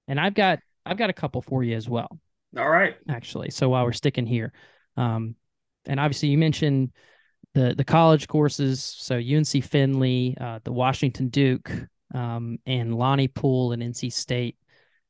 And 0.08 0.20
I've 0.20 0.34
got 0.34 0.60
I've 0.86 0.98
got 0.98 1.10
a 1.10 1.14
couple 1.14 1.42
for 1.42 1.62
you 1.62 1.76
as 1.76 1.88
well. 1.88 2.08
All 2.56 2.68
right. 2.68 2.96
Actually, 3.08 3.50
so 3.50 3.68
while 3.68 3.84
we're 3.84 3.92
sticking 3.92 4.26
here, 4.26 4.52
um, 4.96 5.36
and 5.86 6.00
obviously 6.00 6.28
you 6.28 6.38
mentioned 6.38 6.92
the 7.54 7.74
the 7.76 7.84
college 7.84 8.28
courses. 8.28 8.82
So 8.82 9.16
UNC 9.16 9.64
Finley, 9.64 10.36
uh, 10.40 10.60
the 10.64 10.72
Washington 10.72 11.28
Duke, 11.28 11.70
um, 12.14 12.58
and 12.66 12.94
Lonnie 12.94 13.28
Poole 13.28 13.72
and 13.72 13.82
NC 13.82 14.12
State. 14.12 14.56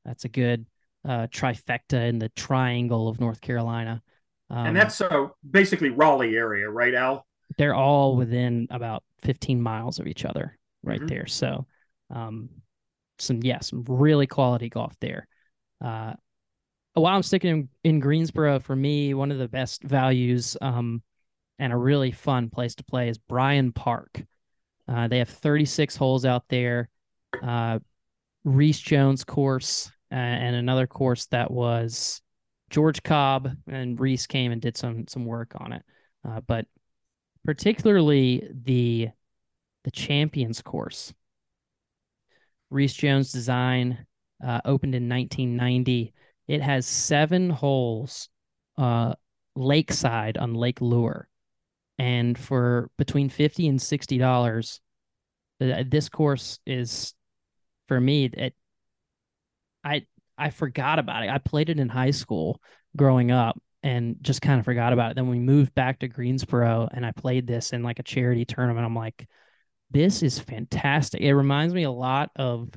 That's 0.05 0.25
a 0.25 0.29
good 0.29 0.67
uh, 1.05 1.27
trifecta 1.29 2.09
in 2.09 2.19
the 2.19 2.31
triangle 2.31 3.09
of 3.09 3.21
North 3.21 3.41
Carolina. 3.41 4.03
Um, 4.51 4.67
and 4.67 4.77
that's 4.77 5.01
uh, 5.01 5.29
basically 5.49 5.91
Raleigh 5.91 6.37
area, 6.37 6.69
right, 6.69 6.95
Al? 6.95 7.27
They're 7.57 7.75
all 7.75 8.17
within 8.17 8.67
about 8.71 9.05
15 9.23 9.61
miles 9.61 9.99
of 9.99 10.07
each 10.07 10.25
other, 10.25 10.59
right 10.83 10.99
mm-hmm. 10.99 11.07
there. 11.07 11.27
So, 11.27 11.67
um, 12.15 12.49
some 13.19 13.41
yeah, 13.43 13.61
some 13.61 13.85
really 13.87 14.27
quality 14.27 14.69
golf 14.69 14.95
there. 15.01 15.29
Uh, 15.85 16.15
while 16.95 17.15
I'm 17.15 17.23
sticking 17.23 17.51
in, 17.51 17.69
in 17.85 18.01
Greensboro, 18.01 18.59
for 18.61 18.75
me, 18.75 19.15
one 19.15 19.31
of 19.31 19.39
the 19.39 19.49
best 19.49 19.83
values 19.83 20.57
um, 20.61 21.03
and 21.59 21.73
a 21.73 21.77
really 21.77 22.11
fun 22.11 22.51
place 22.51 22.75
to 22.77 22.85
play 22.85 23.09
is 23.09 23.19
Bryan 23.19 23.73
Park. 23.73 24.23
Uh, 24.89 25.07
they 25.07 25.19
have 25.19 25.29
36 25.29 25.97
holes 25.97 26.25
out 26.25 26.45
there. 26.49 26.89
Uh, 27.43 27.79
Rees 28.45 28.81
Jones 28.81 29.23
course 29.23 29.91
uh, 30.11 30.17
and 30.17 30.57
another 30.57 30.87
course 30.87 31.27
that 31.27 31.51
was 31.51 32.21
George 32.71 33.03
Cobb 33.03 33.51
and 33.69 33.99
Reese 33.99 34.27
came 34.27 34.53
and 34.53 34.63
did 34.63 34.77
some 34.77 35.07
some 35.09 35.25
work 35.25 35.53
on 35.57 35.73
it. 35.73 35.83
Uh, 36.27 36.41
but 36.41 36.67
particularly 37.45 38.49
the 38.65 39.09
the 39.85 39.91
Champions 39.91 40.63
course. 40.63 41.13
Rees 42.71 42.95
Jones 42.95 43.33
design 43.33 44.07
uh, 44.45 44.61
opened 44.65 44.95
in 44.95 45.09
1990. 45.09 46.15
It 46.47 46.63
has 46.63 46.87
seven 46.87 47.51
holes 47.51 48.29
uh, 48.79 49.15
lakeside 49.57 50.39
on 50.39 50.55
Lake 50.55 50.81
Lure 50.81 51.29
and 52.01 52.39
for 52.39 52.91
between 52.97 53.29
50 53.29 53.69
and 53.69 53.81
60 53.81 54.17
dollars 54.17 54.81
this 55.59 56.09
course 56.09 56.59
is 56.67 57.13
for 57.89 58.01
me 58.01 58.25
it 58.25 58.55
i 59.85 60.07
i 60.41 60.51
forgot 60.51 60.99
about 60.99 61.25
it. 61.25 61.31
I 61.31 61.39
played 61.39 61.71
it 61.71 61.81
in 61.81 61.89
high 61.89 62.11
school 62.11 62.61
growing 62.97 63.31
up 63.31 63.61
and 63.83 64.17
just 64.21 64.43
kind 64.43 64.59
of 64.59 64.65
forgot 64.65 64.93
about 64.93 65.13
it. 65.13 65.15
Then 65.15 65.29
we 65.29 65.39
moved 65.39 65.75
back 65.75 66.01
to 66.01 66.09
greensboro 66.09 66.89
and 66.93 67.07
i 67.07 67.13
played 67.13 67.47
this 67.47 67.73
in 67.73 67.83
like 67.83 67.99
a 67.99 68.05
charity 68.05 68.45
tournament. 68.45 68.85
I'm 68.85 68.97
like 68.97 69.27
this 69.93 70.23
is 70.23 70.39
fantastic. 70.39 71.21
It 71.21 71.35
reminds 71.35 71.75
me 71.75 71.83
a 71.83 71.91
lot 71.91 72.31
of 72.37 72.71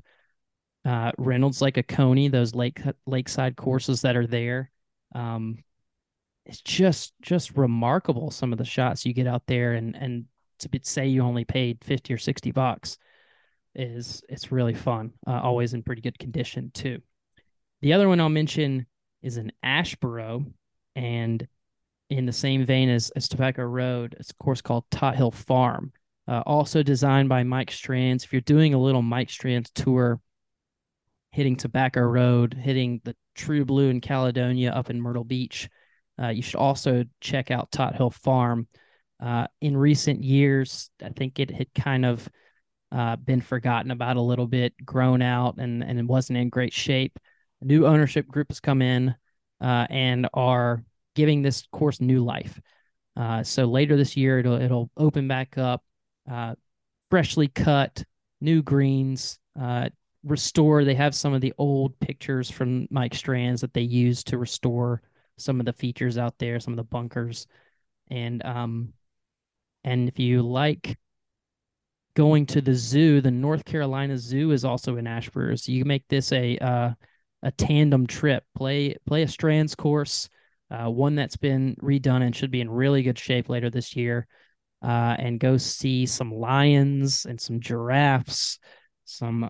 uh, 0.83 1.11
reynolds 1.17 1.61
lake 1.61 1.77
Oconee, 1.77 2.27
those 2.27 2.55
lake 2.55 2.81
lakeside 3.05 3.55
courses 3.55 4.01
that 4.01 4.17
are 4.17 4.27
there. 4.27 4.71
Um, 5.13 5.59
it's 6.45 6.61
just 6.61 7.13
just 7.21 7.55
remarkable 7.55 8.31
some 8.31 8.51
of 8.51 8.57
the 8.57 8.65
shots 8.65 9.05
you 9.05 9.13
get 9.13 9.27
out 9.27 9.43
there 9.47 9.73
and 9.73 9.95
and 9.95 10.25
to 10.59 10.69
say 10.83 11.07
you 11.07 11.21
only 11.21 11.45
paid 11.45 11.83
50 11.83 12.13
or 12.13 12.17
60 12.17 12.51
bucks 12.51 12.97
is 13.75 14.23
it's 14.29 14.51
really 14.51 14.73
fun 14.73 15.11
uh, 15.27 15.39
always 15.41 15.73
in 15.73 15.83
pretty 15.83 16.01
good 16.01 16.17
condition 16.19 16.71
too 16.73 17.01
the 17.83 17.93
other 17.93 18.09
one 18.09 18.19
i'll 18.19 18.29
mention 18.29 18.85
is 19.21 19.37
an 19.37 19.51
asheboro 19.63 20.45
and 20.95 21.47
in 22.09 22.25
the 22.25 22.33
same 22.33 22.65
vein 22.65 22.89
as, 22.89 23.11
as 23.15 23.27
tobacco 23.27 23.63
road 23.63 24.15
it's 24.19 24.31
a 24.31 24.35
course 24.35 24.61
called 24.61 24.83
tot 24.89 25.15
hill 25.15 25.31
farm 25.31 25.91
uh, 26.27 26.41
also 26.45 26.81
designed 26.81 27.29
by 27.29 27.43
mike 27.43 27.69
strantz 27.69 28.23
if 28.23 28.33
you're 28.33 28.41
doing 28.41 28.73
a 28.73 28.79
little 28.79 29.01
mike 29.01 29.29
strantz 29.29 29.69
tour 29.73 30.19
hitting 31.31 31.55
tobacco 31.55 32.01
road 32.01 32.53
hitting 32.53 32.99
the 33.03 33.15
true 33.35 33.65
blue 33.65 33.89
in 33.89 34.01
caledonia 34.01 34.71
up 34.71 34.89
in 34.89 35.01
myrtle 35.01 35.23
beach 35.23 35.69
uh, 36.21 36.29
you 36.29 36.41
should 36.41 36.59
also 36.59 37.03
check 37.21 37.51
out 37.51 37.71
Tot 37.71 37.95
Hill 37.95 38.11
Farm. 38.11 38.67
Uh, 39.19 39.47
in 39.61 39.77
recent 39.77 40.23
years, 40.23 40.89
I 41.01 41.09
think 41.09 41.39
it 41.39 41.49
had 41.49 41.73
kind 41.73 42.05
of 42.05 42.27
uh, 42.91 43.15
been 43.15 43.41
forgotten 43.41 43.89
about 43.89 44.17
a 44.17 44.21
little 44.21 44.47
bit, 44.47 44.73
grown 44.85 45.21
out, 45.21 45.55
and 45.57 45.83
and 45.83 45.97
it 45.97 46.05
wasn't 46.05 46.37
in 46.37 46.49
great 46.49 46.73
shape. 46.73 47.17
New 47.63 47.85
ownership 47.85 48.27
group 48.27 48.49
has 48.49 48.59
come 48.59 48.81
in 48.81 49.15
uh, 49.61 49.87
and 49.89 50.27
are 50.33 50.83
giving 51.15 51.41
this 51.41 51.67
course 51.71 52.01
new 52.01 52.23
life. 52.23 52.59
Uh, 53.15 53.43
so 53.43 53.65
later 53.65 53.95
this 53.95 54.17
year, 54.17 54.39
it'll 54.39 54.61
it'll 54.61 54.89
open 54.97 55.27
back 55.27 55.57
up, 55.57 55.83
uh, 56.29 56.55
freshly 57.11 57.47
cut, 57.47 58.03
new 58.41 58.61
greens, 58.61 59.39
uh, 59.59 59.89
restore. 60.23 60.83
They 60.83 60.95
have 60.95 61.13
some 61.13 61.33
of 61.33 61.41
the 61.41 61.53
old 61.57 61.99
pictures 61.99 62.49
from 62.49 62.87
Mike 62.89 63.13
Strantz 63.13 63.61
that 63.61 63.73
they 63.73 63.81
use 63.81 64.23
to 64.25 64.37
restore 64.37 65.01
some 65.37 65.59
of 65.59 65.65
the 65.65 65.73
features 65.73 66.17
out 66.17 66.37
there, 66.39 66.59
some 66.59 66.73
of 66.73 66.77
the 66.77 66.83
bunkers, 66.83 67.47
and 68.09 68.43
um, 68.45 68.93
and 69.83 70.07
if 70.07 70.19
you 70.19 70.41
like 70.41 70.97
going 72.15 72.45
to 72.45 72.61
the 72.61 72.73
zoo, 72.73 73.21
the 73.21 73.31
North 73.31 73.65
Carolina 73.65 74.17
Zoo 74.17 74.51
is 74.51 74.65
also 74.65 74.97
in 74.97 75.05
Asheboro. 75.05 75.59
So 75.59 75.71
you 75.71 75.85
make 75.85 76.07
this 76.07 76.31
a 76.31 76.57
uh, 76.57 76.91
a 77.43 77.51
tandem 77.51 78.07
trip. 78.07 78.43
Play 78.55 78.95
play 79.05 79.21
a 79.21 79.27
Strantz 79.27 79.77
course, 79.77 80.29
uh, 80.71 80.89
one 80.89 81.15
that's 81.15 81.37
been 81.37 81.75
redone 81.81 82.23
and 82.23 82.35
should 82.35 82.51
be 82.51 82.61
in 82.61 82.69
really 82.69 83.03
good 83.03 83.19
shape 83.19 83.49
later 83.49 83.69
this 83.69 83.95
year. 83.95 84.27
Uh, 84.81 85.15
and 85.17 85.39
go 85.39 85.55
see 85.55 86.05
some 86.05 86.33
lions 86.33 87.25
and 87.25 87.39
some 87.39 87.61
giraffes, 87.61 88.59
some 89.05 89.49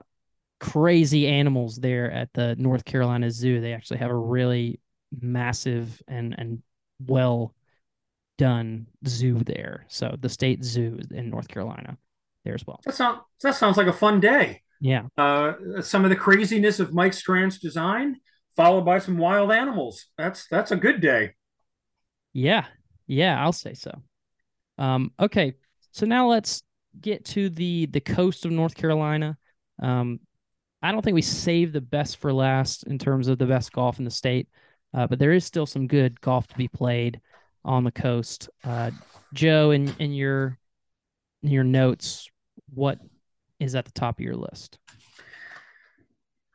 crazy 0.59 1.27
animals 1.27 1.77
there 1.77 2.11
at 2.11 2.29
the 2.33 2.55
North 2.57 2.85
Carolina 2.85 3.31
Zoo. 3.31 3.59
They 3.61 3.73
actually 3.73 3.97
have 3.97 4.11
a 4.11 4.15
really 4.15 4.79
massive 5.21 6.01
and 6.07 6.35
and 6.37 6.61
well 6.99 7.55
done 8.37 8.87
zoo 9.07 9.39
there. 9.43 9.85
So 9.87 10.15
the 10.19 10.29
state 10.29 10.63
zoo 10.63 10.99
in 11.11 11.29
North 11.29 11.47
Carolina 11.47 11.97
there 12.43 12.53
as 12.53 12.65
well. 12.65 12.79
That 12.85 12.95
sounds 12.95 13.19
that 13.41 13.55
sounds 13.55 13.77
like 13.77 13.87
a 13.87 13.93
fun 13.93 14.19
day. 14.19 14.61
Yeah. 14.83 15.03
Uh, 15.17 15.81
some 15.81 16.03
of 16.03 16.09
the 16.09 16.15
craziness 16.17 16.81
of 16.81 16.93
Mike 16.93 17.13
Strantz's 17.13 17.59
design, 17.59 18.17
followed 18.57 18.83
by 18.83 18.99
some 18.99 19.17
wild 19.17 19.49
animals. 19.49 20.07
That's 20.17 20.45
that's 20.49 20.71
a 20.71 20.75
good 20.75 20.99
day. 20.99 21.35
Yeah. 22.33 22.65
Yeah, 23.07 23.41
I'll 23.41 23.53
say 23.53 23.75
so. 23.75 24.03
Um, 24.77 25.13
okay. 25.17 25.53
So 25.91 26.05
now 26.05 26.27
let's 26.27 26.63
get 26.99 27.23
to 27.25 27.49
the 27.49 27.85
the 27.85 28.01
coast 28.01 28.43
of 28.43 28.51
North 28.51 28.75
Carolina. 28.75 29.37
Um, 29.81 30.19
I 30.81 30.91
don't 30.91 31.01
think 31.01 31.15
we 31.15 31.21
saved 31.21 31.71
the 31.71 31.79
best 31.79 32.17
for 32.17 32.33
last 32.33 32.83
in 32.83 32.99
terms 32.99 33.29
of 33.29 33.37
the 33.37 33.45
best 33.45 33.71
golf 33.71 33.99
in 33.99 34.05
the 34.05 34.11
state, 34.11 34.49
uh, 34.93 35.07
but 35.07 35.17
there 35.17 35.31
is 35.31 35.45
still 35.45 35.65
some 35.65 35.87
good 35.87 36.19
golf 36.19 36.45
to 36.47 36.57
be 36.57 36.67
played 36.67 37.21
on 37.63 37.85
the 37.85 37.91
coast. 37.91 38.49
Uh, 38.65 38.91
Joe, 39.33 39.71
in 39.71 39.95
in 39.99 40.11
your 40.11 40.57
in 41.41 41.51
your 41.51 41.63
notes, 41.63 42.27
what 42.73 42.99
is 43.63 43.75
at 43.75 43.85
the 43.85 43.91
top 43.91 44.19
of 44.19 44.25
your 44.25 44.35
list? 44.35 44.77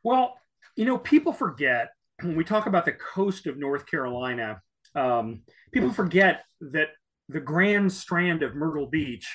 Well, 0.04 0.38
you 0.76 0.84
know, 0.84 0.98
people 0.98 1.32
forget 1.32 1.88
when 2.22 2.36
we 2.36 2.44
talk 2.44 2.66
about 2.66 2.84
the 2.84 2.92
coast 2.92 3.46
of 3.46 3.58
North 3.58 3.86
Carolina, 3.86 4.60
um, 4.94 5.42
people 5.72 5.92
forget 5.92 6.44
that 6.60 6.88
the 7.28 7.40
Grand 7.40 7.92
Strand 7.92 8.42
of 8.42 8.54
Myrtle 8.54 8.86
Beach 8.86 9.28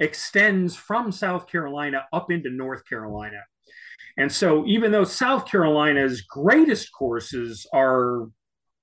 extends 0.00 0.76
from 0.76 1.12
South 1.12 1.46
Carolina 1.48 2.06
up 2.12 2.30
into 2.30 2.50
North 2.50 2.86
Carolina. 2.88 3.40
And 4.18 4.32
so, 4.32 4.64
even 4.66 4.92
though 4.92 5.04
South 5.04 5.46
Carolina's 5.46 6.22
greatest 6.22 6.90
courses 6.92 7.66
are 7.74 8.22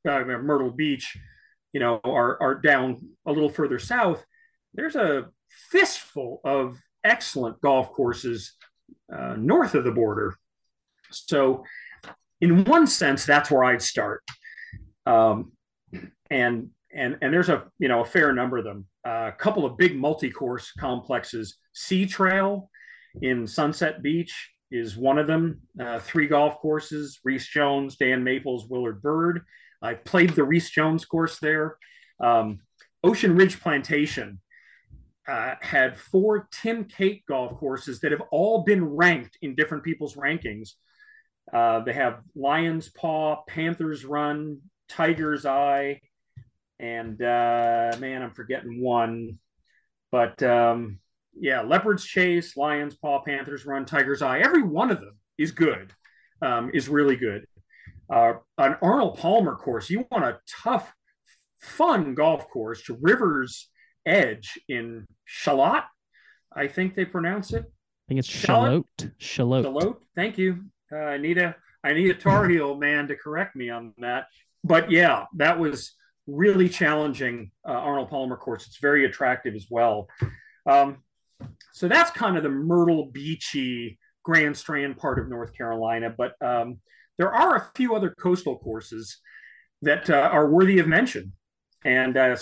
uh, 0.07 0.23
Myrtle 0.25 0.71
Beach, 0.71 1.17
you 1.71 1.79
know, 1.79 1.99
are, 2.03 2.41
are 2.41 2.55
down 2.55 3.01
a 3.25 3.31
little 3.31 3.49
further 3.49 3.79
south, 3.79 4.23
there's 4.75 4.95
a 4.95 5.29
fistful 5.71 6.41
of 6.43 6.77
excellent 7.03 7.59
golf 7.61 7.91
courses 7.91 8.53
uh, 9.13 9.35
north 9.37 9.75
of 9.75 9.83
the 9.83 9.91
border. 9.91 10.35
So, 11.11 11.63
in 12.41 12.65
one 12.65 12.87
sense, 12.87 13.25
that's 13.25 13.51
where 13.51 13.63
I'd 13.63 13.81
start. 13.81 14.23
Um, 15.05 15.53
and 16.29 16.69
and 16.93 17.17
and 17.21 17.33
there's 17.33 17.49
a 17.49 17.65
you 17.79 17.87
know 17.87 18.01
a 18.01 18.05
fair 18.05 18.33
number 18.33 18.57
of 18.57 18.63
them. 18.63 18.85
Uh, 19.05 19.27
a 19.27 19.35
couple 19.37 19.65
of 19.65 19.77
big 19.77 19.95
multi-course 19.95 20.71
complexes. 20.79 21.57
Sea 21.73 22.05
Trail 22.05 22.69
in 23.21 23.47
Sunset 23.47 24.01
Beach 24.01 24.51
is 24.71 24.95
one 24.95 25.17
of 25.17 25.27
them. 25.27 25.61
Uh, 25.79 25.99
three 25.99 26.27
golf 26.27 26.57
courses: 26.59 27.19
Rees 27.23 27.47
Jones, 27.47 27.97
Dan 27.97 28.23
Maples, 28.23 28.67
Willard 28.67 29.01
Byrd. 29.01 29.41
I 29.81 29.95
played 29.95 30.31
the 30.31 30.43
Rees 30.43 30.69
Jones 30.69 31.05
course 31.05 31.39
there. 31.39 31.77
Um, 32.19 32.59
Ocean 33.03 33.35
Ridge 33.35 33.59
Plantation 33.59 34.39
uh, 35.27 35.55
had 35.61 35.97
four 35.97 36.47
Tim 36.51 36.85
Cate 36.85 37.23
golf 37.27 37.57
courses 37.57 37.99
that 38.01 38.11
have 38.11 38.23
all 38.31 38.63
been 38.63 38.83
ranked 38.83 39.37
in 39.41 39.55
different 39.55 39.83
people's 39.83 40.15
rankings. 40.15 40.71
Uh, 41.51 41.81
they 41.81 41.93
have 41.93 42.21
Lion's 42.35 42.89
Paw, 42.89 43.43
Panther's 43.47 44.05
Run, 44.05 44.59
Tiger's 44.89 45.45
Eye, 45.45 45.99
and 46.79 47.21
uh, 47.21 47.95
man, 47.99 48.21
I'm 48.21 48.33
forgetting 48.33 48.81
one. 48.81 49.39
But 50.11 50.41
um, 50.43 50.99
yeah, 51.39 51.61
Leopard's 51.61 52.05
Chase, 52.05 52.55
Lion's 52.57 52.95
Paw, 52.95 53.21
Panther's 53.23 53.65
Run, 53.65 53.85
Tiger's 53.85 54.21
Eye. 54.21 54.39
Every 54.39 54.63
one 54.63 54.91
of 54.91 54.99
them 54.99 55.17
is 55.37 55.51
good, 55.51 55.93
um, 56.41 56.71
is 56.73 56.89
really 56.89 57.15
good. 57.15 57.45
Uh, 58.09 58.33
an 58.57 58.75
Arnold 58.81 59.17
Palmer 59.17 59.55
course, 59.55 59.89
you 59.89 60.05
want 60.11 60.25
a 60.25 60.39
tough, 60.63 60.93
fun 61.59 62.13
golf 62.13 62.49
course 62.49 62.83
to 62.83 62.97
Rivers 63.01 63.69
Edge 64.05 64.59
in 64.67 65.05
Shallotte. 65.25 65.85
I 66.55 66.67
think 66.67 66.95
they 66.95 67.05
pronounce 67.05 67.53
it. 67.53 67.63
I 67.63 68.05
think 68.07 68.19
it's 68.19 68.27
Shallotte. 68.27 68.85
Shallotte. 69.17 69.63
Shallotte. 69.63 69.97
Thank 70.15 70.37
you. 70.37 70.65
Uh, 70.91 70.97
I 70.97 71.17
need 71.17 71.37
a 71.37 71.55
I 71.83 71.93
need 71.93 72.09
a 72.09 72.13
Tar 72.13 72.47
Heel 72.49 72.75
man 72.75 73.07
to 73.07 73.15
correct 73.15 73.55
me 73.55 73.69
on 73.69 73.93
that. 73.99 74.27
But 74.63 74.91
yeah, 74.91 75.25
that 75.37 75.59
was 75.59 75.93
really 76.27 76.69
challenging 76.69 77.51
uh, 77.67 77.71
Arnold 77.71 78.09
Palmer 78.09 78.37
course. 78.37 78.65
It's 78.67 78.77
very 78.77 79.05
attractive 79.05 79.55
as 79.55 79.67
well. 79.69 80.07
Um, 80.65 81.03
so 81.73 81.87
that's 81.87 82.11
kind 82.11 82.37
of 82.37 82.43
the 82.43 82.49
Myrtle 82.49 83.07
Beachy 83.11 83.99
Grand 84.23 84.55
Strand 84.55 84.97
part 84.97 85.19
of 85.19 85.27
North 85.27 85.53
Carolina. 85.53 86.13
But 86.15 86.33
um, 86.41 86.79
there 87.17 87.33
are 87.33 87.55
a 87.57 87.71
few 87.75 87.95
other 87.95 88.09
coastal 88.11 88.57
courses 88.57 89.19
that 89.81 90.09
uh, 90.09 90.29
are 90.31 90.49
worthy 90.49 90.79
of 90.79 90.87
mention. 90.87 91.33
And 91.83 92.15
uh, 92.15 92.37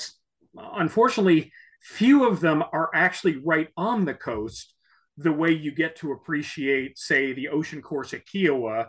unfortunately, 0.55 1.51
few 1.81 2.27
of 2.27 2.39
them 2.39 2.63
are 2.73 2.89
actually 2.93 3.37
right 3.37 3.69
on 3.75 4.05
the 4.05 4.13
coast 4.13 4.73
the 5.17 5.31
way 5.31 5.51
you 5.51 5.71
get 5.71 5.95
to 5.97 6.11
appreciate, 6.11 6.97
say, 6.97 7.33
the 7.33 7.49
ocean 7.49 7.81
course 7.81 8.13
at 8.13 8.25
Kiawah. 8.25 8.87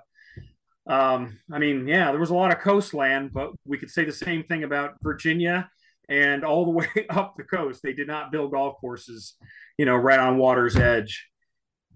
Um, 0.87 1.39
I 1.53 1.59
mean, 1.59 1.87
yeah, 1.87 2.11
there 2.11 2.21
was 2.21 2.31
a 2.31 2.35
lot 2.35 2.53
of 2.53 2.61
coastland, 2.61 3.33
but 3.33 3.51
we 3.65 3.79
could 3.79 3.91
say 3.91 4.05
the 4.05 4.13
same 4.13 4.45
thing 4.45 4.65
about 4.65 4.97
Virginia 5.03 5.71
and 6.09 6.45
all 6.45 6.65
the 6.65 6.71
way 6.73 6.89
up 7.11 7.35
the 7.37 7.45
coast. 7.45 7.81
They 7.83 7.93
did 7.93 8.07
not 8.07 8.33
build 8.33 8.53
golf 8.53 8.77
courses, 8.81 9.35
you 9.79 9.85
know, 9.85 9.97
right 9.97 10.19
on 10.19 10.39
water's 10.39 10.77
edge 10.77 11.29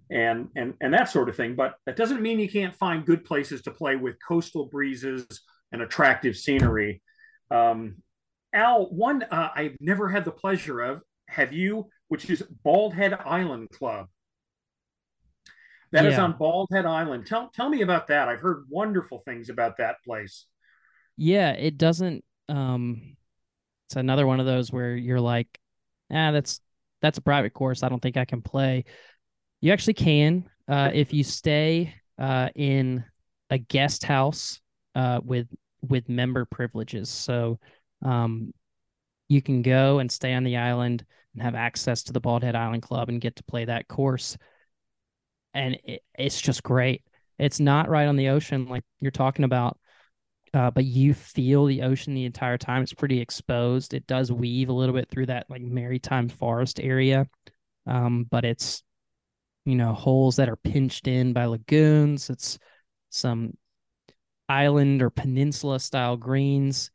and 0.08 0.48
and 0.54 0.74
and 0.80 0.94
that 0.94 1.10
sort 1.10 1.28
of 1.28 1.36
thing. 1.36 1.56
But 1.56 1.74
that 1.84 1.96
doesn't 1.96 2.22
mean 2.22 2.38
you 2.38 2.48
can't 2.48 2.74
find 2.74 3.06
good 3.06 3.24
places 3.24 3.62
to 3.62 3.70
play 3.70 3.96
with 3.96 4.16
coastal 4.26 4.66
breezes 4.66 5.26
and 5.72 5.82
attractive 5.82 6.36
scenery. 6.36 7.02
Um, 7.50 7.96
Al, 8.56 8.86
one 8.86 9.22
uh, 9.22 9.50
I've 9.54 9.76
never 9.80 10.08
had 10.08 10.24
the 10.24 10.32
pleasure 10.32 10.80
of, 10.80 11.02
have 11.28 11.52
you, 11.52 11.88
which 12.08 12.30
is 12.30 12.42
Bald 12.64 12.94
Head 12.94 13.12
Island 13.12 13.68
Club. 13.70 14.06
That 15.92 16.04
yeah. 16.04 16.10
is 16.10 16.18
on 16.18 16.36
Bald 16.36 16.68
Head 16.72 16.86
Island. 16.86 17.26
Tell 17.26 17.50
tell 17.54 17.68
me 17.68 17.82
about 17.82 18.08
that. 18.08 18.28
I've 18.28 18.40
heard 18.40 18.64
wonderful 18.68 19.22
things 19.24 19.50
about 19.50 19.76
that 19.76 19.96
place. 20.04 20.46
Yeah, 21.16 21.52
it 21.52 21.78
doesn't 21.78 22.24
um 22.48 23.16
it's 23.86 23.96
another 23.96 24.26
one 24.26 24.40
of 24.40 24.46
those 24.46 24.72
where 24.72 24.96
you're 24.96 25.20
like, 25.20 25.46
ah, 26.10 26.32
that's 26.32 26.60
that's 27.02 27.18
a 27.18 27.22
private 27.22 27.52
course. 27.52 27.82
I 27.82 27.88
don't 27.88 28.00
think 28.00 28.16
I 28.16 28.24
can 28.24 28.42
play. 28.42 28.84
You 29.60 29.72
actually 29.72 29.94
can 29.94 30.48
uh 30.68 30.90
if 30.92 31.12
you 31.12 31.22
stay 31.22 31.94
uh 32.18 32.48
in 32.54 33.04
a 33.50 33.58
guest 33.58 34.02
house 34.02 34.60
uh 34.94 35.20
with 35.22 35.46
with 35.82 36.08
member 36.08 36.46
privileges. 36.46 37.08
So 37.08 37.60
um, 38.02 38.52
you 39.28 39.42
can 39.42 39.62
go 39.62 39.98
and 39.98 40.10
stay 40.10 40.32
on 40.34 40.44
the 40.44 40.56
island 40.56 41.04
and 41.34 41.42
have 41.42 41.54
access 41.54 42.04
to 42.04 42.12
the 42.12 42.20
Bald 42.20 42.42
Head 42.42 42.56
Island 42.56 42.82
Club 42.82 43.08
and 43.08 43.20
get 43.20 43.36
to 43.36 43.44
play 43.44 43.64
that 43.64 43.88
course. 43.88 44.36
And 45.54 45.78
it, 45.84 46.02
it's 46.18 46.40
just 46.40 46.62
great. 46.62 47.02
It's 47.38 47.60
not 47.60 47.88
right 47.88 48.08
on 48.08 48.16
the 48.16 48.28
ocean 48.28 48.66
like 48.66 48.84
you're 49.00 49.10
talking 49.10 49.44
about, 49.44 49.78
uh, 50.54 50.70
but 50.70 50.84
you 50.84 51.12
feel 51.12 51.66
the 51.66 51.82
ocean 51.82 52.14
the 52.14 52.24
entire 52.24 52.56
time. 52.56 52.82
It's 52.82 52.94
pretty 52.94 53.20
exposed. 53.20 53.94
It 53.94 54.06
does 54.06 54.32
weave 54.32 54.68
a 54.68 54.74
little 54.74 54.94
bit 54.94 55.10
through 55.10 55.26
that 55.26 55.46
like 55.50 55.62
maritime 55.62 56.28
forest 56.28 56.80
area, 56.80 57.26
um, 57.86 58.24
but 58.30 58.44
it's 58.44 58.82
you 59.66 59.74
know 59.74 59.92
holes 59.92 60.36
that 60.36 60.48
are 60.48 60.56
pinched 60.56 61.08
in 61.08 61.32
by 61.32 61.46
lagoons. 61.46 62.30
It's 62.30 62.58
some 63.10 63.54
island 64.48 65.02
or 65.02 65.10
peninsula 65.10 65.80
style 65.80 66.16
greens 66.16 66.90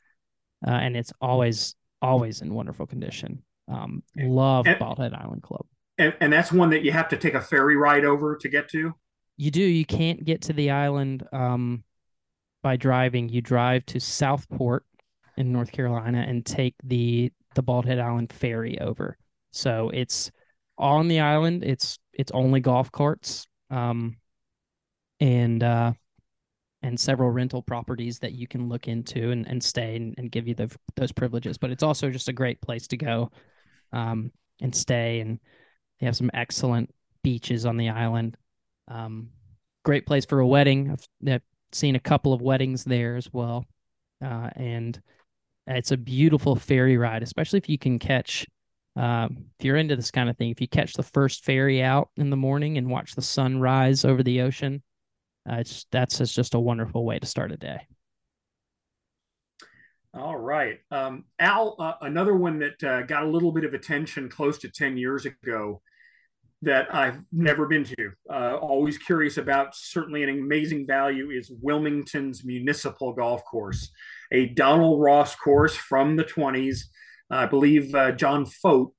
uh, 0.66 0.72
and 0.72 0.95
it's 0.95 1.14
always 1.22 1.76
always 2.01 2.41
in 2.41 2.53
wonderful 2.53 2.86
condition. 2.86 3.43
Um, 3.68 4.03
love 4.18 4.68
and, 4.68 4.80
Bald 4.80 4.99
Head 4.99 5.14
Island 5.14 5.43
Club. 5.43 5.66
And, 5.97 6.14
and 6.20 6.34
that's 6.34 6.51
one 6.51 6.72
that 6.72 6.84
you 6.84 6.91
have 6.91 7.09
to 7.09 7.18
take 7.18 7.36
a 7.36 7.41
ferry 7.41 7.78
ride 7.78 8.05
over 8.05 8.36
to 8.36 8.49
get 8.49 8.70
to. 8.70 8.93
You 9.38 9.51
do. 9.51 9.62
You 9.62 9.86
can't 9.86 10.26
get 10.26 10.41
to 10.43 10.53
the 10.53 10.72
island 10.72 11.28
um, 11.32 11.84
by 12.64 12.76
driving. 12.76 13.30
You 13.30 13.41
drive 13.41 13.86
to 13.88 13.99
Southport 13.99 14.86
in 15.38 15.51
North 15.51 15.72
Carolina 15.72 16.26
and 16.28 16.45
take 16.45 16.76
the 16.84 17.32
the 17.55 17.62
Bald 17.62 17.86
Head 17.86 17.99
Island 17.99 18.32
ferry 18.32 18.80
over. 18.80 19.18
So 19.51 19.89
it's 19.93 20.32
on 20.78 21.07
the 21.07 21.20
island. 21.20 21.64
It's 21.64 21.97
it's 22.14 22.32
only 22.32 22.59
golf 22.59 22.91
carts, 22.91 23.47
um, 23.70 24.18
and 25.20 25.64
uh, 25.64 25.93
and 26.84 26.99
several 26.99 27.29
rental 27.29 27.61
properties 27.61 28.19
that 28.19 28.34
you 28.34 28.47
can 28.47 28.67
look 28.67 28.88
into 28.88 29.32
and, 29.32 29.47
and 29.47 29.63
stay 29.63 29.95
and, 29.95 30.15
and 30.17 30.32
give 30.32 30.47
you 30.47 30.55
the, 30.55 30.75
those 30.95 31.11
privileges. 31.11 31.57
But 31.57 31.71
it's 31.71 31.84
also 31.84 32.09
just 32.09 32.27
a 32.27 32.34
great 32.34 32.61
place 32.61 32.88
to 32.88 32.97
go 32.97 33.32
um, 33.93 34.32
and 34.61 34.73
stay. 34.73 35.19
And 35.19 35.39
they 35.99 36.07
have 36.07 36.15
some 36.15 36.32
excellent 36.34 36.93
beaches 37.23 37.65
on 37.65 37.77
the 37.77 37.89
island. 37.89 38.36
Um, 38.88 39.29
great 39.84 40.05
place 40.05 40.25
for 40.25 40.39
a 40.39 40.47
wedding. 40.47 40.91
I've, 40.91 41.34
I've, 41.34 41.41
seen 41.73 41.95
a 41.95 42.01
couple 42.01 42.34
of 42.34 42.41
weddings 42.41 42.84
there 42.84 43.15
as 43.15 43.32
well. 43.32 43.65
Uh, 44.21 44.49
and 44.57 45.01
it's 45.67 45.91
a 45.91 45.97
beautiful 45.97 46.53
ferry 46.53 46.97
ride, 46.97 47.23
especially 47.23 47.59
if 47.59 47.69
you 47.69 47.77
can 47.77 47.97
catch. 47.97 48.45
Uh, 48.97 49.29
if 49.57 49.65
you're 49.65 49.77
into 49.77 49.95
this 49.95 50.11
kind 50.11 50.29
of 50.29 50.36
thing, 50.36 50.49
if 50.49 50.59
you 50.59 50.67
catch 50.67 50.93
the 50.93 51.03
first 51.03 51.45
ferry 51.45 51.82
out 51.82 52.09
in 52.17 52.29
the 52.29 52.36
morning 52.36 52.77
and 52.77 52.89
watch 52.89 53.15
the 53.15 53.21
sun 53.21 53.61
rise 53.61 54.03
over 54.03 54.21
the 54.21 54.41
ocean, 54.41 54.84
uh, 55.49 55.55
it's 55.55 55.85
that's 55.91 56.17
just 56.17 56.53
a 56.53 56.59
wonderful 56.59 57.05
way 57.05 57.19
to 57.19 57.25
start 57.25 57.51
a 57.51 57.57
day. 57.57 57.87
All 60.13 60.37
right, 60.37 60.79
um, 60.91 61.23
Al. 61.39 61.75
Uh, 61.79 61.93
another 62.01 62.35
one 62.35 62.59
that 62.59 62.83
uh, 62.83 63.01
got 63.03 63.23
a 63.23 63.29
little 63.29 63.51
bit 63.51 63.63
of 63.63 63.73
attention 63.73 64.29
close 64.29 64.57
to 64.59 64.69
ten 64.69 64.97
years 64.97 65.25
ago 65.25 65.81
that 66.63 66.93
I've 66.93 67.19
never 67.31 67.65
been 67.65 67.85
to. 67.85 68.11
Uh, 68.29 68.57
always 68.57 68.97
curious 68.97 69.37
about. 69.37 69.73
Certainly, 69.73 70.23
an 70.23 70.29
amazing 70.29 70.85
value 70.85 71.31
is 71.31 71.51
Wilmington's 71.61 72.43
Municipal 72.43 73.13
Golf 73.13 73.43
Course, 73.45 73.89
a 74.33 74.47
Donald 74.47 75.01
Ross 75.01 75.33
course 75.35 75.75
from 75.75 76.17
the 76.17 76.25
twenties. 76.25 76.89
I 77.29 77.45
believe 77.45 77.95
uh, 77.95 78.11
John 78.11 78.45
Fought 78.45 78.93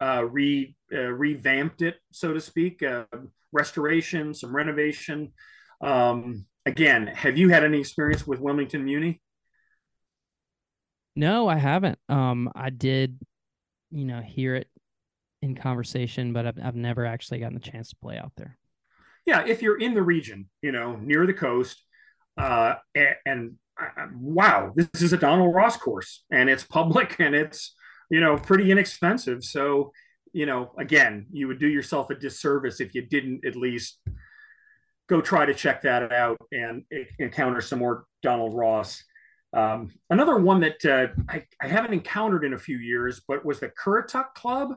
uh, 0.00 0.24
re 0.24 0.74
revamped 0.90 1.82
it, 1.82 1.96
so 2.10 2.32
to 2.32 2.40
speak. 2.40 2.82
restoration, 3.52 4.32
some 4.32 4.56
renovation. 4.56 5.32
Um, 5.80 6.46
again, 6.66 7.06
have 7.08 7.36
you 7.36 7.48
had 7.48 7.64
any 7.64 7.80
experience 7.80 8.26
with 8.26 8.40
Wilmington 8.40 8.84
Muni? 8.84 9.20
No, 11.16 11.48
I 11.48 11.56
haven't. 11.56 11.98
Um, 12.08 12.50
I 12.54 12.70
did, 12.70 13.18
you 13.90 14.04
know, 14.04 14.20
hear 14.20 14.54
it 14.54 14.68
in 15.42 15.54
conversation, 15.54 16.32
but 16.32 16.46
I've 16.46 16.58
I've 16.62 16.76
never 16.76 17.04
actually 17.06 17.40
gotten 17.40 17.54
the 17.54 17.60
chance 17.60 17.90
to 17.90 17.96
play 17.96 18.18
out 18.18 18.32
there. 18.36 18.56
Yeah, 19.26 19.44
if 19.46 19.60
you're 19.60 19.78
in 19.78 19.94
the 19.94 20.02
region, 20.02 20.48
you 20.62 20.72
know, 20.72 20.96
near 20.96 21.26
the 21.26 21.34
coast, 21.34 21.82
uh, 22.36 22.76
and, 22.94 23.16
and 23.26 23.54
uh, 23.80 24.06
wow, 24.14 24.72
this 24.74 25.02
is 25.02 25.12
a 25.12 25.18
Donald 25.18 25.54
Ross 25.54 25.76
course, 25.76 26.24
and 26.30 26.48
it's 26.48 26.64
public, 26.64 27.16
and 27.18 27.34
it's 27.34 27.74
you 28.10 28.20
know 28.20 28.36
pretty 28.36 28.70
inexpensive. 28.70 29.44
So, 29.44 29.92
you 30.32 30.46
know, 30.46 30.72
again, 30.78 31.26
you 31.32 31.48
would 31.48 31.58
do 31.58 31.68
yourself 31.68 32.10
a 32.10 32.14
disservice 32.14 32.80
if 32.80 32.94
you 32.94 33.02
didn't 33.02 33.44
at 33.44 33.56
least 33.56 33.98
go 35.08 35.20
try 35.20 35.46
to 35.46 35.54
check 35.54 35.82
that 35.82 36.12
out 36.12 36.38
and 36.52 36.84
encounter 37.18 37.60
some 37.60 37.78
more 37.78 38.04
Donald 38.22 38.54
Ross. 38.54 39.02
Um, 39.52 39.90
another 40.10 40.36
one 40.36 40.60
that 40.60 40.84
uh, 40.84 41.06
I, 41.28 41.44
I, 41.62 41.68
haven't 41.68 41.94
encountered 41.94 42.44
in 42.44 42.52
a 42.52 42.58
few 42.58 42.76
years, 42.76 43.22
but 43.26 43.46
was 43.46 43.60
the 43.60 43.70
Currituck 43.70 44.34
Club. 44.34 44.74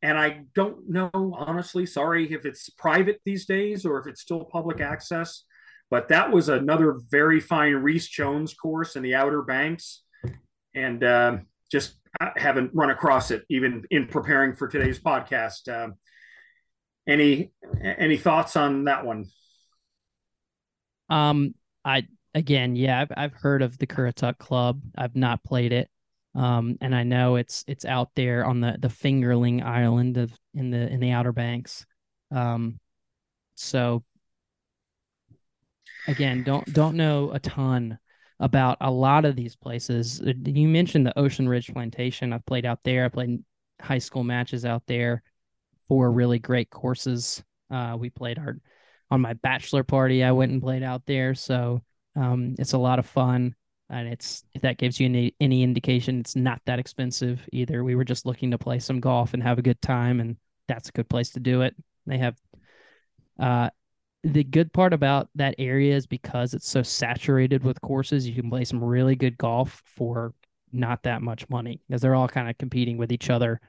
And 0.00 0.16
I 0.16 0.44
don't 0.54 0.88
know, 0.88 1.10
honestly, 1.12 1.86
sorry 1.86 2.32
if 2.32 2.46
it's 2.46 2.70
private 2.70 3.20
these 3.24 3.46
days 3.46 3.84
or 3.84 3.98
if 3.98 4.06
it's 4.06 4.20
still 4.20 4.44
public 4.44 4.80
access. 4.80 5.44
But 5.90 6.08
that 6.08 6.30
was 6.30 6.48
another 6.48 7.00
very 7.10 7.40
fine 7.40 7.74
Rees 7.74 8.08
Jones 8.08 8.54
course 8.54 8.94
in 8.94 9.02
the 9.02 9.16
Outer 9.16 9.42
Banks. 9.42 10.02
And 10.72 11.02
uh, 11.02 11.38
just 11.70 11.96
haven't 12.36 12.70
run 12.74 12.90
across 12.90 13.32
it 13.32 13.44
even 13.50 13.84
in 13.90 14.06
preparing 14.06 14.54
for 14.54 14.68
today's 14.68 15.00
podcast. 15.00 15.68
Uh, 15.68 15.92
any 17.08 17.52
any 17.82 18.16
thoughts 18.16 18.56
on 18.56 18.84
that 18.84 19.04
one? 19.04 19.26
Um, 21.10 21.54
I 21.84 22.06
again, 22.34 22.76
yeah, 22.76 23.00
I've 23.00 23.12
I've 23.16 23.34
heard 23.34 23.62
of 23.62 23.76
the 23.78 23.86
Currituck 23.86 24.38
Club. 24.38 24.80
I've 24.96 25.16
not 25.16 25.44
played 25.44 25.72
it. 25.72 25.90
Um, 26.34 26.78
and 26.80 26.94
I 26.94 27.02
know 27.02 27.36
it's 27.36 27.64
it's 27.66 27.84
out 27.84 28.10
there 28.14 28.44
on 28.44 28.60
the 28.60 28.76
the 28.78 28.88
Fingerling 28.88 29.62
Island 29.62 30.16
of 30.16 30.32
in 30.54 30.70
the 30.70 30.88
in 30.88 31.00
the 31.00 31.10
Outer 31.10 31.32
Banks. 31.32 31.84
Um, 32.30 32.78
so 33.56 34.04
again, 36.06 36.44
don't 36.44 36.72
don't 36.72 36.96
know 36.96 37.32
a 37.32 37.40
ton 37.40 37.98
about 38.38 38.78
a 38.80 38.90
lot 38.90 39.24
of 39.24 39.36
these 39.36 39.56
places. 39.56 40.20
Uh, 40.20 40.32
you 40.46 40.68
mentioned 40.68 41.04
the 41.06 41.18
Ocean 41.18 41.48
Ridge 41.48 41.72
Plantation. 41.72 42.32
I've 42.32 42.46
played 42.46 42.64
out 42.64 42.80
there. 42.84 43.04
I 43.04 43.08
played 43.08 43.44
high 43.80 43.98
school 43.98 44.24
matches 44.24 44.64
out 44.64 44.82
there. 44.86 45.22
Four 45.88 46.12
really 46.12 46.38
great 46.38 46.70
courses. 46.70 47.42
Uh, 47.70 47.96
we 47.98 48.08
played 48.10 48.38
our 48.38 48.56
on 49.10 49.20
my 49.20 49.34
bachelor 49.34 49.82
party. 49.82 50.22
I 50.22 50.32
went 50.32 50.52
and 50.52 50.62
played 50.62 50.82
out 50.82 51.02
there, 51.06 51.34
so 51.34 51.82
um, 52.16 52.54
it's 52.58 52.72
a 52.72 52.78
lot 52.78 52.98
of 52.98 53.06
fun. 53.06 53.54
And 53.88 54.06
it's 54.06 54.44
if 54.54 54.62
that 54.62 54.78
gives 54.78 55.00
you 55.00 55.06
any 55.06 55.34
any 55.40 55.62
indication, 55.62 56.20
it's 56.20 56.36
not 56.36 56.60
that 56.66 56.78
expensive 56.78 57.46
either. 57.52 57.82
We 57.82 57.96
were 57.96 58.04
just 58.04 58.24
looking 58.24 58.52
to 58.52 58.58
play 58.58 58.78
some 58.78 59.00
golf 59.00 59.34
and 59.34 59.42
have 59.42 59.58
a 59.58 59.62
good 59.62 59.82
time, 59.82 60.20
and 60.20 60.36
that's 60.68 60.88
a 60.88 60.92
good 60.92 61.08
place 61.08 61.30
to 61.30 61.40
do 61.40 61.62
it. 61.62 61.74
They 62.06 62.18
have 62.18 62.36
uh, 63.38 63.70
the 64.22 64.44
good 64.44 64.72
part 64.72 64.92
about 64.92 65.28
that 65.34 65.54
area 65.58 65.96
is 65.96 66.06
because 66.06 66.54
it's 66.54 66.68
so 66.68 66.82
saturated 66.82 67.64
with 67.64 67.80
courses, 67.80 68.28
you 68.28 68.34
can 68.34 68.50
play 68.50 68.64
some 68.64 68.82
really 68.84 69.16
good 69.16 69.38
golf 69.38 69.82
for 69.86 70.34
not 70.72 71.02
that 71.02 71.22
much 71.22 71.48
money 71.48 71.80
because 71.88 72.02
they're 72.02 72.14
all 72.14 72.28
kind 72.28 72.48
of 72.48 72.58
competing 72.58 72.96
with 72.96 73.12
each 73.12 73.30
other. 73.30 73.60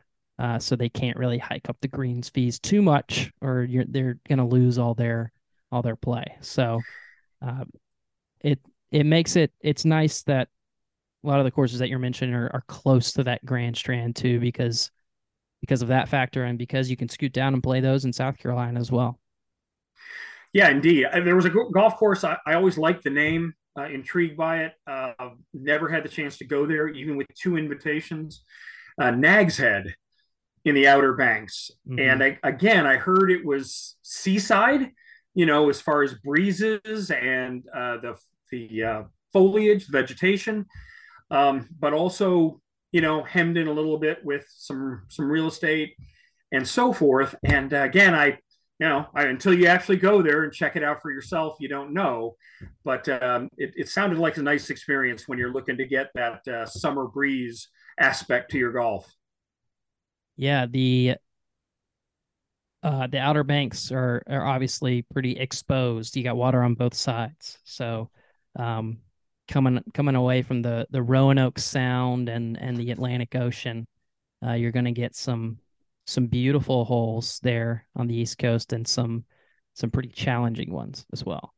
Uh, 0.42 0.58
so 0.58 0.76
they 0.76 0.90
can't 0.90 1.18
really 1.18 1.38
hike 1.38 1.70
up 1.70 1.78
the 1.82 1.88
greens 1.88 2.28
fees 2.28 2.60
too 2.60 2.82
much, 2.82 3.32
or 3.42 3.68
they're 3.90 4.18
going 4.28 4.40
to 4.40 4.44
lose 4.44 4.80
all 4.80 4.96
their 4.96 5.32
all 5.72 5.84
their 5.84 5.96
play. 5.96 6.26
So 6.40 6.82
uh, 7.46 7.66
it 8.40 8.60
it 8.90 9.06
makes 9.06 9.36
it 9.36 9.52
it's 9.62 9.86
nice 9.86 10.24
that 10.24 10.48
a 11.24 11.28
lot 11.28 11.38
of 11.38 11.46
the 11.46 11.52
courses 11.52 11.78
that 11.78 11.90
you're 11.90 12.00
mentioning 12.00 12.34
are, 12.34 12.50
are 12.56 12.64
close 12.68 13.14
to 13.14 13.24
that 13.26 13.46
Grand 13.46 13.78
Strand 13.78 14.16
too, 14.16 14.40
because 14.40 14.90
because 15.60 15.84
of 15.84 15.90
that 15.90 16.10
factor 16.10 16.44
and 16.44 16.58
because 16.58 16.90
you 16.90 16.98
can 16.98 17.08
scoot 17.08 17.34
down 17.34 17.54
and 17.54 17.62
play 17.62 17.80
those 17.80 18.06
in 18.06 18.12
South 18.12 18.40
Carolina 18.40 18.80
as 18.80 18.92
well. 18.92 19.20
Yeah, 20.54 20.70
indeed. 20.70 21.06
There 21.14 21.36
was 21.36 21.46
a 21.46 21.52
golf 21.72 21.98
course 21.98 22.24
I, 22.24 22.36
I 22.48 22.56
always 22.56 22.80
liked 22.80 23.04
the 23.04 23.12
name, 23.12 23.54
uh, 23.78 23.84
intrigued 23.84 24.38
by 24.38 24.64
it. 24.64 24.74
Uh, 24.88 25.12
never 25.54 25.88
had 25.88 26.04
the 26.04 26.10
chance 26.10 26.40
to 26.40 26.46
go 26.46 26.66
there, 26.66 26.88
even 26.88 27.16
with 27.16 27.28
two 27.36 27.58
invitations. 27.58 28.44
Uh, 29.00 29.12
Nags 29.12 29.58
Head 29.58 29.94
in 30.66 30.76
the 30.76 30.88
Outer 30.88 31.14
Banks. 31.14 31.72
Mm-hmm. 31.88 32.00
And 32.00 32.24
I, 32.24 32.40
again, 32.44 32.86
I 32.86 32.98
heard 32.98 33.32
it 33.32 33.46
was 33.46 33.96
seaside, 34.02 34.92
you 35.34 35.46
know, 35.46 35.70
as 35.70 35.82
far 35.82 36.04
as 36.04 36.14
breezes 36.16 37.10
and 37.12 37.64
uh, 37.74 37.98
the 37.98 38.18
the 38.52 38.84
uh, 38.84 39.04
foliage, 39.32 39.88
vegetation, 39.88 40.66
um, 41.30 41.70
but 41.80 41.94
also 41.94 42.62
you 42.92 43.02
know 43.02 43.24
hemmed 43.24 43.58
in 43.58 43.68
a 43.68 43.74
little 43.74 43.98
bit 43.98 44.24
with 44.24 44.46
some 44.50 45.04
some 45.10 45.30
real 45.32 45.48
estate 45.48 45.96
and 46.52 46.68
so 46.68 46.94
forth. 46.94 47.34
And 47.44 47.74
uh, 47.74 47.84
again, 47.84 48.14
I 48.14 48.38
you 48.80 48.90
know 48.90 49.08
I, 49.16 49.24
until 49.24 49.54
you 49.54 49.68
actually 49.68 49.98
go 49.98 50.22
there 50.22 50.44
and 50.44 50.54
check 50.54 50.76
it 50.76 50.84
out 50.84 51.02
for 51.02 51.12
yourself, 51.12 51.56
you 51.60 51.70
don't 51.70 51.94
know. 51.94 52.36
But 52.84 53.08
um, 53.10 53.50
it, 53.58 53.72
it 53.76 53.90
sounded 53.90 54.20
like 54.20 54.38
a 54.38 54.44
nice 54.44 54.70
experience 54.70 55.28
when 55.28 55.40
you're 55.40 55.54
looking 55.54 55.78
to 55.78 55.86
get 55.86 56.12
that 56.14 56.48
uh, 56.48 56.66
summer 56.66 57.08
breeze 57.08 57.70
aspect 58.00 58.52
to 58.52 58.58
your 58.58 58.74
golf. 58.74 59.12
Yeah, 60.36 60.66
the 60.66 61.16
uh, 62.84 63.08
the 63.08 63.20
Outer 63.20 63.44
Banks 63.44 63.92
are 63.92 64.24
are 64.28 64.46
obviously 64.46 65.04
pretty 65.04 65.38
exposed. 65.38 66.16
You 66.16 66.24
got 66.24 66.38
water 66.38 66.64
on 66.64 66.74
both 66.74 66.96
sides, 66.96 67.60
so 67.64 68.10
um, 68.58 69.00
coming 69.48 69.84
coming 69.94 70.16
away 70.16 70.42
from 70.42 70.62
the 70.62 70.88
the 70.90 71.04
Roanoke 71.04 71.60
Sound 71.60 72.30
and 72.30 72.58
and 72.60 72.78
the 72.78 72.92
Atlantic 72.92 73.36
Ocean, 73.36 73.86
uh, 74.46 74.54
you're 74.54 74.72
going 74.72 74.86
to 74.86 74.92
get 74.92 75.16
some 75.16 75.60
some 76.08 76.28
beautiful 76.28 76.86
holes 76.86 77.40
there 77.44 77.86
on 77.96 78.08
the 78.08 78.16
East 78.16 78.38
Coast 78.38 78.74
and 78.74 78.88
some 78.88 79.26
some 79.74 79.92
pretty 79.92 80.10
challenging 80.10 80.72
ones 80.72 81.06
as 81.14 81.24
well. 81.24 81.54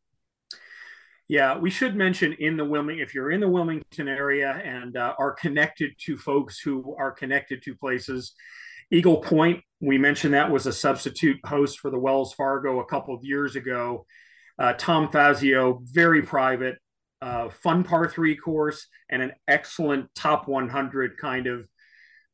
Yeah, 1.30 1.58
we 1.58 1.70
should 1.70 1.96
mention 1.96 2.34
in 2.34 2.58
the 2.58 2.66
Wilmington, 2.66 3.02
if 3.02 3.16
you're 3.16 3.32
in 3.32 3.40
the 3.40 3.48
Wilmington 3.48 4.08
area 4.08 4.62
and 4.64 4.98
uh, 4.98 5.14
are 5.18 5.32
connected 5.32 5.94
to 6.00 6.18
folks 6.18 6.60
who 6.60 6.96
are 7.00 7.12
connected 7.12 7.64
to 7.64 7.76
places, 7.76 8.34
Eagle 8.92 9.18
Point, 9.18 9.64
we 9.80 9.98
mentioned 9.98 10.34
that 10.34 10.52
was 10.52 10.66
a 10.66 10.74
substitute 10.74 11.40
host 11.46 11.80
for 11.80 11.90
the 11.90 12.00
Wells 12.00 12.34
Fargo 12.34 12.80
a 12.80 12.86
couple 12.86 13.16
of 13.16 13.24
years 13.24 13.56
ago. 13.56 14.06
Uh, 14.60 14.74
Tom 14.74 15.10
Fazio, 15.12 15.80
very 15.84 16.22
private, 16.22 16.78
uh, 17.22 17.50
fun 17.50 17.84
par 17.84 18.08
three 18.08 18.36
course, 18.36 18.88
and 19.10 19.22
an 19.22 19.32
excellent 19.48 20.14
top 20.16 20.48
100 20.48 21.18
kind 21.18 21.48
of 21.48 21.68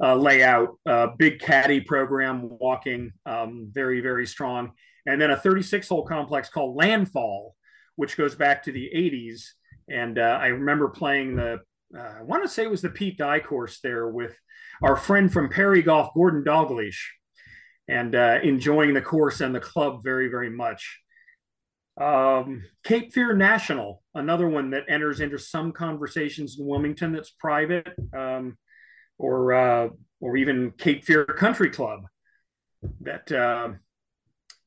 uh, 0.01 0.15
layout, 0.15 0.79
uh, 0.85 1.07
big 1.17 1.39
caddy 1.39 1.79
program, 1.81 2.49
walking, 2.59 3.11
um, 3.25 3.69
very, 3.71 4.01
very 4.01 4.25
strong. 4.25 4.71
And 5.05 5.21
then 5.21 5.31
a 5.31 5.37
36 5.37 5.87
hole 5.87 6.05
complex 6.05 6.49
called 6.49 6.75
Landfall, 6.75 7.55
which 7.99 8.15
goes 8.15 8.33
back 8.33 8.63
to 8.63 8.71
the 8.71 8.89
80s. 8.95 9.41
And 9.89 10.17
uh, 10.17 10.39
I 10.41 10.47
remember 10.47 10.87
playing 10.87 11.35
the, 11.35 11.59
uh, 11.93 12.13
I 12.19 12.21
want 12.21 12.43
to 12.43 12.49
say 12.49 12.63
it 12.63 12.71
was 12.71 12.81
the 12.81 12.87
Pete 12.87 13.17
Dye 13.17 13.41
course 13.41 13.81
there 13.81 14.07
with 14.07 14.37
our 14.81 14.95
friend 14.95 15.29
from 15.31 15.49
Perry 15.49 15.81
Golf, 15.81 16.13
Gordon 16.13 16.45
Dalgleish, 16.45 16.95
and 17.89 18.15
uh, 18.15 18.39
enjoying 18.41 18.93
the 18.93 19.01
course 19.01 19.41
and 19.41 19.53
the 19.53 19.59
club 19.59 20.01
very, 20.01 20.29
very 20.29 20.49
much. 20.49 21.01
Um, 21.99 22.63
Cape 22.85 23.11
Fear 23.11 23.35
National, 23.35 24.01
another 24.15 24.47
one 24.47 24.69
that 24.69 24.85
enters 24.87 25.19
into 25.19 25.37
some 25.37 25.73
conversations 25.73 26.57
in 26.57 26.65
Wilmington 26.65 27.11
that's 27.11 27.31
private, 27.31 27.89
um, 28.17 28.57
or 29.17 29.51
uh, 29.51 29.89
or 30.21 30.37
even 30.37 30.71
Cape 30.71 31.03
Fear 31.03 31.25
Country 31.25 31.69
Club, 31.69 32.03
that 33.01 33.29
uh, 33.29 33.71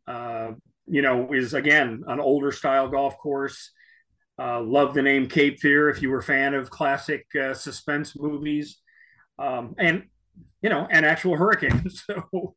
uh, 0.06 0.52
you 0.86 1.02
know 1.02 1.32
is 1.32 1.54
again 1.54 2.02
an 2.06 2.20
older 2.20 2.52
style 2.52 2.88
golf 2.88 3.16
course. 3.18 3.70
Uh, 4.38 4.60
love 4.62 4.94
the 4.94 5.02
name 5.02 5.28
Cape 5.28 5.60
Fear 5.60 5.90
if 5.90 6.02
you 6.02 6.10
were 6.10 6.18
a 6.18 6.22
fan 6.22 6.54
of 6.54 6.70
classic 6.70 7.26
uh, 7.40 7.54
suspense 7.54 8.18
movies, 8.18 8.80
um, 9.38 9.74
and 9.78 10.04
you 10.62 10.70
know, 10.70 10.86
and 10.90 11.04
actual 11.04 11.36
hurricanes. 11.36 12.04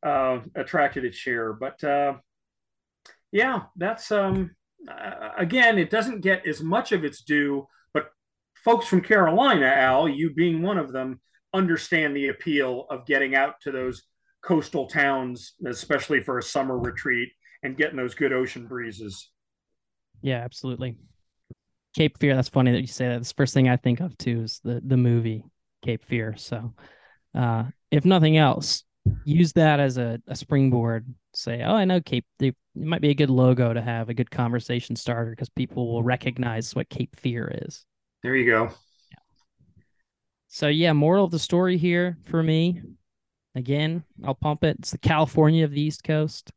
So 0.00 0.08
uh, 0.08 0.40
attracted 0.54 1.04
its 1.04 1.16
share, 1.16 1.52
but 1.52 1.82
uh, 1.82 2.14
yeah, 3.32 3.62
that's 3.76 4.12
um 4.12 4.52
uh, 4.88 5.30
again, 5.36 5.78
it 5.78 5.90
doesn't 5.90 6.20
get 6.20 6.46
as 6.46 6.62
much 6.62 6.92
of 6.92 7.04
its 7.04 7.22
due, 7.22 7.66
but 7.92 8.10
folks 8.54 8.86
from 8.86 9.00
Carolina, 9.00 9.66
Al, 9.66 10.08
you 10.08 10.32
being 10.32 10.62
one 10.62 10.78
of 10.78 10.92
them, 10.92 11.20
understand 11.52 12.14
the 12.14 12.28
appeal 12.28 12.86
of 12.90 13.06
getting 13.06 13.34
out 13.34 13.60
to 13.62 13.72
those 13.72 14.04
coastal 14.42 14.86
towns, 14.86 15.54
especially 15.66 16.20
for 16.20 16.38
a 16.38 16.42
summer 16.42 16.78
retreat 16.78 17.30
and 17.62 17.76
getting 17.76 17.96
those 17.96 18.14
good 18.14 18.32
ocean 18.32 18.66
breezes. 18.66 19.30
Yeah, 20.22 20.38
absolutely. 20.38 20.96
Cape 21.94 22.18
Fear. 22.18 22.36
That's 22.36 22.48
funny 22.48 22.72
that 22.72 22.80
you 22.80 22.86
say 22.86 23.08
that. 23.08 23.22
The 23.22 23.34
first 23.36 23.54
thing 23.54 23.68
I 23.68 23.76
think 23.76 24.00
of 24.00 24.16
too 24.18 24.42
is 24.42 24.60
the 24.62 24.80
the 24.84 24.96
movie 24.96 25.44
Cape 25.84 26.04
Fear. 26.04 26.36
So, 26.36 26.74
uh, 27.34 27.64
if 27.90 28.04
nothing 28.04 28.36
else, 28.36 28.84
use 29.24 29.52
that 29.54 29.80
as 29.80 29.98
a, 29.98 30.20
a 30.26 30.36
springboard. 30.36 31.06
Say, 31.34 31.62
oh, 31.62 31.74
I 31.74 31.84
know 31.84 32.00
Cape. 32.00 32.26
They, 32.38 32.48
it 32.48 32.56
might 32.74 33.00
be 33.00 33.10
a 33.10 33.14
good 33.14 33.30
logo 33.30 33.72
to 33.72 33.80
have 33.80 34.08
a 34.08 34.14
good 34.14 34.30
conversation 34.30 34.96
starter 34.96 35.30
because 35.30 35.48
people 35.48 35.92
will 35.92 36.02
recognize 36.02 36.74
what 36.74 36.88
Cape 36.88 37.16
Fear 37.16 37.62
is. 37.66 37.84
There 38.22 38.36
you 38.36 38.46
go. 38.46 38.70
Yeah. 39.10 39.82
So 40.48 40.68
yeah, 40.68 40.92
moral 40.92 41.24
of 41.24 41.30
the 41.30 41.38
story 41.38 41.78
here 41.78 42.18
for 42.24 42.42
me. 42.42 42.82
Again, 43.54 44.04
I'll 44.24 44.34
pump 44.34 44.62
it. 44.62 44.76
It's 44.78 44.92
the 44.92 44.98
California 44.98 45.64
of 45.64 45.72
the 45.72 45.80
East 45.80 46.04
Coast. 46.04 46.52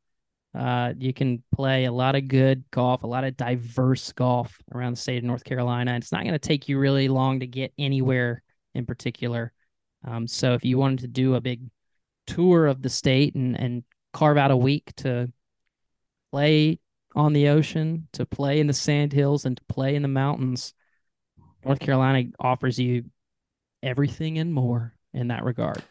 Uh, 0.54 0.94
you 0.98 1.14
can 1.14 1.42
play 1.56 1.86
a 1.86 1.92
lot 1.92 2.16
of 2.16 2.28
good 2.28 2.64
golf, 2.72 3.04
a 3.04 3.08
lot 3.08 3.24
of 3.24 3.38
diverse 3.38 4.12
golf 4.12 4.58
around 4.74 4.94
the 4.94 5.02
state 5.02 5.18
of 5.18 5.24
North 5.24 5.44
Carolina. 5.44 5.92
And 5.92 6.04
It's 6.04 6.12
not 6.12 6.24
going 6.24 6.34
to 6.34 6.40
take 6.40 6.68
you 6.68 6.78
really 6.78 7.08
long 7.08 7.40
to 7.40 7.48
get 7.48 7.74
anywhere 7.78 8.44
in 8.74 8.86
particular. 8.86 9.54
Um, 10.06 10.28
so 10.28 10.54
if 10.54 10.66
you 10.66 10.78
wanted 10.78 11.00
to 11.00 11.08
do 11.08 11.36
a 11.36 11.42
big 11.42 11.62
tour 12.28 12.68
of 12.68 12.82
the 12.82 12.90
state 12.90 13.36
and 13.36 13.60
and 13.60 13.84
carve 14.14 14.38
out 14.38 14.52
a 14.52 14.58
week 14.58 14.94
to 14.98 15.32
play 16.32 16.80
on 17.16 17.34
the 17.34 17.50
ocean, 17.50 18.08
to 18.14 18.26
play 18.26 18.60
in 18.60 18.68
the 18.68 18.74
sand 18.74 19.14
hills, 19.14 19.46
and 19.46 19.58
to 19.58 19.64
play 19.68 19.96
in 19.96 20.02
the 20.02 20.08
mountains. 20.08 20.74
North 21.66 21.80
Carolina 21.80 22.30
offers 22.40 22.80
you 22.80 23.06
everything 23.84 24.40
and 24.40 24.54
more 24.54 24.96
in 25.14 25.28
that 25.28 25.44
regard. 25.44 25.84